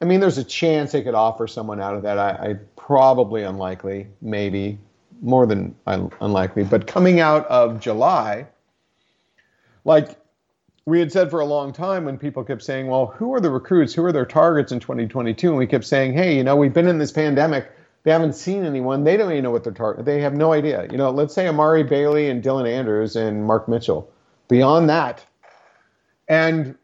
I 0.00 0.06
mean, 0.06 0.20
there's 0.20 0.38
a 0.38 0.44
chance 0.44 0.92
they 0.92 1.02
could 1.02 1.14
offer 1.14 1.46
someone 1.46 1.80
out 1.80 1.94
of 1.94 2.02
that. 2.02 2.18
I, 2.18 2.30
I 2.30 2.54
probably 2.76 3.42
unlikely, 3.42 4.08
maybe 4.22 4.78
more 5.20 5.46
than 5.46 5.74
unlikely. 5.86 6.64
But 6.64 6.86
coming 6.86 7.20
out 7.20 7.46
of 7.48 7.80
July, 7.80 8.46
like 9.84 10.16
we 10.86 10.98
had 10.98 11.12
said 11.12 11.30
for 11.30 11.40
a 11.40 11.44
long 11.44 11.74
time 11.74 12.06
when 12.06 12.16
people 12.16 12.42
kept 12.42 12.62
saying, 12.62 12.86
well, 12.86 13.06
who 13.06 13.34
are 13.34 13.40
the 13.40 13.50
recruits? 13.50 13.92
Who 13.92 14.04
are 14.06 14.12
their 14.12 14.24
targets 14.24 14.72
in 14.72 14.80
2022? 14.80 15.48
And 15.48 15.58
we 15.58 15.66
kept 15.66 15.84
saying, 15.84 16.14
hey, 16.14 16.36
you 16.36 16.42
know, 16.42 16.56
we've 16.56 16.72
been 16.72 16.88
in 16.88 16.96
this 16.96 17.12
pandemic. 17.12 17.70
They 18.04 18.12
haven't 18.12 18.34
seen 18.34 18.64
anyone. 18.64 19.04
They 19.04 19.18
don't 19.18 19.30
even 19.30 19.44
know 19.44 19.50
what 19.50 19.64
their 19.64 19.74
target. 19.74 20.06
They 20.06 20.22
have 20.22 20.32
no 20.32 20.54
idea. 20.54 20.88
You 20.90 20.96
know, 20.96 21.10
let's 21.10 21.34
say 21.34 21.46
Amari 21.46 21.82
Bailey 21.82 22.30
and 22.30 22.42
Dylan 22.42 22.66
Andrews 22.66 23.16
and 23.16 23.44
Mark 23.44 23.68
Mitchell. 23.68 24.10
Beyond 24.48 24.88
that, 24.88 25.26
and 26.28 26.76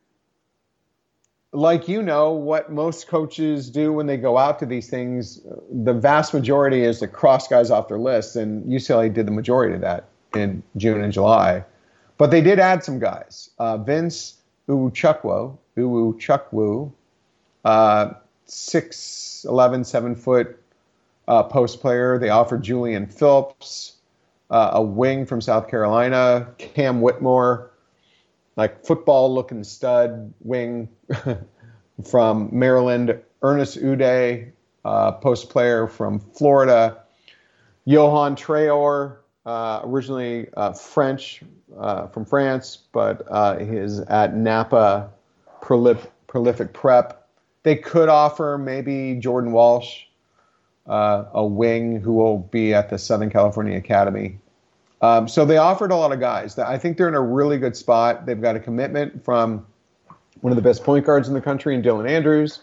like 1.55 1.87
you 1.89 2.03
know, 2.03 2.33
what 2.33 2.73
most 2.73 3.07
coaches 3.07 3.71
do 3.71 3.93
when 3.93 4.07
they 4.07 4.17
go 4.17 4.37
out 4.37 4.59
to 4.59 4.67
these 4.67 4.91
things, 4.91 5.41
the 5.71 5.93
vast 5.93 6.35
majority 6.35 6.83
is 6.83 6.99
to 6.99 7.09
cross 7.09 7.47
guys 7.47 7.71
off 7.71 7.89
their 7.89 7.99
list, 7.99 8.35
and 8.35 8.65
UCLA 8.65 9.13
did 9.13 9.27
the 9.27 9.31
majority 9.31 9.75
of 9.75 9.81
that 9.81 10.09
in 10.35 10.63
June 10.77 11.01
and 11.01 11.13
July. 11.13 11.65
But 12.19 12.31
they 12.31 12.41
did 12.41 12.59
add 12.59 12.83
some 12.83 12.99
guys. 12.99 13.51
Uh, 13.59 13.77
Vince 13.79 14.35
Iwuchukwu, 14.69 15.57
Iwuchukwu, 15.77 16.93
uh, 17.65 18.11
6'11", 18.49 19.87
7 19.87 20.17
foot 20.17 20.61
uh, 21.29 21.43
post 21.45 21.81
player. 21.81 22.19
They 22.19 22.31
offered 22.31 22.63
Julian 22.63 23.07
Phillips, 23.07 23.95
uh, 24.51 24.71
a 24.75 24.83
wing 24.83 25.25
from 25.25 25.41
South 25.41 25.69
Carolina, 25.69 26.49
Cam 26.59 27.01
Whitmore, 27.01 27.71
like 28.57 28.85
football 28.85 29.35
looking 29.35 29.65
stud 29.65 30.33
wing 30.41 30.89
from 32.09 32.49
Maryland, 32.53 33.21
Ernest 33.43 33.79
Udeh, 33.79 34.51
uh, 34.85 35.13
post 35.13 35.51
player 35.51 35.87
from 35.87 36.21
Florida, 36.21 37.03
Yohan 37.87 38.37
Traore, 38.37 39.19
uh, 39.47 39.81
originally 39.85 40.49
uh, 40.57 40.73
French 40.73 41.43
uh, 41.79 42.07
from 42.09 42.25
France, 42.25 42.79
but 42.93 43.27
uh, 43.31 43.59
he's 43.59 44.01
at 44.01 44.35
Napa 44.35 45.11
prolif- 45.63 46.09
Prolific 46.27 46.73
Prep. 46.73 47.29
They 47.63 47.77
could 47.77 48.09
offer 48.09 48.59
maybe 48.59 49.17
Jordan 49.17 49.53
Walsh, 49.53 50.05
uh, 50.87 51.25
a 51.33 51.45
wing 51.45 52.01
who 52.01 52.13
will 52.13 52.39
be 52.39 52.75
at 52.75 52.91
the 52.91 52.99
Southern 52.99 53.31
California 53.31 53.77
Academy. 53.77 54.39
Um, 55.01 55.29
so 55.29 55.45
they 55.45 55.59
offered 55.59 55.91
a 55.93 55.97
lot 55.97 56.13
of 56.13 56.21
guys. 56.21 56.59
I 56.59 56.79
think 56.79 56.97
they're 56.97 57.09
in 57.09 57.15
a 57.15 57.21
really 57.21 57.59
good 57.59 57.77
spot. 57.77 58.27
They've 58.27 58.41
got 58.41 58.57
a 58.57 58.61
commitment 58.61 59.25
from 59.25 59.67
one 60.41 60.53
of 60.53 60.57
the 60.57 60.63
best 60.63 60.85
point 60.85 61.07
guards 61.07 61.29
in 61.29 61.35
the 61.35 61.41
country, 61.41 61.75
and 61.75 61.85
Dylan 61.85 62.09
Andrews, 62.09 62.61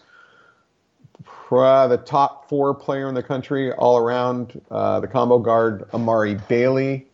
the 1.50 2.02
top 2.04 2.48
four 2.48 2.74
player 2.74 3.08
in 3.08 3.14
the 3.14 3.22
country 3.22 3.72
all 3.72 3.98
around, 3.98 4.60
uh, 4.70 5.00
the 5.00 5.08
combo 5.08 5.38
guard 5.38 5.88
Amari 5.92 6.34
Bailey. 6.34 7.06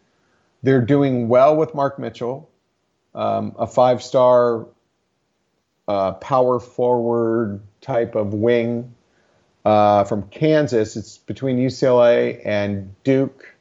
They're 0.63 0.81
doing 0.81 1.29
well 1.29 1.57
with 1.57 1.75
Mark 1.75 1.99
Mitchell, 1.99 2.49
um, 3.15 3.55
a 3.59 3.67
five-star 3.67 4.67
uh, 5.89 6.13
power 6.13 6.61
forward 6.61 7.61
type 7.81 8.15
of 8.15 8.35
wing 8.35 8.95
uh, 9.65 10.05
from 10.05 10.29
Kansas. 10.29 10.97
It's 10.97 11.19
between 11.19 11.59
UCLA 11.59 12.41
and 12.45 12.95
Duke 13.05 13.55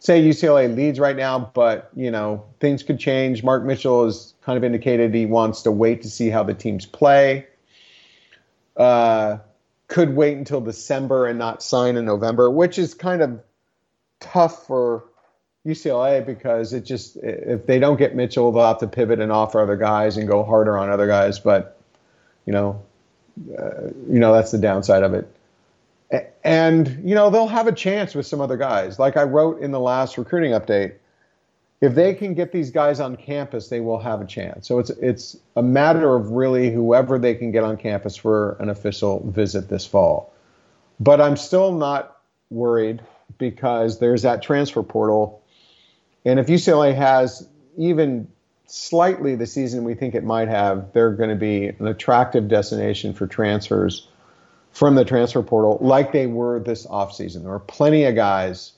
say 0.00 0.22
UCLA 0.22 0.74
leads 0.74 0.98
right 0.98 1.14
now, 1.14 1.38
but 1.54 1.90
you 1.94 2.10
know 2.10 2.44
things 2.58 2.82
could 2.82 2.98
change. 2.98 3.44
Mark 3.44 3.64
Mitchell 3.64 4.06
has 4.06 4.34
kind 4.42 4.56
of 4.56 4.64
indicated 4.64 5.14
he 5.14 5.26
wants 5.26 5.62
to 5.62 5.70
wait 5.70 6.02
to 6.02 6.10
see 6.10 6.28
how 6.28 6.42
the 6.42 6.54
teams 6.54 6.84
play. 6.84 7.46
Uh, 8.76 9.38
could 9.86 10.16
wait 10.16 10.36
until 10.38 10.60
December 10.60 11.26
and 11.26 11.38
not 11.38 11.62
sign 11.62 11.96
in 11.96 12.04
November, 12.04 12.50
which 12.50 12.78
is 12.78 12.94
kind 12.94 13.22
of 13.22 13.40
tough 14.20 14.66
for 14.66 15.04
UCLA 15.66 16.24
because 16.24 16.72
it 16.72 16.84
just 16.84 17.16
if 17.16 17.66
they 17.66 17.78
don't 17.78 17.98
get 17.98 18.16
Mitchell, 18.16 18.50
they'll 18.52 18.66
have 18.66 18.78
to 18.78 18.88
pivot 18.88 19.20
and 19.20 19.30
offer 19.30 19.60
other 19.60 19.76
guys 19.76 20.16
and 20.16 20.26
go 20.26 20.42
harder 20.42 20.78
on 20.78 20.90
other 20.90 21.06
guys. 21.06 21.38
But 21.38 21.78
you 22.46 22.52
know, 22.54 22.82
uh, 23.58 23.88
you 24.08 24.18
know 24.18 24.32
that's 24.32 24.50
the 24.50 24.58
downside 24.58 25.02
of 25.02 25.12
it 25.12 25.28
and 26.44 26.88
you 27.04 27.14
know 27.14 27.30
they'll 27.30 27.46
have 27.46 27.66
a 27.66 27.72
chance 27.72 28.14
with 28.14 28.26
some 28.26 28.40
other 28.40 28.56
guys. 28.56 28.98
Like 28.98 29.16
I 29.16 29.22
wrote 29.22 29.60
in 29.60 29.70
the 29.70 29.80
last 29.80 30.18
recruiting 30.18 30.52
update, 30.52 30.94
if 31.80 31.94
they 31.94 32.14
can 32.14 32.34
get 32.34 32.52
these 32.52 32.70
guys 32.70 33.00
on 33.00 33.16
campus, 33.16 33.68
they 33.68 33.80
will 33.80 34.00
have 34.00 34.20
a 34.20 34.26
chance. 34.26 34.66
So 34.66 34.78
it's 34.78 34.90
it's 34.90 35.36
a 35.56 35.62
matter 35.62 36.14
of 36.16 36.30
really 36.30 36.70
whoever 36.70 37.18
they 37.18 37.34
can 37.34 37.52
get 37.52 37.62
on 37.62 37.76
campus 37.76 38.16
for 38.16 38.56
an 38.60 38.68
official 38.68 39.30
visit 39.30 39.68
this 39.68 39.86
fall. 39.86 40.34
But 40.98 41.20
I'm 41.20 41.36
still 41.36 41.72
not 41.72 42.18
worried 42.50 43.00
because 43.38 44.00
there's 44.00 44.22
that 44.22 44.42
transfer 44.42 44.82
portal, 44.82 45.42
and 46.24 46.40
if 46.40 46.48
UCLA 46.48 46.94
has 46.94 47.48
even 47.76 48.28
slightly 48.66 49.34
the 49.34 49.46
season 49.46 49.84
we 49.84 49.94
think 49.94 50.14
it 50.14 50.24
might 50.24 50.48
have, 50.48 50.92
they're 50.92 51.12
going 51.12 51.30
to 51.30 51.36
be 51.36 51.66
an 51.66 51.86
attractive 51.86 52.48
destination 52.48 53.14
for 53.14 53.26
transfers 53.26 54.08
from 54.72 54.94
the 54.94 55.04
transfer 55.04 55.42
portal 55.42 55.78
like 55.80 56.12
they 56.12 56.26
were 56.26 56.60
this 56.60 56.86
offseason. 56.86 57.42
There 57.42 57.50
were 57.50 57.58
plenty 57.60 58.04
of 58.04 58.14
guys 58.14 58.72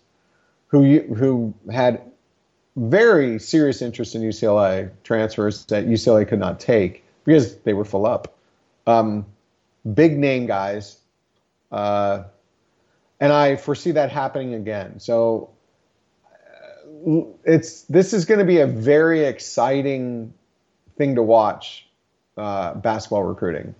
who 0.68 1.00
who 1.00 1.54
had 1.70 2.00
very 2.76 3.38
serious 3.38 3.82
interest 3.82 4.14
in 4.14 4.22
UCLA 4.22 4.90
transfers 5.04 5.66
that 5.66 5.86
UCLA 5.86 6.26
could 6.26 6.38
not 6.38 6.58
take 6.58 7.04
because 7.24 7.56
they 7.58 7.74
were 7.74 7.84
full 7.84 8.06
up. 8.06 8.36
Um, 8.86 9.26
big 9.94 10.18
name 10.18 10.46
guys, 10.46 10.98
uh, 11.70 12.24
and 13.20 13.32
I 13.32 13.56
foresee 13.56 13.92
that 13.92 14.10
happening 14.10 14.54
again. 14.54 14.98
So 14.98 15.50
uh, 17.06 17.20
it's 17.44 17.82
this 17.82 18.12
is 18.12 18.24
going 18.24 18.40
to 18.40 18.46
be 18.46 18.58
a 18.58 18.66
very 18.66 19.24
exciting 19.24 20.32
thing 20.96 21.16
to 21.16 21.22
watch 21.22 21.86
uh, 22.36 22.74
basketball 22.74 23.24
recruiting 23.24 23.74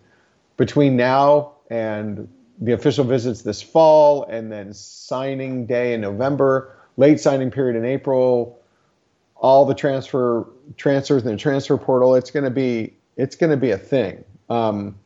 between 0.57 0.97
now 0.97 1.53
and 1.73 2.29
the 2.61 2.73
official 2.73 3.03
visits 3.03 3.41
this 3.43 3.63
fall, 3.63 4.25
and 4.25 4.53
then 4.53 4.75
signing 4.75 5.65
day 5.65 5.95
in 5.95 6.03
November, 6.03 6.77
late 6.99 7.19
signing 7.19 7.51
period 7.51 7.77
in 7.77 7.87
April, 7.87 8.61
all 9.37 9.65
the 9.65 9.75
transfer 9.75 10.47
transfers 10.77 11.23
in 11.23 11.31
the 11.31 11.37
transfer 11.39 11.79
portal. 11.79 12.15
It's 12.15 12.31
going 12.31 12.45
to 12.45 12.51
be 12.51 12.93
it's 13.17 13.37
going 13.37 13.51
to 13.51 13.57
be 13.57 13.71
a 13.71 13.79
thing. 13.79 14.23
Um, 14.51 14.97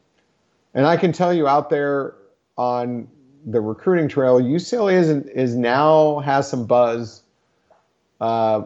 and 0.74 0.86
I 0.86 0.96
can 0.96 1.12
tell 1.12 1.32
you 1.32 1.46
out 1.46 1.70
there 1.70 2.14
on 2.58 3.06
the 3.46 3.60
recruiting 3.60 4.08
trail, 4.08 4.40
UCLA 4.40 4.94
is 4.94 5.08
is 5.08 5.54
now 5.54 6.18
has 6.18 6.50
some 6.50 6.66
buzz 6.66 7.22
uh, 8.20 8.62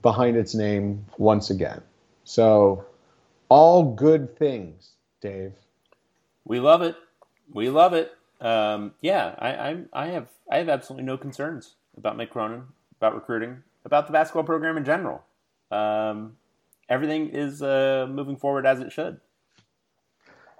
behind 0.00 0.38
its 0.38 0.54
name 0.54 1.04
once 1.18 1.50
again. 1.50 1.82
So 2.24 2.86
all 3.50 3.94
good 3.94 4.38
things, 4.38 4.92
Dave. 5.20 5.52
We 6.46 6.58
love 6.58 6.80
it. 6.80 6.96
We 7.52 7.68
love 7.70 7.92
it. 7.94 8.12
Um, 8.40 8.92
yeah, 9.00 9.34
I, 9.38 9.50
I, 9.50 9.76
I 9.92 10.06
have 10.08 10.28
I 10.50 10.58
have 10.58 10.68
absolutely 10.68 11.04
no 11.04 11.16
concerns 11.16 11.76
about 11.96 12.16
Mick 12.16 12.30
Cronin, 12.30 12.64
about 13.00 13.14
recruiting, 13.14 13.62
about 13.84 14.06
the 14.06 14.12
basketball 14.12 14.44
program 14.44 14.76
in 14.76 14.84
general. 14.84 15.22
Um, 15.70 16.36
everything 16.88 17.28
is 17.28 17.62
uh, 17.62 18.06
moving 18.10 18.36
forward 18.36 18.66
as 18.66 18.80
it 18.80 18.92
should. 18.92 19.20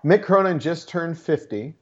Mick 0.04 0.22
Cronin 0.22 0.58
just 0.58 0.88
turned 0.88 1.18
50, 1.18 1.74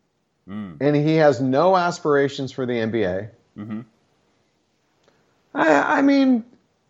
mm. 0.49 0.77
and 0.81 0.97
he 0.97 1.17
has 1.17 1.41
no 1.41 1.77
aspirations 1.77 2.53
for 2.53 2.67
the 2.67 2.73
NBA. 2.73 3.31
Mm-hmm. 3.57 3.81
I, 5.55 5.99
I 5.99 6.03
mean, 6.03 6.45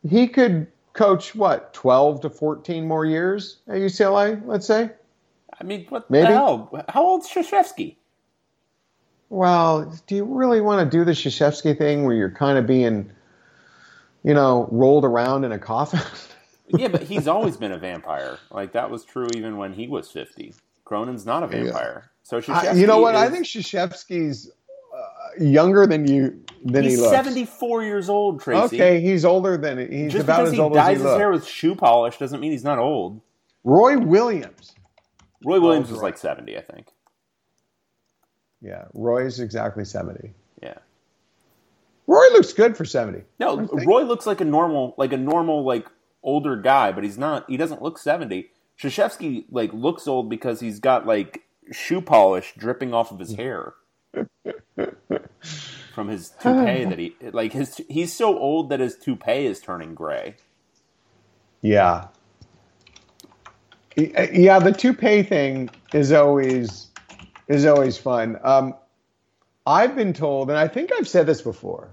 he 0.09 0.29
could 0.29 0.67
coach 0.93 1.35
what 1.35 1.73
twelve 1.73 2.21
to 2.23 2.31
fourteen 2.31 2.87
more 2.87 3.05
years 3.05 3.59
at 3.69 3.77
UCLA. 3.77 4.41
Let's 4.45 4.67
say. 4.67 4.91
I 5.59 5.65
mean, 5.65 5.87
what 5.89 6.11
Maybe. 6.11 6.27
the 6.27 6.33
hell? 6.33 6.85
How 6.89 7.03
old's 7.03 7.29
Krzyzewski? 7.29 7.97
Well, 9.31 9.97
do 10.07 10.17
you 10.17 10.25
really 10.25 10.61
want 10.61 10.91
to 10.91 10.99
do 10.99 11.05
the 11.05 11.13
Krzyzewski 11.13 11.79
thing 11.79 12.05
where 12.05 12.15
you're 12.15 12.31
kind 12.33 12.59
of 12.59 12.67
being, 12.67 13.11
you 14.25 14.35
know, 14.35 14.69
rolled 14.73 15.05
around 15.05 15.45
in 15.45 15.53
a 15.53 15.59
coffin? 15.59 16.01
yeah, 16.69 16.89
but 16.89 17.03
he's 17.05 17.27
always 17.29 17.57
been 17.57 17.73
a 17.73 17.79
vampire. 17.79 18.39
Like 18.51 18.73
that 18.73 18.91
was 18.91 19.05
true 19.05 19.29
even 19.37 19.57
when 19.57 19.73
he 19.73 19.87
was 19.89 20.11
fifty. 20.11 20.53
Cronin's 20.85 21.25
not 21.25 21.43
a 21.45 21.47
vampire. 21.47 22.11
So 22.25 22.41
I, 22.49 22.73
you 22.73 22.87
know 22.87 22.99
what? 22.99 23.15
I 23.15 23.31
think 23.31 23.47
Krzyzewski's 23.47 24.51
uh, 24.51 25.43
younger 25.45 25.87
than 25.87 26.07
you 26.09 26.43
than 26.65 26.83
he's 26.83 26.95
he 26.95 26.99
looks. 27.01 27.13
seventy-four 27.13 27.85
years 27.85 28.09
old. 28.09 28.41
Tracy. 28.41 28.77
Okay, 28.77 29.01
he's 29.01 29.25
older 29.25 29.57
than 29.57 29.79
he's 29.91 30.13
Just 30.13 30.25
about 30.25 30.39
because 30.39 30.49
as 30.49 30.55
he 30.55 30.61
old 30.61 30.75
dyes 30.75 30.83
as 30.83 30.89
he 30.89 30.95
his 30.95 31.03
looks. 31.05 31.19
hair 31.19 31.31
with 31.31 31.47
shoe 31.47 31.75
polish 31.77 32.19
doesn't 32.19 32.41
mean 32.41 32.51
he's 32.51 32.65
not 32.65 32.79
old. 32.79 33.21
Roy 33.63 33.97
Williams. 33.99 34.75
Roy 35.45 35.61
Williams 35.61 35.89
Oh, 35.89 35.93
was 35.93 36.01
right. 36.01 36.07
like 36.09 36.19
seventy, 36.19 36.57
I 36.59 36.63
think. 36.63 36.89
Yeah, 38.63 38.85
Roy 38.93 39.25
is 39.27 39.41
exactly 39.41 39.85
seventy. 39.85 40.33
Yeah. 40.63 40.79
Roy 42.07 42.27
looks 42.33 42.53
good 42.53 42.77
for 42.77 42.85
seventy. 42.85 43.23
No, 43.39 43.57
Roy 43.61 44.03
looks 44.03 44.27
like 44.27 44.41
a 44.41 44.45
normal, 44.45 44.95
like 44.99 45.13
a 45.13 45.17
normal, 45.17 45.65
like 45.65 45.87
older 46.23 46.57
guy, 46.57 46.93
but 46.93 47.05
he's 47.05 47.19
not. 47.19 47.49
He 47.49 47.57
doesn't 47.57 47.83
look 47.83 47.99
seventy. 47.99 48.51
Krzyzewski 48.81 49.45
like 49.51 49.73
looks 49.73 50.07
old 50.09 50.29
because 50.29 50.61
he's 50.61 50.81
got 50.81 51.07
like 51.07 51.43
shoe 51.73 52.01
polish 52.01 52.55
dripping 52.57 52.93
off 52.93 53.13
of 53.13 53.19
his 53.19 53.35
hair 53.37 53.75
from 55.95 56.09
his 56.09 56.31
toupee. 56.31 56.85
that 56.85 56.99
he 56.99 57.17
like 57.33 57.53
his. 57.53 57.81
He's 57.89 58.13
so 58.13 58.39
old 58.39 58.71
that 58.71 58.81
his 58.81 58.97
toupee 58.97 59.47
is 59.47 59.61
turning 59.61 59.95
gray. 59.95 60.37
Yeah. 61.63 62.09
Uh, 63.99 64.27
yeah, 64.33 64.59
the 64.59 64.73
toupee 64.73 65.23
thing 65.23 65.69
is 65.93 66.13
always 66.13 66.90
is 67.51 67.67
always 67.67 67.99
fun. 67.99 68.39
Um, 68.43 68.75
I've 69.67 69.95
been 69.95 70.13
told, 70.13 70.49
and 70.51 70.59
I 70.59 70.69
think 70.69 70.91
I've 70.97 71.09
said 71.09 71.27
this 71.27 71.43
before, 71.43 71.91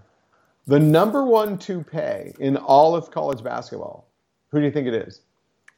the 0.68 0.80
number 0.80 1.24
one 1.24 1.58
toupee 1.58 2.34
in 2.40 2.58
all 2.58 2.96
of 2.96 3.12
college 3.12 3.44
basketball. 3.44 4.08
Who 4.52 4.60
do 4.60 4.66
you 4.66 4.72
think 4.72 4.88
it 4.88 4.94
is? 4.94 5.22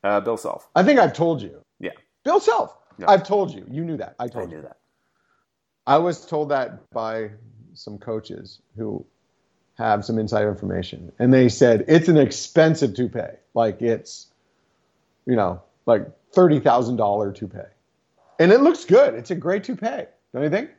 Uh, 0.03 0.19
Bill 0.19 0.37
Self. 0.37 0.67
I 0.75 0.83
think 0.83 0.99
I've 0.99 1.13
told 1.13 1.41
you. 1.41 1.61
Yeah, 1.79 1.91
Bill 2.23 2.39
Self. 2.39 2.75
I've 3.07 3.23
told 3.23 3.53
you. 3.53 3.65
You 3.69 3.83
knew 3.85 3.97
that. 3.97 4.15
I 4.19 4.25
I 4.25 4.27
told 4.27 4.51
you. 4.51 4.61
that. 4.61 4.77
I 5.87 5.97
was 5.97 6.25
told 6.25 6.49
that 6.49 6.89
by 6.91 7.31
some 7.73 7.97
coaches 7.97 8.59
who 8.75 9.05
have 9.77 10.03
some 10.03 10.19
inside 10.19 10.45
information, 10.45 11.11
and 11.19 11.33
they 11.33 11.47
said 11.49 11.85
it's 11.87 12.09
an 12.09 12.17
expensive 12.17 12.93
toupee. 12.93 13.37
Like 13.53 13.81
it's, 13.81 14.27
you 15.25 15.35
know, 15.35 15.61
like 15.85 16.05
thirty 16.33 16.59
thousand 16.59 16.97
dollar 16.97 17.31
toupee, 17.31 17.59
and 18.39 18.51
it 18.51 18.61
looks 18.61 18.85
good. 18.85 19.13
It's 19.13 19.29
a 19.31 19.35
great 19.35 19.63
toupee, 19.65 20.05
don't 20.33 20.43
you 20.43 20.49
think? 20.49 20.71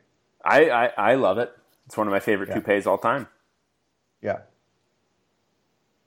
I, 0.43 0.69
I 0.69 0.85
I 1.11 1.15
love 1.15 1.37
it. 1.37 1.51
It's 1.85 1.95
one 1.95 2.07
of 2.07 2.11
my 2.11 2.19
favorite 2.19 2.49
Yeah. 2.49 2.55
toupees 2.55 2.87
all 2.87 2.97
time. 2.97 3.27
Yeah. 4.21 4.39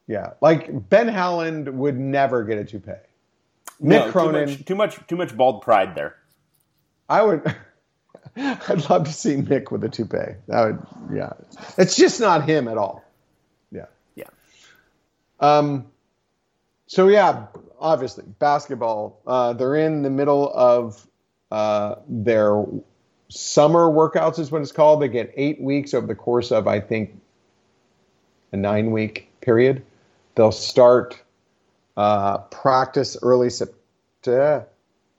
Yeah, 0.07 0.33
like 0.43 0.89
Ben 0.91 1.09
Howland 1.09 1.79
would 1.79 1.99
never 1.99 2.45
get 2.45 2.59
a 2.59 2.65
toupee. 2.65 2.93
Nick 3.81 4.01
No, 4.01 4.05
too 4.07 4.13
Cronin, 4.13 4.51
much, 4.51 4.65
too 4.67 4.75
much, 4.75 5.07
too 5.07 5.17
much 5.17 5.35
bald 5.37 5.63
pride 5.63 5.95
there. 5.95 6.17
I 7.09 7.23
would. 7.23 7.43
I'd 8.37 8.91
love 8.91 9.05
to 9.05 9.13
see 9.13 9.37
Nick 9.37 9.71
with 9.71 9.83
a 9.85 9.89
toupee. 9.89 10.35
That 10.49 10.65
would, 10.65 10.87
yeah. 11.17 11.33
It's 11.79 11.97
just 11.97 12.21
not 12.21 12.47
him 12.49 12.69
at 12.69 12.77
all. 12.77 13.03
Yeah. 13.71 13.87
Yeah. 14.15 14.25
Um, 15.41 15.87
so 16.87 17.09
yeah, 17.09 17.47
obviously 17.81 18.25
basketball. 18.39 19.21
Uh, 19.27 19.55
they're 19.55 19.77
in 19.77 20.03
the 20.03 20.11
middle 20.11 20.53
of 20.53 21.07
uh, 21.51 21.97
their 22.09 22.65
summer 23.29 23.89
workouts, 23.89 24.39
is 24.39 24.51
what 24.51 24.63
it's 24.63 24.73
called. 24.73 25.03
They 25.03 25.09
get 25.09 25.33
eight 25.37 25.61
weeks 25.61 25.95
over 25.95 26.07
the 26.07 26.15
course 26.15 26.51
of, 26.51 26.67
I 26.67 26.81
think, 26.81 27.21
a 28.53 28.57
nine-week 28.57 29.31
period. 29.41 29.83
They'll 30.35 30.53
start 30.53 31.23
uh, 31.97 32.39
practice 32.39 33.17
early 33.23 33.51
September. 33.51 34.67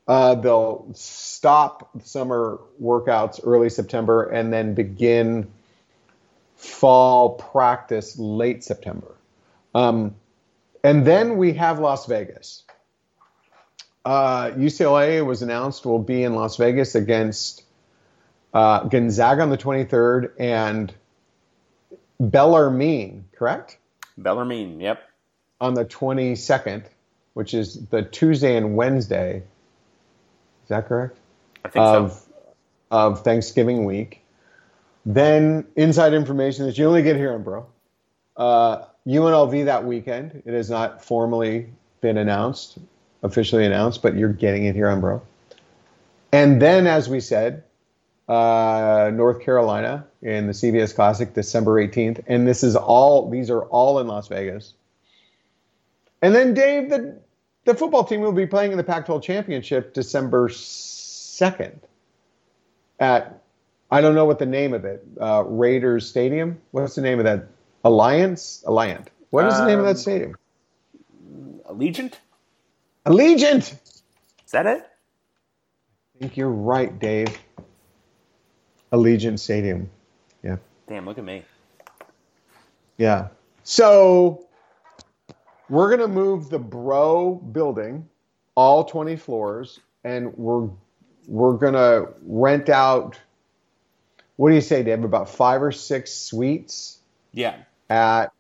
Uh, 0.07 0.35
they'll 0.35 0.87
stop 0.93 1.89
summer 2.03 2.59
workouts 2.81 3.39
early 3.43 3.69
September 3.69 4.23
and 4.23 4.53
then 4.53 4.75
begin 4.75 5.47
fall 6.55 7.29
practice 7.31 8.17
late 8.19 8.63
September. 8.63 9.15
Um, 9.73 10.15
and 10.83 11.07
then 11.07 11.37
we 11.37 11.53
have 11.53 11.79
Las 11.79 12.05
Vegas. 12.05 12.64
Uh, 14.05 14.51
UCLA 14.51 15.25
was 15.25 15.41
announced 15.41 15.85
will 15.85 15.99
be 15.99 16.23
in 16.23 16.35
Las 16.35 16.57
Vegas 16.57 16.93
against 16.93 17.63
uh, 18.53 18.83
Gonzaga 18.83 19.41
on 19.41 19.49
the 19.49 19.57
23rd 19.57 20.31
and 20.39 20.93
Bellarmine, 22.19 23.25
correct? 23.35 23.77
Bellarmine. 24.17 24.79
Yep. 24.79 25.01
On 25.59 25.73
the 25.73 25.85
22nd, 25.85 26.85
which 27.33 27.53
is 27.53 27.87
the 27.87 28.03
Tuesday 28.03 28.55
and 28.55 28.75
Wednesday. 28.75 29.37
Is 29.37 30.69
that 30.69 30.87
correct? 30.87 31.17
I 31.63 31.69
think 31.69 31.83
of 31.83 32.11
so. 32.13 32.53
of 32.91 33.23
Thanksgiving 33.23 33.85
week. 33.85 34.21
Then 35.05 35.65
inside 35.75 36.13
information 36.13 36.65
that 36.65 36.77
you 36.77 36.85
only 36.85 37.03
get 37.03 37.15
here 37.15 37.33
on 37.33 37.43
Bro. 37.43 37.67
Uh, 38.37 38.85
UNLV 39.07 39.65
that 39.65 39.85
weekend. 39.85 40.43
It 40.45 40.53
has 40.53 40.69
not 40.69 41.03
formally 41.03 41.69
been 42.01 42.17
announced, 42.17 42.77
officially 43.25 43.65
announced, 43.65 44.01
but 44.01 44.15
you're 44.15 44.33
getting 44.33 44.65
it 44.65 44.75
here 44.75 44.87
on 44.87 45.01
Bro. 45.01 45.21
And 46.31 46.61
then, 46.61 46.87
as 46.87 47.09
we 47.09 47.19
said, 47.19 47.63
uh, 48.27 49.11
North 49.13 49.41
Carolina 49.41 50.07
in 50.21 50.47
the 50.47 50.53
CBS 50.53 50.93
Classic, 50.93 51.33
December 51.33 51.85
18th, 51.85 52.23
and 52.27 52.47
this 52.47 52.63
is 52.63 52.75
all. 52.75 53.29
These 53.29 53.49
are 53.49 53.61
all 53.63 53.99
in 53.99 54.07
Las 54.07 54.27
Vegas. 54.27 54.73
And 56.21 56.33
then, 56.33 56.53
Dave, 56.53 56.89
the 56.89 57.19
the 57.65 57.75
football 57.75 58.03
team 58.03 58.21
will 58.21 58.31
be 58.31 58.45
playing 58.45 58.71
in 58.71 58.77
the 58.77 58.83
Pac-12 58.83 59.23
championship 59.23 59.93
December 59.93 60.49
2nd 60.49 61.79
at 62.99 63.41
I 63.91 64.01
don't 64.01 64.15
know 64.15 64.25
what 64.25 64.39
the 64.39 64.45
name 64.45 64.73
of 64.73 64.85
it. 64.85 65.05
Uh, 65.19 65.43
Raiders 65.45 66.07
Stadium. 66.07 66.59
What's 66.71 66.95
the 66.95 67.01
name 67.01 67.19
of 67.19 67.25
that? 67.25 67.47
Alliance. 67.83 68.63
Alliant. 68.67 69.07
What 69.29 69.45
is 69.45 69.57
the 69.57 69.65
name 69.67 69.79
of 69.79 69.85
that 69.85 69.91
Um, 69.91 69.97
stadium? 69.97 70.35
Allegiant. 71.69 72.13
Allegiant. 73.05 73.73
Is 74.45 74.51
that 74.51 74.65
it? 74.65 74.81
I 76.15 76.19
think 76.19 76.37
you're 76.37 76.49
right, 76.49 76.97
Dave. 76.97 77.37
Allegiant 78.91 79.39
Stadium. 79.39 79.89
Yeah. 80.43 80.57
Damn, 80.87 81.05
look 81.05 81.17
at 81.17 81.23
me. 81.23 81.43
Yeah. 82.97 83.27
So 83.63 84.47
we're 85.69 85.89
gonna 85.89 86.07
move 86.07 86.49
the 86.49 86.59
Bro 86.59 87.35
building, 87.51 88.07
all 88.55 88.85
20 88.85 89.15
floors, 89.17 89.79
and 90.03 90.35
we're 90.37 90.69
we're 91.27 91.53
gonna 91.53 92.05
rent 92.23 92.69
out. 92.69 93.19
What 94.37 94.49
do 94.49 94.55
you 94.55 94.61
say, 94.61 94.83
Dave? 94.83 95.03
About 95.03 95.29
five 95.29 95.61
or 95.61 95.71
six 95.71 96.11
suites 96.13 96.99
Yeah. 97.33 97.55
at. 97.89 98.31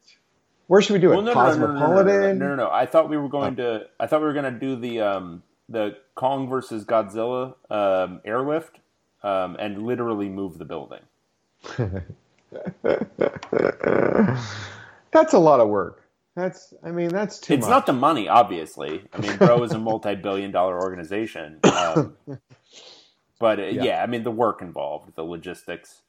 Where 0.67 0.81
should 0.81 0.93
we 0.93 0.99
do 0.99 1.11
it? 1.11 1.15
Well, 1.15 1.23
no, 1.23 1.33
no, 1.33 1.43
no, 1.43 1.67
no, 1.67 1.67
no, 1.67 1.67
no, 1.67 1.75
no, 1.75 1.75
Cosmopolitan. 1.77 2.59
I 2.61 2.85
thought 2.85 3.09
we 3.09 3.17
were 3.17 3.29
going 3.29 3.57
to. 3.57 3.87
I 3.99 4.07
thought 4.07 4.21
we 4.21 4.25
were 4.25 4.33
going 4.33 4.51
to 4.51 4.59
do 4.59 4.75
the 4.75 5.01
um, 5.01 5.43
the 5.69 5.97
Kong 6.15 6.49
versus 6.49 6.85
Godzilla 6.85 7.53
um, 7.69 8.21
airlift, 8.25 8.79
um, 9.23 9.57
and 9.59 9.83
literally 9.83 10.27
move 10.27 10.57
the 10.57 10.65
building. 10.65 11.01
That's 15.11 15.33
a 15.33 15.39
lot 15.39 15.59
of 15.59 15.69
work. 15.69 16.01
That's. 16.35 16.73
I 16.83 16.91
mean, 16.91 17.09
that's 17.09 17.39
too 17.39 17.53
it's 17.53 17.61
much. 17.61 17.69
not 17.69 17.85
the 17.85 17.93
money, 17.93 18.27
obviously. 18.27 19.03
I 19.13 19.19
mean, 19.19 19.37
Bro 19.37 19.63
is 19.63 19.71
a 19.71 19.79
multi-billion-dollar 19.79 20.81
organization, 20.81 21.59
um, 21.63 22.17
but 23.39 23.59
uh, 23.59 23.63
yeah. 23.65 24.01
I 24.01 24.07
mean 24.07 24.23
the 24.23 24.31
work 24.31 24.61
involved, 24.61 25.15
the 25.15 25.23
logistics. 25.23 26.01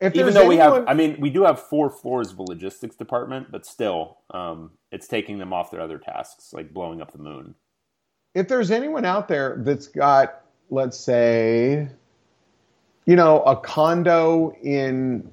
If 0.00 0.14
Even 0.14 0.34
though 0.34 0.46
we 0.46 0.56
have, 0.56 0.84
I 0.86 0.94
mean, 0.94 1.16
we 1.20 1.30
do 1.30 1.44
have 1.44 1.60
four 1.60 1.88
floors 1.90 2.32
of 2.32 2.38
a 2.38 2.42
logistics 2.42 2.96
department, 2.96 3.50
but 3.50 3.64
still, 3.64 4.18
um, 4.30 4.72
it's 4.92 5.08
taking 5.08 5.38
them 5.38 5.52
off 5.52 5.70
their 5.70 5.80
other 5.80 5.98
tasks, 5.98 6.52
like 6.52 6.72
blowing 6.72 7.00
up 7.00 7.12
the 7.12 7.18
moon. 7.18 7.54
if 8.34 8.48
there's 8.48 8.70
anyone 8.70 9.04
out 9.06 9.28
there 9.28 9.56
that's 9.60 9.88
got, 9.88 10.42
let's 10.68 10.98
say, 10.98 11.88
you 13.06 13.16
know, 13.16 13.40
a 13.42 13.56
condo 13.56 14.54
in 14.62 15.30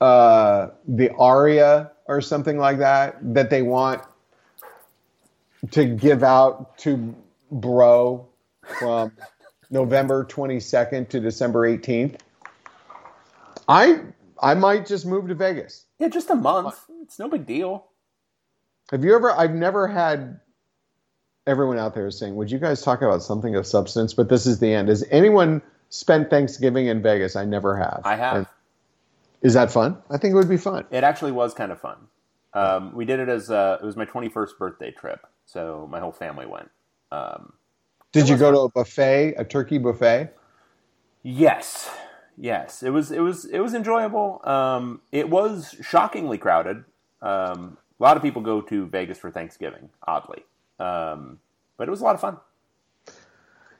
uh, 0.00 0.68
the 0.86 1.10
Aria 1.14 1.90
or 2.06 2.20
something 2.20 2.58
like 2.58 2.78
that 2.78 3.16
that 3.34 3.50
they 3.50 3.62
want 3.62 4.02
to 5.72 5.84
give 5.86 6.22
out 6.22 6.78
to 6.78 7.14
Bro 7.50 8.28
from 8.78 9.12
November 9.70 10.24
22nd 10.24 11.08
to 11.08 11.20
December 11.20 11.68
18th, 11.68 12.20
I 13.68 14.00
I 14.40 14.54
might 14.54 14.86
just 14.86 15.06
move 15.06 15.28
to 15.28 15.34
Vegas. 15.34 15.86
Yeah, 15.98 16.08
just 16.08 16.30
a 16.30 16.34
month. 16.34 16.74
It's 17.02 17.18
no 17.18 17.28
big 17.28 17.46
deal. 17.46 17.86
Have 18.90 19.04
you 19.04 19.14
ever? 19.14 19.30
I've 19.30 19.54
never 19.54 19.88
had 19.88 20.40
everyone 21.46 21.78
out 21.78 21.94
there 21.94 22.10
saying, 22.10 22.36
"Would 22.36 22.50
you 22.50 22.58
guys 22.58 22.82
talk 22.82 23.02
about 23.02 23.22
something 23.22 23.54
of 23.56 23.66
substance?" 23.66 24.14
But 24.14 24.28
this 24.28 24.46
is 24.46 24.58
the 24.60 24.72
end. 24.72 24.88
Has 24.88 25.04
anyone 25.10 25.62
spent 25.88 26.30
Thanksgiving 26.30 26.86
in 26.86 27.02
Vegas? 27.02 27.36
I 27.36 27.44
never 27.44 27.76
have. 27.76 28.02
I 28.04 28.16
have. 28.16 28.36
And 28.36 28.46
is 29.42 29.54
that 29.54 29.70
fun? 29.70 29.96
I 30.10 30.16
think 30.16 30.32
it 30.32 30.36
would 30.36 30.48
be 30.48 30.56
fun. 30.56 30.86
It 30.90 31.04
actually 31.04 31.32
was 31.32 31.54
kind 31.54 31.70
of 31.72 31.80
fun. 31.80 31.96
Um, 32.54 32.94
we 32.94 33.04
did 33.04 33.20
it 33.20 33.28
as 33.28 33.50
uh, 33.50 33.78
it 33.82 33.84
was 33.84 33.96
my 33.96 34.06
21st 34.06 34.58
birthday 34.58 34.90
trip, 34.92 35.26
so 35.44 35.88
my 35.90 36.00
whole 36.00 36.12
family 36.12 36.46
went. 36.46 36.70
Um, 37.10 37.52
Did 38.12 38.28
you 38.28 38.36
go 38.36 38.52
to 38.52 38.60
a 38.60 38.68
buffet, 38.70 39.34
a 39.36 39.44
turkey 39.44 39.78
buffet? 39.78 40.30
yes, 41.22 41.90
yes, 42.36 42.82
it 42.82 42.90
was 42.90 43.10
it 43.12 43.20
was 43.20 43.44
it 43.46 43.60
was 43.60 43.74
enjoyable. 43.74 44.40
Um, 44.44 45.00
it 45.12 45.28
was 45.30 45.76
shockingly 45.82 46.38
crowded. 46.38 46.84
Um, 47.22 47.78
a 47.98 48.02
lot 48.02 48.16
of 48.16 48.22
people 48.22 48.42
go 48.42 48.60
to 48.62 48.86
Vegas 48.86 49.18
for 49.18 49.30
Thanksgiving, 49.30 49.90
oddly, 50.06 50.44
um, 50.80 51.38
but 51.76 51.88
it 51.88 51.90
was 51.90 52.00
a 52.00 52.04
lot 52.04 52.14
of 52.14 52.20
fun. 52.20 52.38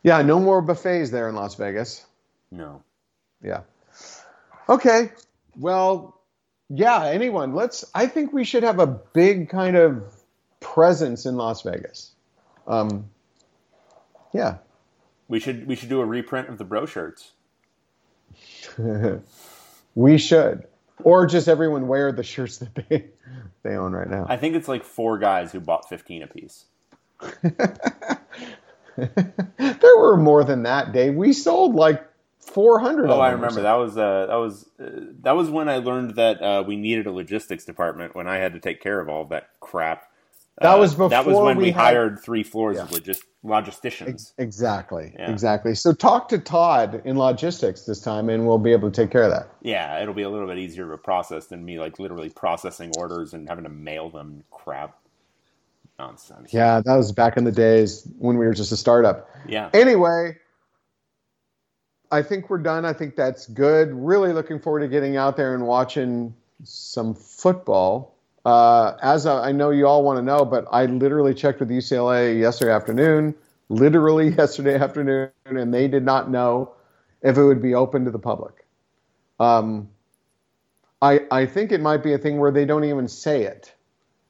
Yeah, 0.03 0.23
no 0.23 0.39
more 0.41 0.63
buffets 0.63 1.11
there 1.11 1.29
in 1.29 1.35
Las 1.35 1.55
Vegas. 1.57 2.05
No, 2.51 2.83
Yeah. 3.43 3.63
Okay. 4.69 5.13
Well, 5.59 6.21
yeah, 6.69 7.05
anyone. 7.07 7.55
Let's 7.55 7.85
I 7.95 8.07
think 8.07 8.33
we 8.33 8.45
should 8.45 8.63
have 8.63 8.79
a 8.81 8.87
big 8.87 9.49
kind 9.49 9.77
of 9.77 10.03
presence 10.61 11.27
in 11.27 11.37
Las 11.37 11.63
Vegas. 11.63 12.13
Um 12.67 13.11
yeah. 14.33 14.59
we 15.29 15.41
should 15.41 15.67
we 15.67 15.77
should 15.77 15.89
do 15.89 16.01
a 16.01 16.07
reprint 16.07 16.49
of 16.49 16.59
the 16.59 16.65
bro 16.65 16.87
shirts. 16.87 17.33
we 19.95 20.19
should. 20.19 20.65
Or 21.03 21.27
just 21.27 21.49
everyone 21.49 21.89
wear 21.89 22.13
the 22.13 22.23
shirts 22.23 22.59
that 22.59 22.75
they 22.75 23.07
they 23.63 23.77
own 23.77 23.93
right 23.93 24.09
now. 24.09 24.27
I 24.29 24.37
think 24.37 24.55
it's 24.55 24.69
like 24.69 24.85
four 24.85 25.19
guys 25.19 25.53
who 25.53 25.61
bought 25.61 25.89
15 25.89 26.23
apiece. 26.23 26.67
there 28.97 29.97
were 29.97 30.17
more 30.17 30.45
than 30.45 30.63
that, 30.65 30.93
Dave. 30.93 31.15
We 31.15 31.33
sold 31.33 31.75
like 31.75 32.07
400 32.39 33.11
Oh, 33.11 33.15
of 33.15 33.21
I 33.21 33.31
remember 33.33 33.63
that 33.63 33.75
was 33.75 33.97
uh, 33.97 34.27
that 34.27 34.37
was 34.37 34.69
uh, 34.79 34.91
that 35.23 35.33
was 35.33 35.51
when 35.51 35.69
I 35.69 35.79
learned 35.79 36.17
that 36.17 36.43
uh, 36.43 36.63
we 36.67 36.77
needed 36.77 37.07
a 37.07 37.13
logistics 37.13 37.65
department 37.65 38.15
when 38.15 38.29
I 38.29 38.37
had 38.37 38.53
to 38.53 38.61
take 38.61 38.81
care 38.81 39.01
of 39.01 39.09
all 39.09 39.23
of 39.23 39.31
that 39.31 39.51
crap. 39.61 40.05
That 40.61 40.77
Uh, 40.77 40.79
was 40.79 40.97
that 40.97 41.27
was 41.27 41.37
when 41.37 41.57
we, 41.57 41.65
we 41.65 41.71
had- 41.73 41.81
hired 41.83 42.21
three 42.21 42.45
floors 42.45 42.79
of 42.79 42.91
Yeah. 42.91 42.99
logis- 42.99 43.23
logisticians. 43.45 44.33
Exactly. 44.39 45.13
Yeah. 45.19 45.31
Exactly. 45.31 45.75
So 45.75 45.93
talk 45.93 46.29
to 46.29 46.39
Todd 46.39 47.03
in 47.05 47.19
logistics 47.19 47.85
this 47.87 48.01
time 48.01 48.29
and 48.29 48.47
we'll 48.47 48.59
be 48.59 48.71
able 48.73 48.89
to 48.91 48.95
take 49.03 49.11
care 49.11 49.25
of 49.25 49.31
that. 49.33 49.49
Yeah, 49.63 50.01
it'll 50.01 50.15
be 50.15 50.23
a 50.23 50.31
little 50.31 50.47
bit 50.47 50.59
easier 50.59 50.89
to 50.89 50.97
process 50.97 51.47
than 51.47 51.65
me 51.65 51.81
like 51.81 51.99
literally 51.99 52.31
processing 52.31 52.93
orders 52.97 53.35
and 53.35 53.49
having 53.49 53.65
to 53.65 53.71
mail 53.71 54.11
them. 54.11 54.45
Crap, 54.53 54.97
nonsense. 55.99 56.53
Yeah, 56.55 56.81
that 56.85 56.97
was 56.97 57.11
back 57.11 57.37
in 57.37 57.43
the 57.45 57.53
days 57.53 58.07
when 58.19 58.39
we 58.39 58.47
were 58.47 58.55
just 58.55 58.71
a 58.71 58.77
startup. 58.77 59.29
yeah. 59.49 59.71
Anyway, 59.75 60.37
I 62.13 62.23
think 62.23 62.49
we're 62.49 62.59
done. 62.59 62.85
I 62.85 62.93
think 62.93 63.17
that's 63.17 63.47
good. 63.49 63.93
Really 63.93 64.33
looking 64.33 64.61
forward 64.61 64.81
to 64.81 64.89
getting 64.89 65.17
out 65.17 65.37
there 65.37 65.53
and 65.55 65.67
watching 65.67 66.35
some 66.63 67.13
football. 67.15 68.14
Uh, 68.45 68.97
as 69.01 69.27
I 69.27 69.53
know 69.53 69.71
you 69.71 69.87
all 69.87 70.05
want 70.05 70.19
to 70.19 70.23
know, 70.23 70.45
but 70.45 70.67
I 70.71 70.85
literally 70.87 71.33
checked 71.33 71.61
with 71.61 71.71
UCLA 71.71 72.39
yesterday 72.39 72.73
afternoon, 72.73 73.35
literally 73.69 74.29
yesterday 74.39 74.75
afternoon, 74.75 75.31
and 75.47 75.73
they 75.73 75.89
did 75.89 76.05
not 76.05 76.31
know 76.31 76.75
if 77.23 77.39
it 77.39 77.43
would 77.43 77.63
be 77.63 77.75
open 77.75 78.05
to 78.05 78.11
the 78.11 78.19
public. 78.19 78.67
Um, 79.41 79.89
I, 81.01 81.21
I 81.31 81.47
think 81.47 81.73
it 81.73 81.81
might 81.81 82.03
be 82.03 82.13
a 82.13 82.19
thing 82.19 82.39
where 82.39 82.51
they 82.51 82.65
don't 82.67 82.85
even 82.85 83.09
say 83.09 83.43
it 83.43 83.75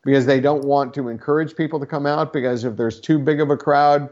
because 0.05 0.27
they 0.27 0.41
don't 0.41 0.65
want 0.65 0.95
to 0.95 1.09
encourage 1.09 1.57
people 1.57 1.81
to 1.81 1.87
come 1.87 2.07
out 2.07 2.33
because 2.33 2.65
if 2.65 2.77
there's 2.77 3.01
too 3.01 3.19
big 3.19 3.41
of 3.41 3.51
a 3.51 3.57
crowd, 3.57 4.11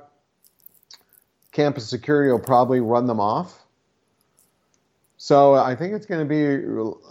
campus 1.53 1.88
security 1.88 2.30
will 2.30 2.40
probably 2.40 2.80
run 2.80 3.07
them 3.07 3.20
off. 3.20 3.61
So 5.23 5.55
I 5.55 5.77
think 5.77 5.95
it's 5.95 6.05
going 6.05 6.18
to 6.18 6.29
be 6.29 6.45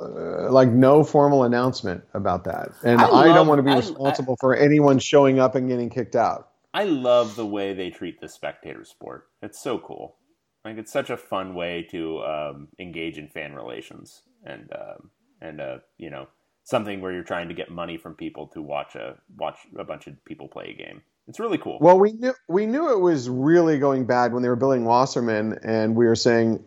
uh, 0.01 0.51
like 0.51 0.67
no 0.67 1.01
formal 1.01 1.45
announcement 1.45 2.03
about 2.13 2.43
that, 2.43 2.71
and 2.83 2.99
I 2.99 3.07
I, 3.07 3.27
don't 3.27 3.47
want 3.47 3.59
to 3.59 3.63
be 3.63 3.71
I- 3.71 3.77
responsible 3.77 4.35
for 4.41 4.53
anyone 4.53 4.99
showing 4.99 5.39
up 5.39 5.55
and 5.55 5.69
getting 5.69 5.89
kicked 5.89 6.17
out. 6.17 6.49
I 6.73 6.83
love 6.83 7.37
the 7.37 7.45
way 7.45 7.73
they 7.73 7.89
treat 7.89 8.19
the 8.19 8.27
spectator 8.27 8.83
sport. 8.83 9.29
It's 9.41 9.63
so 9.63 9.79
cool. 9.79 10.17
Like 10.65 10.77
it's 10.77 10.91
such 10.91 11.09
a 11.09 11.15
fun 11.15 11.55
way 11.55 11.87
to 11.91 12.21
um, 12.23 12.67
engage 12.79 13.17
in 13.17 13.29
fan 13.29 13.53
relations 13.53 14.23
and 14.43 14.69
um, 14.73 15.09
and 15.39 15.61
uh, 15.61 15.77
you 15.97 16.09
know 16.09 16.27
something 16.65 16.99
where 16.99 17.13
you're 17.13 17.23
trying 17.23 17.47
to 17.47 17.53
get 17.53 17.71
money 17.71 17.95
from 17.95 18.15
people 18.15 18.47
to 18.47 18.61
watch 18.61 18.95
a 18.95 19.15
watch 19.37 19.59
a 19.79 19.85
bunch 19.85 20.07
of 20.07 20.21
people 20.25 20.49
play 20.49 20.71
a 20.71 20.73
game. 20.73 21.01
It's 21.29 21.39
really 21.39 21.59
cool. 21.59 21.77
Well, 21.79 21.97
we 21.97 22.11
knew 22.11 22.33
we 22.49 22.65
knew 22.65 22.91
it 22.91 22.99
was 22.99 23.29
really 23.29 23.79
going 23.79 24.05
bad 24.05 24.33
when 24.33 24.43
they 24.43 24.49
were 24.49 24.57
building 24.57 24.83
Wasserman, 24.83 25.59
and 25.63 25.95
we 25.95 26.05
were 26.07 26.15
saying, 26.15 26.65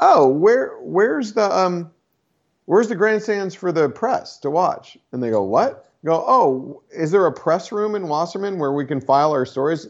"Oh, 0.00 0.28
where 0.28 0.76
where's 0.80 1.32
the 1.32 1.54
um, 1.56 1.90
where's 2.66 2.88
the 2.88 2.96
grandstands 2.96 3.54
for 3.54 3.72
the 3.72 3.88
press 3.88 4.38
to 4.40 4.50
watch?" 4.50 4.98
And 5.12 5.22
they 5.22 5.30
go, 5.30 5.42
"What?" 5.42 5.90
Go, 6.04 6.22
"Oh, 6.26 6.82
is 6.90 7.10
there 7.10 7.24
a 7.26 7.32
press 7.32 7.72
room 7.72 7.94
in 7.94 8.08
Wasserman 8.08 8.58
where 8.58 8.72
we 8.72 8.84
can 8.84 9.00
file 9.00 9.32
our 9.32 9.46
stories?" 9.46 9.88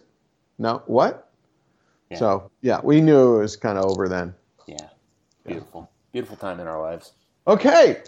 No, 0.58 0.82
what? 0.86 1.30
Yeah. 2.10 2.18
So 2.18 2.50
yeah, 2.60 2.80
we 2.82 3.00
knew 3.00 3.36
it 3.36 3.40
was 3.40 3.56
kind 3.56 3.78
of 3.78 3.86
over 3.86 4.08
then. 4.08 4.34
yeah, 4.66 4.88
beautiful, 5.44 5.90
beautiful 6.12 6.36
time 6.36 6.60
in 6.60 6.68
our 6.68 6.80
lives. 6.80 7.12
Okay, 7.46 8.02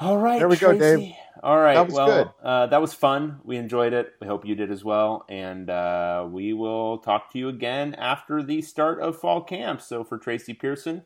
All 0.00 0.16
right, 0.16 0.38
There 0.38 0.48
we 0.48 0.56
go, 0.56 0.72
Dave. 0.72 1.14
All 1.42 1.58
right, 1.58 1.74
That 1.74 1.86
was 1.86 1.94
well, 1.94 2.06
good. 2.06 2.30
Uh, 2.42 2.66
that 2.66 2.80
was 2.80 2.94
fun. 2.94 3.40
We 3.44 3.56
enjoyed 3.56 3.92
it. 3.92 4.14
We 4.20 4.26
hope 4.26 4.46
you 4.46 4.54
did 4.54 4.70
as 4.70 4.82
well. 4.82 5.26
And 5.28 5.68
uh, 5.68 6.26
we 6.30 6.54
will 6.54 6.98
talk 6.98 7.32
to 7.32 7.38
you 7.38 7.48
again 7.48 7.94
after 7.94 8.42
the 8.42 8.62
start 8.62 9.00
of 9.00 9.18
fall 9.18 9.42
camp. 9.42 9.82
So 9.82 10.02
for 10.02 10.16
Tracy 10.16 10.54
Pierson, 10.54 11.04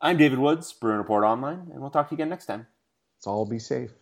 I'm 0.00 0.16
David 0.16 0.40
Woods, 0.40 0.72
Bruin 0.72 0.98
Report 0.98 1.24
Online, 1.24 1.68
and 1.72 1.80
we'll 1.80 1.90
talk 1.90 2.08
to 2.08 2.14
you 2.14 2.16
again 2.16 2.28
next 2.28 2.46
time. 2.46 2.66
let's 3.16 3.26
all 3.26 3.46
be 3.46 3.58
safe. 3.60 3.92